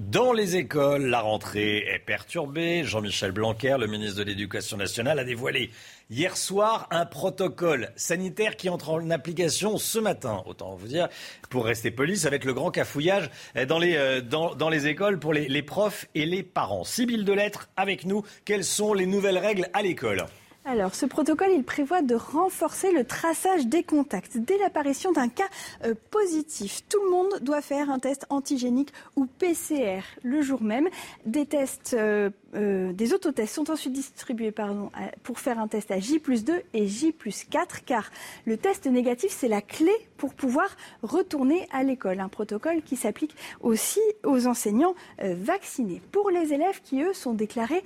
[0.00, 2.84] Dans les écoles, la rentrée est perturbée.
[2.84, 5.70] Jean-Michel Blanquer, le ministre de l'Éducation nationale, a dévoilé
[6.08, 10.42] hier soir un protocole sanitaire qui entre en application ce matin.
[10.46, 11.10] Autant vous dire,
[11.50, 13.28] pour rester poli, ça va être le grand cafouillage
[13.68, 16.84] dans les, euh, dans, les écoles pour les, les profs et les parents.
[16.84, 18.22] Sibylle de lettres avec nous.
[18.46, 20.24] Quelles sont les nouvelles règles à l'école?
[20.66, 24.36] Alors, ce protocole, il prévoit de renforcer le traçage des contacts.
[24.36, 25.48] Dès l'apparition d'un cas
[25.84, 30.90] euh, positif, tout le monde doit faire un test antigénique ou PCR le jour même.
[31.24, 34.90] Des tests, euh, euh, des autotests sont ensuite distribués pardon,
[35.22, 38.10] pour faire un test à J plus 2 et J plus 4, car
[38.44, 40.68] le test négatif, c'est la clé pour pouvoir
[41.02, 42.20] retourner à l'école.
[42.20, 46.02] Un protocole qui s'applique aussi aux enseignants vaccinés.
[46.12, 47.82] Pour les élèves qui, eux, sont déclarés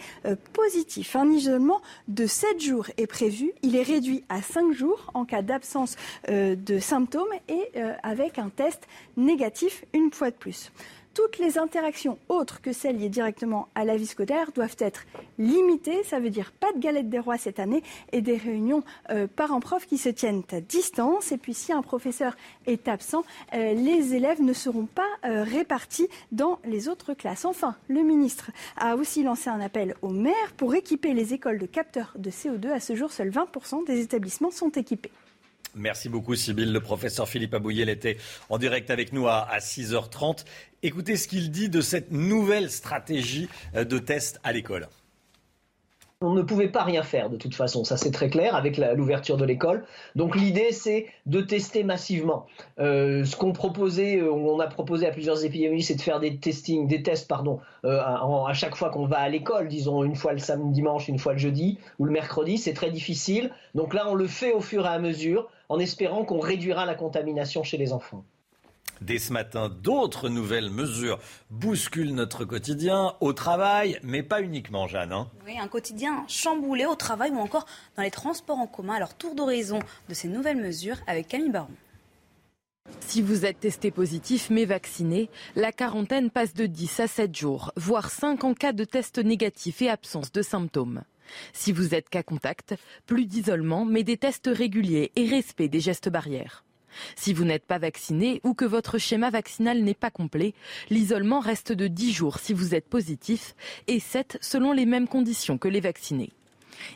[0.53, 2.64] positifs, un isolement de 7 jours
[2.97, 3.53] est prévu.
[3.63, 5.97] Il est réduit à 5 jours en cas d'absence
[6.29, 8.87] euh, de symptômes et euh, avec un test
[9.17, 10.73] négatif une fois de plus
[11.15, 15.05] toutes les interactions autres que celles liées directement à la vie scolaire doivent être
[15.39, 16.03] limitées.
[16.05, 17.83] Ça veut dire pas de galette des rois cette année
[18.13, 21.33] et des réunions euh, parents-prof qui se tiennent à distance.
[21.33, 22.37] Et puis si un professeur
[22.67, 23.25] est absent,
[23.55, 27.45] euh, les élèves ne seront pas euh, répartis dans les autres classes.
[27.45, 31.67] Enfin, le ministre a aussi lancé un appel aux maires pour équiper les écoles de
[31.67, 32.71] capteurs de CO2.
[32.71, 35.13] À ce jour, seuls 20% des établissements sont équipés.
[35.75, 36.73] Merci beaucoup, Sybille.
[36.73, 38.17] Le professeur Philippe Abouyel était
[38.49, 40.45] en direct avec nous à, 6h30.
[40.83, 44.89] Écoutez ce qu'il dit de cette nouvelle stratégie euh, de test à l'école.
[46.25, 49.37] On ne pouvait pas rien faire de toute façon, ça c'est très clair avec l'ouverture
[49.37, 49.85] de l'école.
[50.17, 52.47] Donc l'idée c'est de tester massivement.
[52.79, 56.39] Euh, ce qu'on proposait, euh, on a proposé à plusieurs épidémies, c'est de faire des
[56.39, 60.39] testings, des tests pardon, à, chaque fois qu'on va à l'école, disons une fois le
[60.39, 62.57] samedi, dimanche, une fois le jeudi ou le mercredi.
[62.57, 63.51] C'est très difficile.
[63.75, 66.95] Donc là on le fait au fur et à mesure en espérant qu'on réduira la
[66.95, 68.25] contamination chez les enfants.
[69.01, 71.19] Dès ce matin, d'autres nouvelles mesures
[71.51, 75.13] bousculent notre quotidien au travail, mais pas uniquement, Jeanne.
[75.13, 75.29] Hein.
[75.47, 77.67] oui, un quotidien chamboulé au travail ou encore
[77.97, 78.95] dans les transports en commun.
[78.95, 81.69] Alors, tour d'horizon de ces nouvelles mesures avec Camille Baron.
[83.01, 87.73] Si vous êtes testé positif mais vacciné, la quarantaine passe de 10 à 7 jours,
[87.77, 91.03] voire 5 en cas de test négatif et absence de symptômes.
[91.53, 92.75] Si vous êtes cas contact,
[93.07, 96.65] plus d'isolement, mais des tests réguliers et respect des gestes barrières.
[97.17, 100.55] Si vous n'êtes pas vacciné ou que votre schéma vaccinal n'est pas complet,
[100.91, 103.55] l'isolement reste de 10 jours si vous êtes positif
[103.87, 106.31] et 7 selon les mêmes conditions que les vaccinés.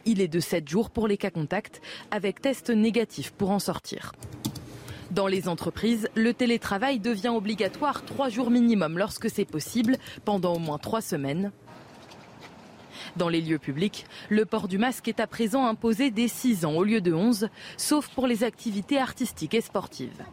[0.04, 1.80] Il est de 7 jours pour les cas contacts
[2.10, 4.12] avec test négatif pour en sortir.
[5.10, 9.96] Dans les entreprises, le télétravail devient obligatoire 3 jours minimum lorsque c'est possible,
[10.26, 11.50] pendant au moins 3 semaines.
[13.16, 16.74] Dans les lieux publics, le port du masque est à présent imposé dès 6 ans
[16.74, 20.24] au lieu de 11, sauf pour les activités artistiques et sportives.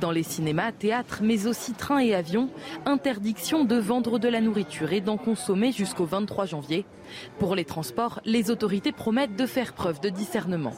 [0.00, 2.50] Dans les cinémas, théâtres, mais aussi trains et avions,
[2.86, 6.86] interdiction de vendre de la nourriture et d'en consommer jusqu'au 23 janvier.
[7.40, 10.74] Pour les transports, les autorités promettent de faire preuve de discernement.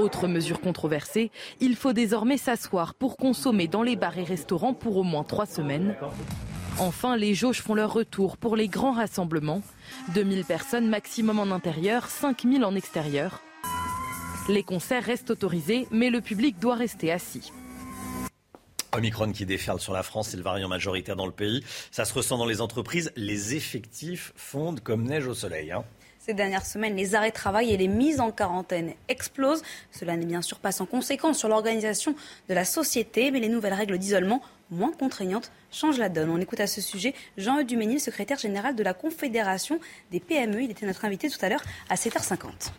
[0.00, 1.30] Autre mesure controversée,
[1.60, 5.46] il faut désormais s'asseoir pour consommer dans les bars et restaurants pour au moins trois
[5.46, 5.94] semaines.
[6.82, 9.62] Enfin, les jauges font leur retour pour les grands rassemblements.
[10.14, 13.40] 2000 personnes maximum en intérieur, 5000 en extérieur.
[14.48, 17.52] Les concerts restent autorisés, mais le public doit rester assis.
[18.90, 21.62] Omicron qui déferle sur la France, c'est le variant majoritaire dans le pays.
[21.92, 23.12] Ça se ressent dans les entreprises.
[23.14, 25.70] Les effectifs fondent comme neige au soleil.
[25.70, 25.84] Hein.
[26.18, 29.62] Ces dernières semaines, les arrêts de travail et les mises en quarantaine explosent.
[29.92, 32.16] Cela n'est bien sûr pas sans conséquence sur l'organisation
[32.48, 34.42] de la société, mais les nouvelles règles d'isolement
[34.72, 36.30] moins contraignantes changent la donne.
[36.30, 39.78] On écoute à ce sujet Jean-Eudes Duménil, secrétaire général de la Confédération
[40.10, 40.62] des PME.
[40.62, 42.72] Il était notre invité tout à l'heure à 7h50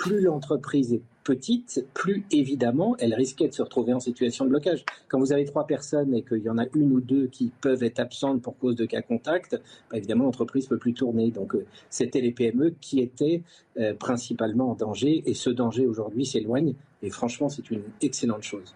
[0.00, 4.82] plus l'entreprise est petite, plus évidemment elle risquait de se retrouver en situation de blocage.
[5.08, 7.82] Quand vous avez trois personnes et qu'il y en a une ou deux qui peuvent
[7.82, 9.60] être absentes pour cause de cas contact,
[9.90, 11.30] bah, évidemment l'entreprise ne peut plus tourner.
[11.30, 13.42] Donc euh, c'était les PME qui étaient
[13.78, 16.72] euh, principalement en danger et ce danger aujourd'hui s'éloigne
[17.02, 18.72] et franchement c'est une excellente chose.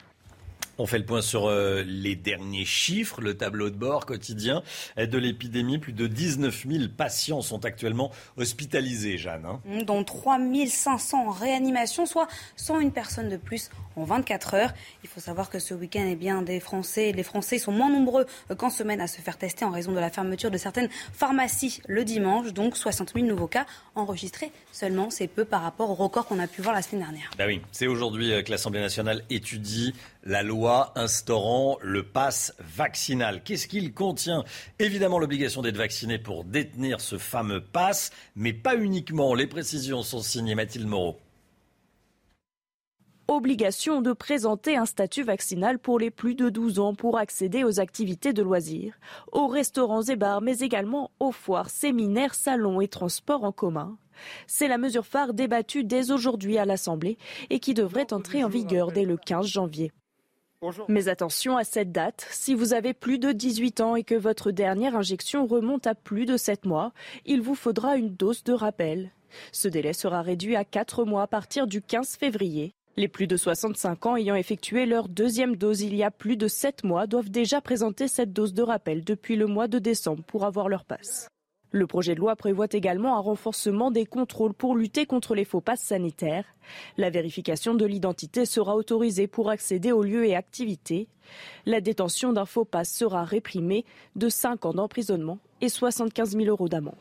[0.78, 4.62] On fait le point sur euh, les derniers chiffres, le tableau de bord quotidien
[4.96, 5.78] de l'épidémie.
[5.78, 9.46] Plus de 19 000 patients sont actuellement hospitalisés, Jeanne.
[9.46, 9.60] Hein.
[9.84, 14.74] Dont 3 500 en réanimation, soit 101 personnes de plus en 24 heures.
[15.02, 18.26] Il faut savoir que ce week-end, eh bien, des Français, les Français sont moins nombreux
[18.56, 22.05] qu'en semaine à se faire tester en raison de la fermeture de certaines pharmacies le
[22.05, 22.52] dimanche.
[22.52, 25.10] Donc 60 000 nouveaux cas enregistrés seulement.
[25.10, 27.30] C'est peu par rapport au record qu'on a pu voir la semaine dernière.
[27.38, 29.94] Bah oui, c'est aujourd'hui euh, que l'Assemblée nationale étudie
[30.24, 33.42] la loi instaurant le pass vaccinal.
[33.44, 34.44] Qu'est-ce qu'il contient?
[34.78, 39.34] Évidemment l'obligation d'être vacciné pour détenir ce fameux pass, mais pas uniquement.
[39.34, 41.18] Les précisions sont signées Mathilde Moreau
[43.26, 47.80] obligation de présenter un statut vaccinal pour les plus de 12 ans pour accéder aux
[47.80, 48.94] activités de loisirs,
[49.32, 53.96] aux restaurants et bars, mais également aux foires, séminaires, salons et transports en commun.
[54.46, 57.18] C'est la mesure phare débattue dès aujourd'hui à l'Assemblée
[57.51, 59.90] et qui devrait entrer en vigueur dès le 15 janvier.
[60.89, 64.51] Mais attention à cette date, si vous avez plus de 18 ans et que votre
[64.51, 66.93] dernière injection remonte à plus de 7 mois,
[67.26, 69.10] il vous faudra une dose de rappel.
[69.52, 72.74] Ce délai sera réduit à 4 mois à partir du 15 février.
[72.97, 76.47] Les plus de 65 ans ayant effectué leur deuxième dose il y a plus de
[76.47, 80.44] 7 mois doivent déjà présenter cette dose de rappel depuis le mois de décembre pour
[80.44, 81.28] avoir leur passe.
[81.74, 85.60] Le projet de loi prévoit également un renforcement des contrôles pour lutter contre les faux
[85.60, 86.44] passes sanitaires.
[86.98, 91.09] La vérification de l'identité sera autorisée pour accéder aux lieux et activités.
[91.66, 93.84] La détention d'un faux passe sera réprimée
[94.14, 96.94] de 5 ans d'emprisonnement et 75 000 euros d'amende.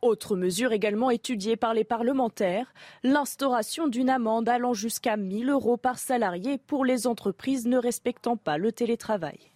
[0.00, 2.72] Autre mesure également étudiée par les parlementaires,
[3.02, 8.56] l'instauration d'une amende allant jusqu'à 1000 euros par salarié pour les entreprises ne respectant pas
[8.56, 9.52] le télétravail.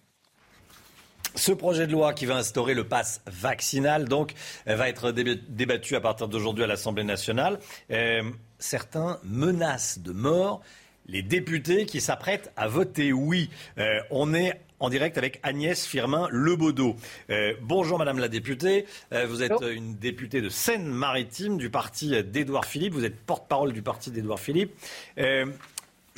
[1.35, 4.33] Ce projet de loi qui va instaurer le pass vaccinal, donc,
[4.65, 7.59] va être débattu à partir d'aujourd'hui à l'Assemblée nationale.
[7.89, 8.23] Euh,
[8.59, 10.61] certains menacent de mort
[11.07, 13.49] les députés qui s'apprêtent à voter oui.
[13.77, 16.95] Euh, on est en direct avec Agnès Firmin Lebaudot.
[17.29, 18.85] Euh, bonjour Madame la députée.
[19.11, 22.93] vous êtes une députée de Seine-Maritime du parti d'Édouard Philippe.
[22.93, 24.73] Vous êtes porte-parole du parti d'Édouard Philippe.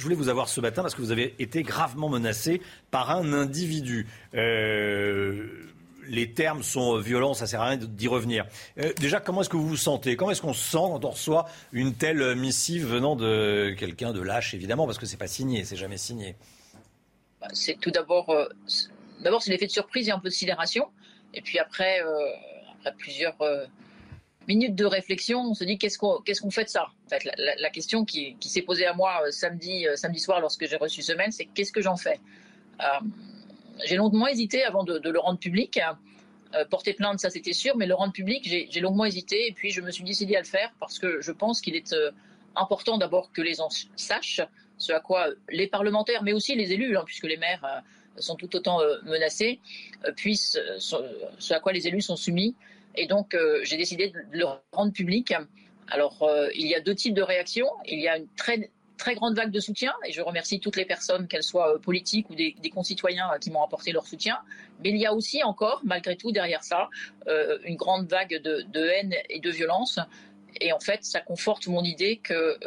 [0.03, 2.61] Je voulais vous avoir ce matin parce que vous avez été gravement menacé
[2.91, 4.05] par un individu.
[4.33, 5.47] Euh,
[6.09, 8.45] les termes sont violents, ça sert à rien d'y revenir.
[8.79, 10.17] Euh, déjà, comment est-ce que vous vous sentez?
[10.17, 14.19] Comment est-ce qu'on se sent quand on reçoit une telle missive venant de quelqu'un de
[14.19, 16.35] lâche, évidemment, parce que c'est pas signé, c'est jamais signé?
[17.39, 18.49] Bah, c'est tout d'abord, euh,
[19.23, 20.89] d'abord c'est l'effet de surprise et un peu de sidération,
[21.33, 22.01] et puis après,
[22.73, 23.37] après plusieurs
[24.49, 26.87] minutes de réflexion, on se dit qu'est-ce qu'on fait de ça?
[27.59, 31.01] La, question qui, s'est posée à moi euh, samedi euh, samedi soir lorsque j'ai reçu
[31.01, 32.19] ce mail, c'est qu'est-ce que j'en fais
[32.81, 32.85] euh,
[33.85, 35.79] J'ai longuement hésité avant de, le rendre public.
[36.69, 39.81] porter plainte, ça c'était sûr, mais le rendre public, j'ai longuement hésité et puis je
[39.81, 41.95] me suis décidé à le faire parce que je pense qu'il est
[42.55, 44.41] important d'abord que les gens sachent
[44.77, 47.83] ce à quoi les parlementaires, mais aussi les élus, hein, puisque les maires
[48.17, 49.59] sont tout autant menacés,
[50.15, 52.55] puissent, ce à quoi les élus sont soumis
[52.95, 55.33] et donc, j'ai décidé de le rendre public.
[55.89, 57.67] Alors, euh, il y a deux types de réactions.
[57.85, 60.85] Il y a une très très grande vague de soutien et je remercie toutes les
[60.85, 64.37] personnes, qu'elles soient euh, politiques ou des, concitoyens qui m'ont apporté leur soutien.
[64.81, 66.89] Mais il y a aussi encore, malgré tout, derrière ça,
[67.65, 69.99] une grande vague de, haine et de violence.
[70.61, 72.57] Et en fait, ça conforte mon idée que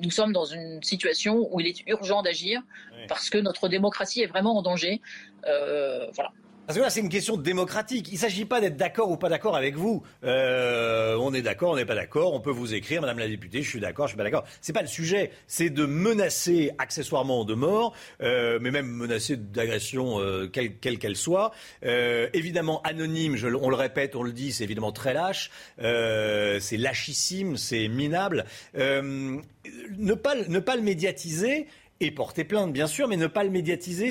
[0.00, 2.62] nous sommes dans une situation où il est urgent d'agir
[3.08, 5.02] parce que notre démocratie est vraiment en danger.
[5.44, 6.32] voilà.
[6.66, 8.08] Parce que là, c'est une question démocratique.
[8.10, 10.04] Il ne s'agit pas d'être d'accord ou pas d'accord avec vous.
[10.22, 12.32] Euh, on est d'accord, on n'est pas d'accord.
[12.32, 14.44] On peut vous écrire, Madame la députée, je suis d'accord, je suis pas d'accord.
[14.60, 15.32] C'est pas le sujet.
[15.48, 21.52] C'est de menacer accessoirement de mort, euh, mais même menacer d'agression euh, quelle qu'elle soit.
[21.82, 23.36] évidemment anonyme.
[23.60, 25.50] on le répète, on le dit, c'est évidemment très lâche.
[25.78, 28.44] c'est lâchissime, c'est minable.
[28.74, 31.66] ne pas ne pas le médiatiser
[32.00, 34.10] et porter plainte, bien sûr, mais ne pas le médiatiser.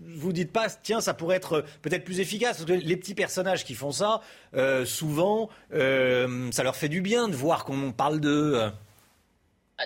[0.00, 2.64] Vous dites pas, tiens, ça pourrait être peut-être plus efficace.
[2.64, 4.20] Que les petits personnages qui font ça,
[4.54, 8.70] euh, souvent, euh, ça leur fait du bien de voir qu'on parle d'eux.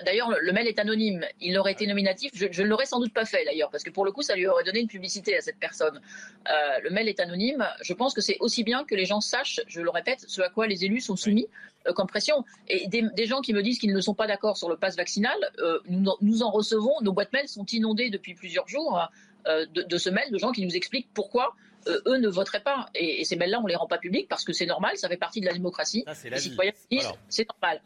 [0.03, 1.25] D'ailleurs, le mail est anonyme.
[1.39, 2.31] Il aurait été nominatif.
[2.33, 4.47] Je ne l'aurais sans doute pas fait, d'ailleurs, parce que pour le coup, ça lui
[4.47, 6.01] aurait donné une publicité à cette personne.
[6.49, 7.65] Euh, le mail est anonyme.
[7.81, 10.49] Je pense que c'est aussi bien que les gens sachent, je le répète, ce à
[10.49, 11.47] quoi les élus sont soumis
[11.87, 12.43] euh, comme pression.
[12.67, 15.37] Et des, gens qui me disent qu'ils ne sont pas d'accord sur le pass vaccinal,
[15.59, 16.99] euh, nous, en recevons.
[17.01, 18.99] Nos boîtes mail sont inondées depuis plusieurs jours
[19.45, 21.55] de, ce mail de gens qui nous expliquent pourquoi
[21.87, 22.87] eux ne voteraient pas.
[22.95, 25.17] Et, ces mails-là, on ne les rend pas publics parce que c'est normal, ça fait
[25.17, 26.03] partie de la démocratie.
[26.23, 27.81] les citoyens disent c'est normal.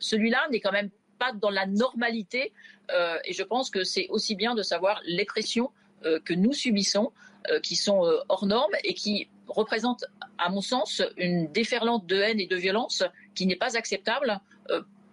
[0.00, 2.52] Celui-là n'est quand même pas dans la normalité.
[2.92, 5.70] Euh, et je pense que c'est aussi bien de savoir les pressions
[6.04, 7.12] euh, que nous subissons,
[7.50, 10.04] euh, qui sont hors normes et qui représentent,
[10.38, 14.40] à mon sens, une déferlante de haine et de violence qui n'est pas acceptable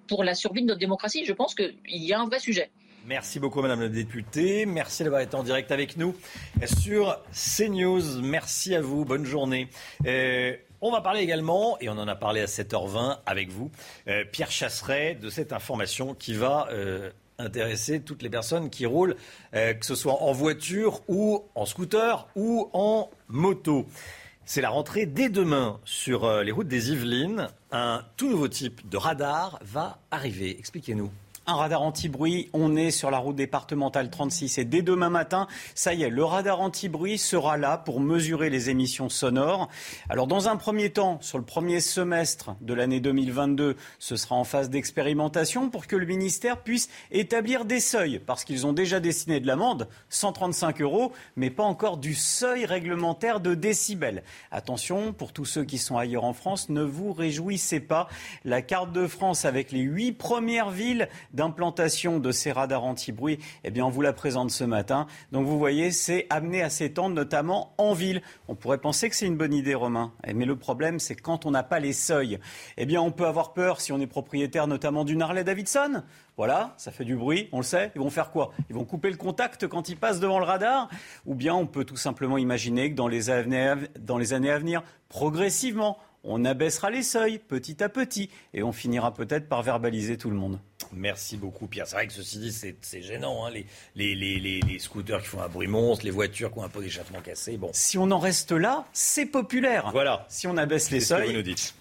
[0.08, 1.26] pour la survie de notre démocratie.
[1.26, 2.72] Je pense qu'il y a un vrai sujet.
[3.06, 4.66] Merci beaucoup, Madame la députée.
[4.66, 6.16] Merci d'avoir été en direct avec nous
[6.66, 8.22] sur CNews.
[8.22, 9.04] Merci à vous.
[9.06, 9.68] Bonne journée.
[10.84, 13.70] On va parler également, et on en a parlé à 7h20 avec vous,
[14.08, 19.16] euh, Pierre Chasseret, de cette information qui va euh, intéresser toutes les personnes qui roulent,
[19.54, 23.86] euh, que ce soit en voiture ou en scooter ou en moto.
[24.44, 27.50] C'est la rentrée dès demain sur les routes des Yvelines.
[27.72, 30.58] Un tout nouveau type de radar va arriver.
[30.58, 31.12] Expliquez-nous
[31.52, 32.50] un radar anti-bruit.
[32.54, 36.24] On est sur la route départementale 36 et dès demain matin, ça y est, le
[36.24, 39.68] radar anti-bruit sera là pour mesurer les émissions sonores.
[40.10, 44.46] Alors dans un premier temps, sur le premier semestre de l'année 2022, ce sera en
[44.46, 49.42] phase d'expérimentation pour que le ministère puisse établir des seuils parce qu'ils ont déjà dessiné
[49.42, 54.24] de l'amende, 135 euros, mais pas encore du seuil réglementaire de décibels.
[54.52, 58.08] Attention, pour tous ceux qui sont ailleurs en France, ne vous réjouissez pas.
[58.46, 61.10] La carte de France avec les huit premières villes
[61.42, 65.08] d'implantation de ces radars anti-bruit, eh bien, on vous la présente ce matin.
[65.32, 68.22] Donc, vous voyez, c'est amené à s'étendre, notamment en ville.
[68.48, 70.14] On pourrait penser que c'est une bonne idée, Romain.
[70.28, 72.38] Eh, mais le problème, c'est quand on n'a pas les seuils.
[72.78, 76.04] Eh bien, on peut avoir peur si on est propriétaire, notamment d'une Harley Davidson.
[76.38, 77.92] Voilà, ça fait du bruit, on le sait.
[77.96, 78.52] Ils vont faire quoi?
[78.70, 80.90] Ils vont couper le contact quand ils passent devant le radar?
[81.26, 84.60] Ou bien on peut tout simplement imaginer que dans les années, dans les années à
[84.60, 90.18] venir, progressivement, on abaissera les seuils petit à petit et on finira peut-être par verbaliser
[90.18, 90.60] tout le monde.
[90.94, 91.88] Merci beaucoup Pierre.
[91.88, 93.46] C'est vrai que ceci dit, c'est gênant.
[93.46, 96.70] Hein, les, les, les, scooters qui font un bruit monstre, les voitures qui ont un
[96.70, 97.58] peu d'échappement cassé.
[97.58, 97.70] Bon.
[97.74, 99.90] Si on en reste là, c'est populaire.
[99.92, 100.26] Voilà.
[100.30, 101.22] Si on abaisse les seuils.
[101.22, 101.74] Ce que vous nous dites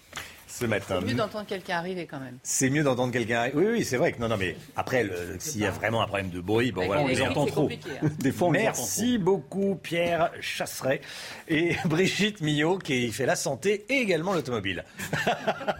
[0.61, 0.97] ce matin.
[0.99, 2.37] C'est mieux d'entendre quelqu'un arriver quand même.
[2.43, 3.57] C'est mieux d'entendre quelqu'un arriver.
[3.57, 5.09] Oui, oui, c'est vrai que non, non, mais après,
[5.39, 7.69] s'il y a vraiment un problème de bruit, bon voilà, on les entend trop.
[7.69, 8.07] Hein.
[8.19, 11.01] Des fois, on Merci beaucoup, Pierre Chasseret
[11.47, 14.83] et Brigitte Millot qui fait la santé et également l'automobile.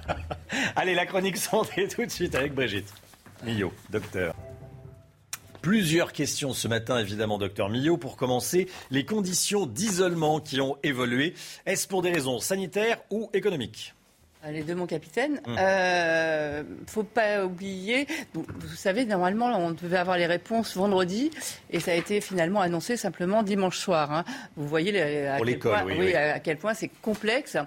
[0.75, 2.91] Allez, la chronique santé tout de suite avec Brigitte
[3.43, 4.35] Millot, docteur.
[5.61, 7.97] Plusieurs questions ce matin, évidemment, docteur Millot.
[7.97, 11.33] Pour commencer, les conditions d'isolement qui ont évolué,
[11.65, 13.93] est-ce pour des raisons sanitaires ou économiques?
[14.49, 15.39] Les deux, mon capitaine.
[15.45, 15.57] ne hum.
[15.59, 18.07] euh, faut pas oublier.
[18.33, 21.29] vous savez, normalement, on devait avoir les réponses vendredi,
[21.69, 24.11] et ça a été finalement annoncé simplement dimanche soir.
[24.11, 24.25] Hein.
[24.55, 27.57] Vous voyez à, quel point, oui, à quel point c'est complexe.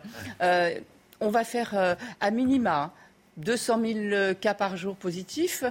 [0.43, 0.75] Euh,
[1.21, 2.93] on va faire euh, à minima.
[3.37, 3.81] 200
[4.11, 5.65] 000 cas par jour positifs.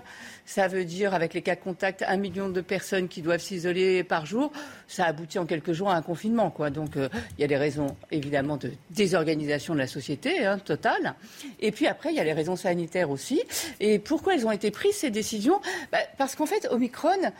[0.45, 4.25] Ça veut dire, avec les cas contacts, un million de personnes qui doivent s'isoler par
[4.25, 4.51] jour.
[4.88, 6.53] Ça aboutit en quelques jours à un confinement.
[6.74, 11.16] Donc, euh, il y a des raisons, évidemment, de désorganisation de la société hein, totale.
[11.59, 13.42] Et puis après, il y a les raisons sanitaires aussi.
[13.80, 15.59] Et pourquoi elles ont été prises, ces décisions?
[15.92, 17.32] Bah, Parce qu'en fait, Omicron,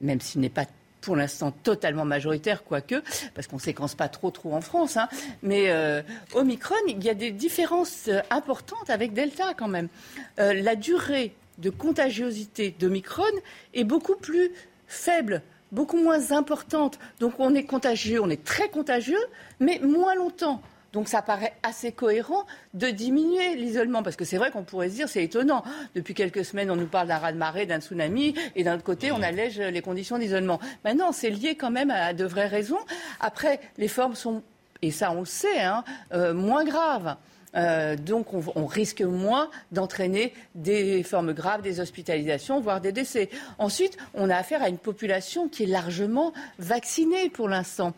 [0.00, 0.64] même s'il n'est pas
[1.00, 3.02] pour l'instant totalement majoritaire, quoique,
[3.34, 4.96] parce qu'on ne séquence pas trop trop en France.
[4.96, 5.08] Hein.
[5.42, 6.02] Mais euh,
[6.34, 9.88] Omicron, il y a des différences euh, importantes avec Delta quand même.
[10.38, 13.24] Euh, la durée de contagiosité d'Omicron
[13.74, 14.50] est beaucoup plus
[14.86, 16.98] faible beaucoup moins importante.
[17.20, 19.20] Donc on est contagieux, on est très contagieux,
[19.60, 20.62] mais moins longtemps.
[20.92, 22.44] Donc ça paraît assez cohérent
[22.74, 25.62] de diminuer l'isolement, parce que c'est vrai qu'on pourrait se dire, c'est étonnant.
[25.94, 29.22] Depuis quelques semaines, on nous parle d'un raz-de-marée, d'un tsunami, et d'un autre côté, on
[29.22, 30.60] allège les conditions d'isolement.
[30.84, 32.78] Maintenant, c'est lié quand même à de vraies raisons.
[33.20, 34.42] Après, les formes sont,
[34.82, 37.16] et ça on le sait, hein, euh, moins graves.
[37.54, 43.30] Euh, donc on, risque moins d'entraîner des formes graves, des hospitalisations, voire des décès.
[43.58, 47.94] Ensuite, on a affaire à une population qui est largement vaccinée pour l'instant.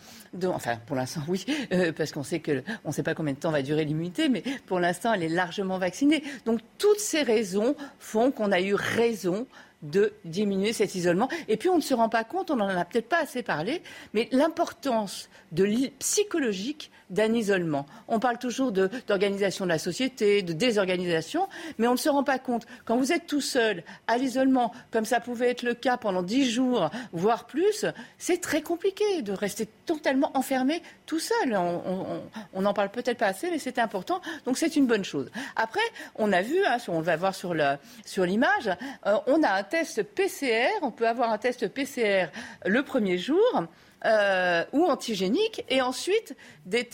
[0.47, 3.39] Enfin, pour l'instant, oui, euh, parce qu'on sait que on ne sait pas combien de
[3.39, 6.23] temps va durer l'immunité, mais pour l'instant, elle est largement vaccinée.
[6.47, 9.47] Donc toutes ces raisons font qu'on a eu raison
[9.83, 11.29] de diminuer cet isolement.
[11.49, 13.83] Et puis on ne se rend pas compte, on n'en a peut-être pas assez parlé,
[14.13, 17.87] mais l'importance de psychologique d'un isolement.
[18.09, 21.49] On parle toujours d'organisation de, la société, de désorganisation,
[21.79, 22.67] mais on ne se rend pas compte.
[22.85, 26.51] Quand vous êtes tout seul à l'isolement, comme ça pouvait être le cas pendant dix
[26.51, 27.85] jours, voire plus,
[28.19, 31.57] c'est très compliqué de rester totalement enfermé tout seul.
[31.57, 34.21] On n'en parle peut-être pas assez, mais c'est important.
[34.45, 35.31] Donc c'est une bonne chose.
[35.57, 35.81] Après,
[36.15, 38.71] on a vu, hein, on va voir sur l'image,
[39.07, 40.69] euh, on a un test PCR.
[40.83, 42.29] On peut avoir un test PCR
[42.65, 43.67] le premier jour.
[44.07, 46.35] Euh, ou antigénique, et ensuite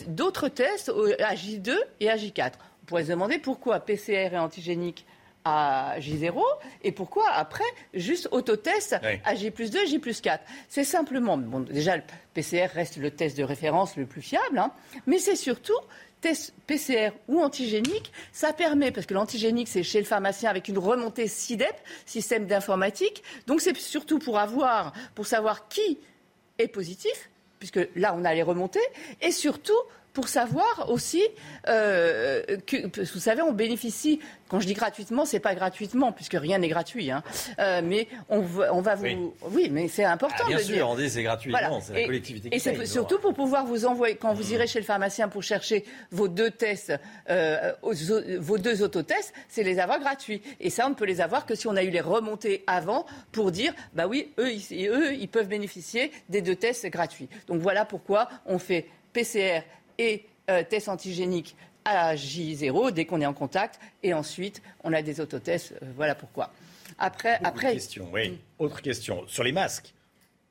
[0.08, 0.88] d'autres tests
[1.20, 2.54] à J2 et à J4.
[2.82, 5.06] On pourrait se demander pourquoi PCR et antigénique
[5.44, 6.42] à J0
[6.82, 7.62] et pourquoi après
[7.94, 10.42] juste autotest à J plus 2, J plus 4.
[10.68, 12.02] C'est simplement, bon, déjà le
[12.34, 14.72] PCR reste le test de référence le plus fiable, hein,
[15.06, 15.78] mais c'est surtout
[16.20, 20.78] test PCR ou antigénique, ça permet, parce que l'antigénique, c'est chez le pharmacien avec une
[20.78, 23.22] remontée SIDEP, système d'informatique.
[23.46, 25.98] Donc c'est surtout pour avoir, pour savoir qui
[26.58, 28.80] est positif, puisque là, on a les remontées,
[29.20, 29.72] et surtout
[30.16, 31.22] pour savoir aussi
[31.68, 36.56] euh, que, vous savez, on bénéficie quand je dis gratuitement, c'est pas gratuitement, puisque rien
[36.56, 37.10] n'est gratuit.
[37.10, 37.22] Hein.
[37.58, 39.34] Euh, mais on, on, va vous.
[39.50, 40.88] Oui, mais c'est important ah, bien de sûr, dire.
[40.88, 44.14] on dit c'est gratuitement, c'est la collectivité qui Et c'est surtout pour pouvoir vous envoyer,
[44.16, 46.94] quand vous irez chez le pharmacien pour chercher vos deux tests,
[47.28, 50.40] euh, vos deux autotests, c'est les avoir gratuits.
[50.60, 53.04] Et ça, on ne peut les avoir que si on a eu les remontées avant
[53.32, 57.28] pour dire, bah oui, eux, ils, eux, ils peuvent bénéficier des deux tests gratuits.
[57.48, 59.62] Donc voilà pourquoi on fait PCR
[59.98, 63.80] et euh, tests antigéniques à J0 dès qu'on est en contact.
[64.02, 65.72] Et ensuite, on a des autotests.
[65.72, 66.50] Euh, voilà pourquoi.
[66.98, 67.72] Après, après...
[67.72, 68.30] Question, oui.
[68.30, 68.36] Mm.
[68.58, 69.24] Autre question.
[69.28, 69.92] Sur les masques.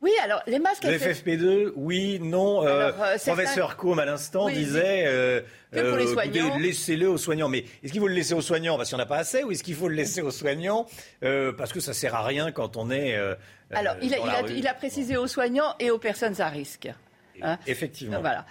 [0.02, 0.84] Oui, alors les masques.
[0.84, 2.64] Le FFP2, oui, non.
[2.64, 5.42] Euh, euh professeur Combe à l'instant disait euh,
[5.72, 6.58] pour les soignants.
[6.58, 7.50] laissez-le aux soignants.
[7.50, 8.78] Mais est-ce qu'il faut le laisser aux soignants?
[8.78, 10.86] Parce qu'il n'y en a pas assez, ou est-ce qu'il faut le laisser aux soignants?
[11.22, 13.16] Parce que ça sert à rien quand on est.
[13.72, 16.90] alors, il a, il, a, il a, précisé aux soignants et aux personnes à risque.
[17.42, 17.58] Hein.
[17.68, 18.20] Effectivement.
[18.20, 18.46] Voilà.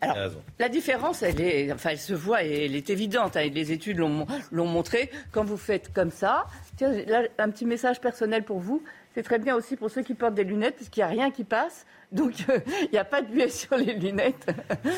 [0.00, 3.36] alors, la différence, elle, est, enfin, elle se voit et elle est évidente.
[3.36, 5.10] Hein, les études l'ont montré.
[5.32, 8.82] Quand vous faites comme ça, tiens, là, un petit message personnel pour vous.
[9.14, 11.42] C'est très bien aussi pour ceux qui portent des lunettes, puisqu'il n'y a rien qui
[11.42, 11.86] passe.
[12.12, 12.34] Donc,
[12.82, 14.46] il n'y a pas de buée sur les lunettes.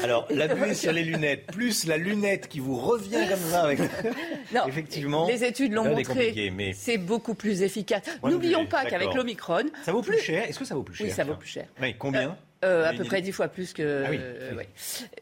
[0.05, 3.63] Alors, la buée sur les lunettes, plus la lunette qui vous revient comme ça.
[3.63, 3.81] Avec...
[4.55, 5.27] Non, Effectivement.
[5.27, 6.53] Les études l'ont montré.
[6.55, 6.73] Mais...
[6.73, 8.03] C'est beaucoup plus efficace.
[8.23, 9.65] N'oublions pas qu'avec l'Omicron.
[9.85, 11.67] Ça vaut plus, cher Est-ce que ça vaut plus cher Oui, ça vaut plus cher.
[11.81, 12.31] Oui, combien?
[12.31, 14.05] Euh, à peu près dix fois plus que.
[14.07, 14.65] Ah oui,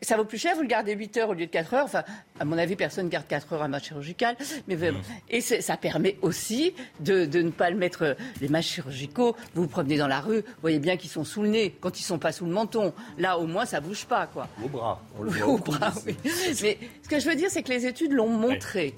[0.03, 1.85] Ça vaut plus cher, vous le gardez 8 heures au lieu de 4 heures.
[1.85, 2.03] Enfin,
[2.41, 4.37] à mon avis, personne ne garde 4 heures à match chirurgical.
[4.67, 4.97] Mais, mmh.
[5.31, 8.17] Et ça permet aussi de, de, ne pas le mettre.
[8.41, 11.43] Les matchs chirurgicaux, vous vous promenez dans la rue, vous voyez bien qu'ils sont sous
[11.43, 12.93] le nez, quand ils sont pas sous le menton.
[13.19, 14.27] Là, au moins, ça bouge pas.
[14.27, 14.49] Quoi.
[14.63, 15.03] Au bras.
[15.19, 16.17] On le voit au bras, oui.
[16.25, 18.95] Mais ce que je veux dire, c'est que les études l'ont montré.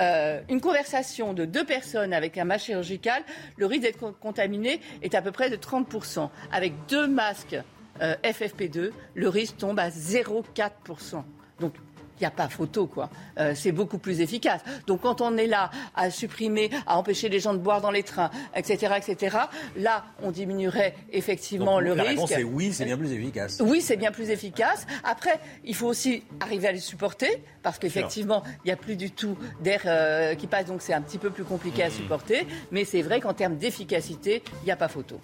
[0.00, 3.22] Euh, une conversation de deux personnes avec un masque chirurgical,
[3.56, 6.28] le risque d'être contaminé est à peu près de 30%.
[6.52, 7.56] Avec deux masques
[8.00, 11.22] euh, FFP2, le risque tombe à 0,4%.
[11.60, 11.74] Donc,
[12.18, 13.10] il n'y a pas photo, quoi.
[13.38, 14.60] Euh, c'est beaucoup plus efficace.
[14.86, 18.02] Donc, quand on est là à supprimer, à empêcher les gens de boire dans les
[18.02, 19.36] trains, etc., etc.,
[19.76, 22.06] là, on diminuerait effectivement le la risque.
[22.06, 23.60] La réponse est oui, c'est bien plus efficace.
[23.60, 24.86] Oui, c'est bien plus efficace.
[25.02, 29.10] Après, il faut aussi arriver à les supporter, parce qu'effectivement, il n'y a plus du
[29.10, 31.92] tout d'air euh, qui passe, donc c'est un petit peu plus compliqué à mmh.
[31.92, 32.46] supporter.
[32.70, 35.20] Mais c'est vrai qu'en termes d'efficacité, il n'y a pas photo.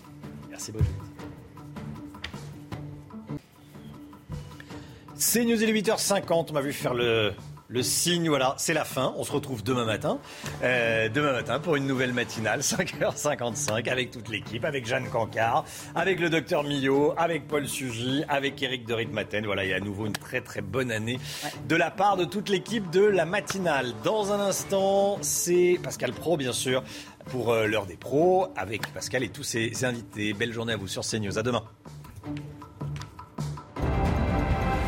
[0.51, 1.10] Merci beaucoup.
[5.21, 6.47] C'est News, il 8h50.
[6.49, 7.35] On m'a vu faire le,
[7.69, 9.13] le signe, voilà, c'est la fin.
[9.19, 10.19] On se retrouve demain matin.
[10.63, 16.21] Euh, demain matin pour une nouvelle matinale, 5h55, avec toute l'équipe, avec Jeanne Cancard, avec
[16.21, 19.45] le docteur Millot, avec Paul Sugy, avec Eric de Ritmaten.
[19.45, 21.21] Voilà, il y a à nouveau une très très bonne année
[21.69, 23.93] de la part de toute l'équipe de la matinale.
[24.03, 26.83] Dans un instant, c'est Pascal Pro, bien sûr,
[27.27, 30.33] pour euh, l'heure des pros, avec Pascal et tous ses invités.
[30.33, 31.39] Belle journée à vous sur CNews.
[31.39, 31.65] À demain.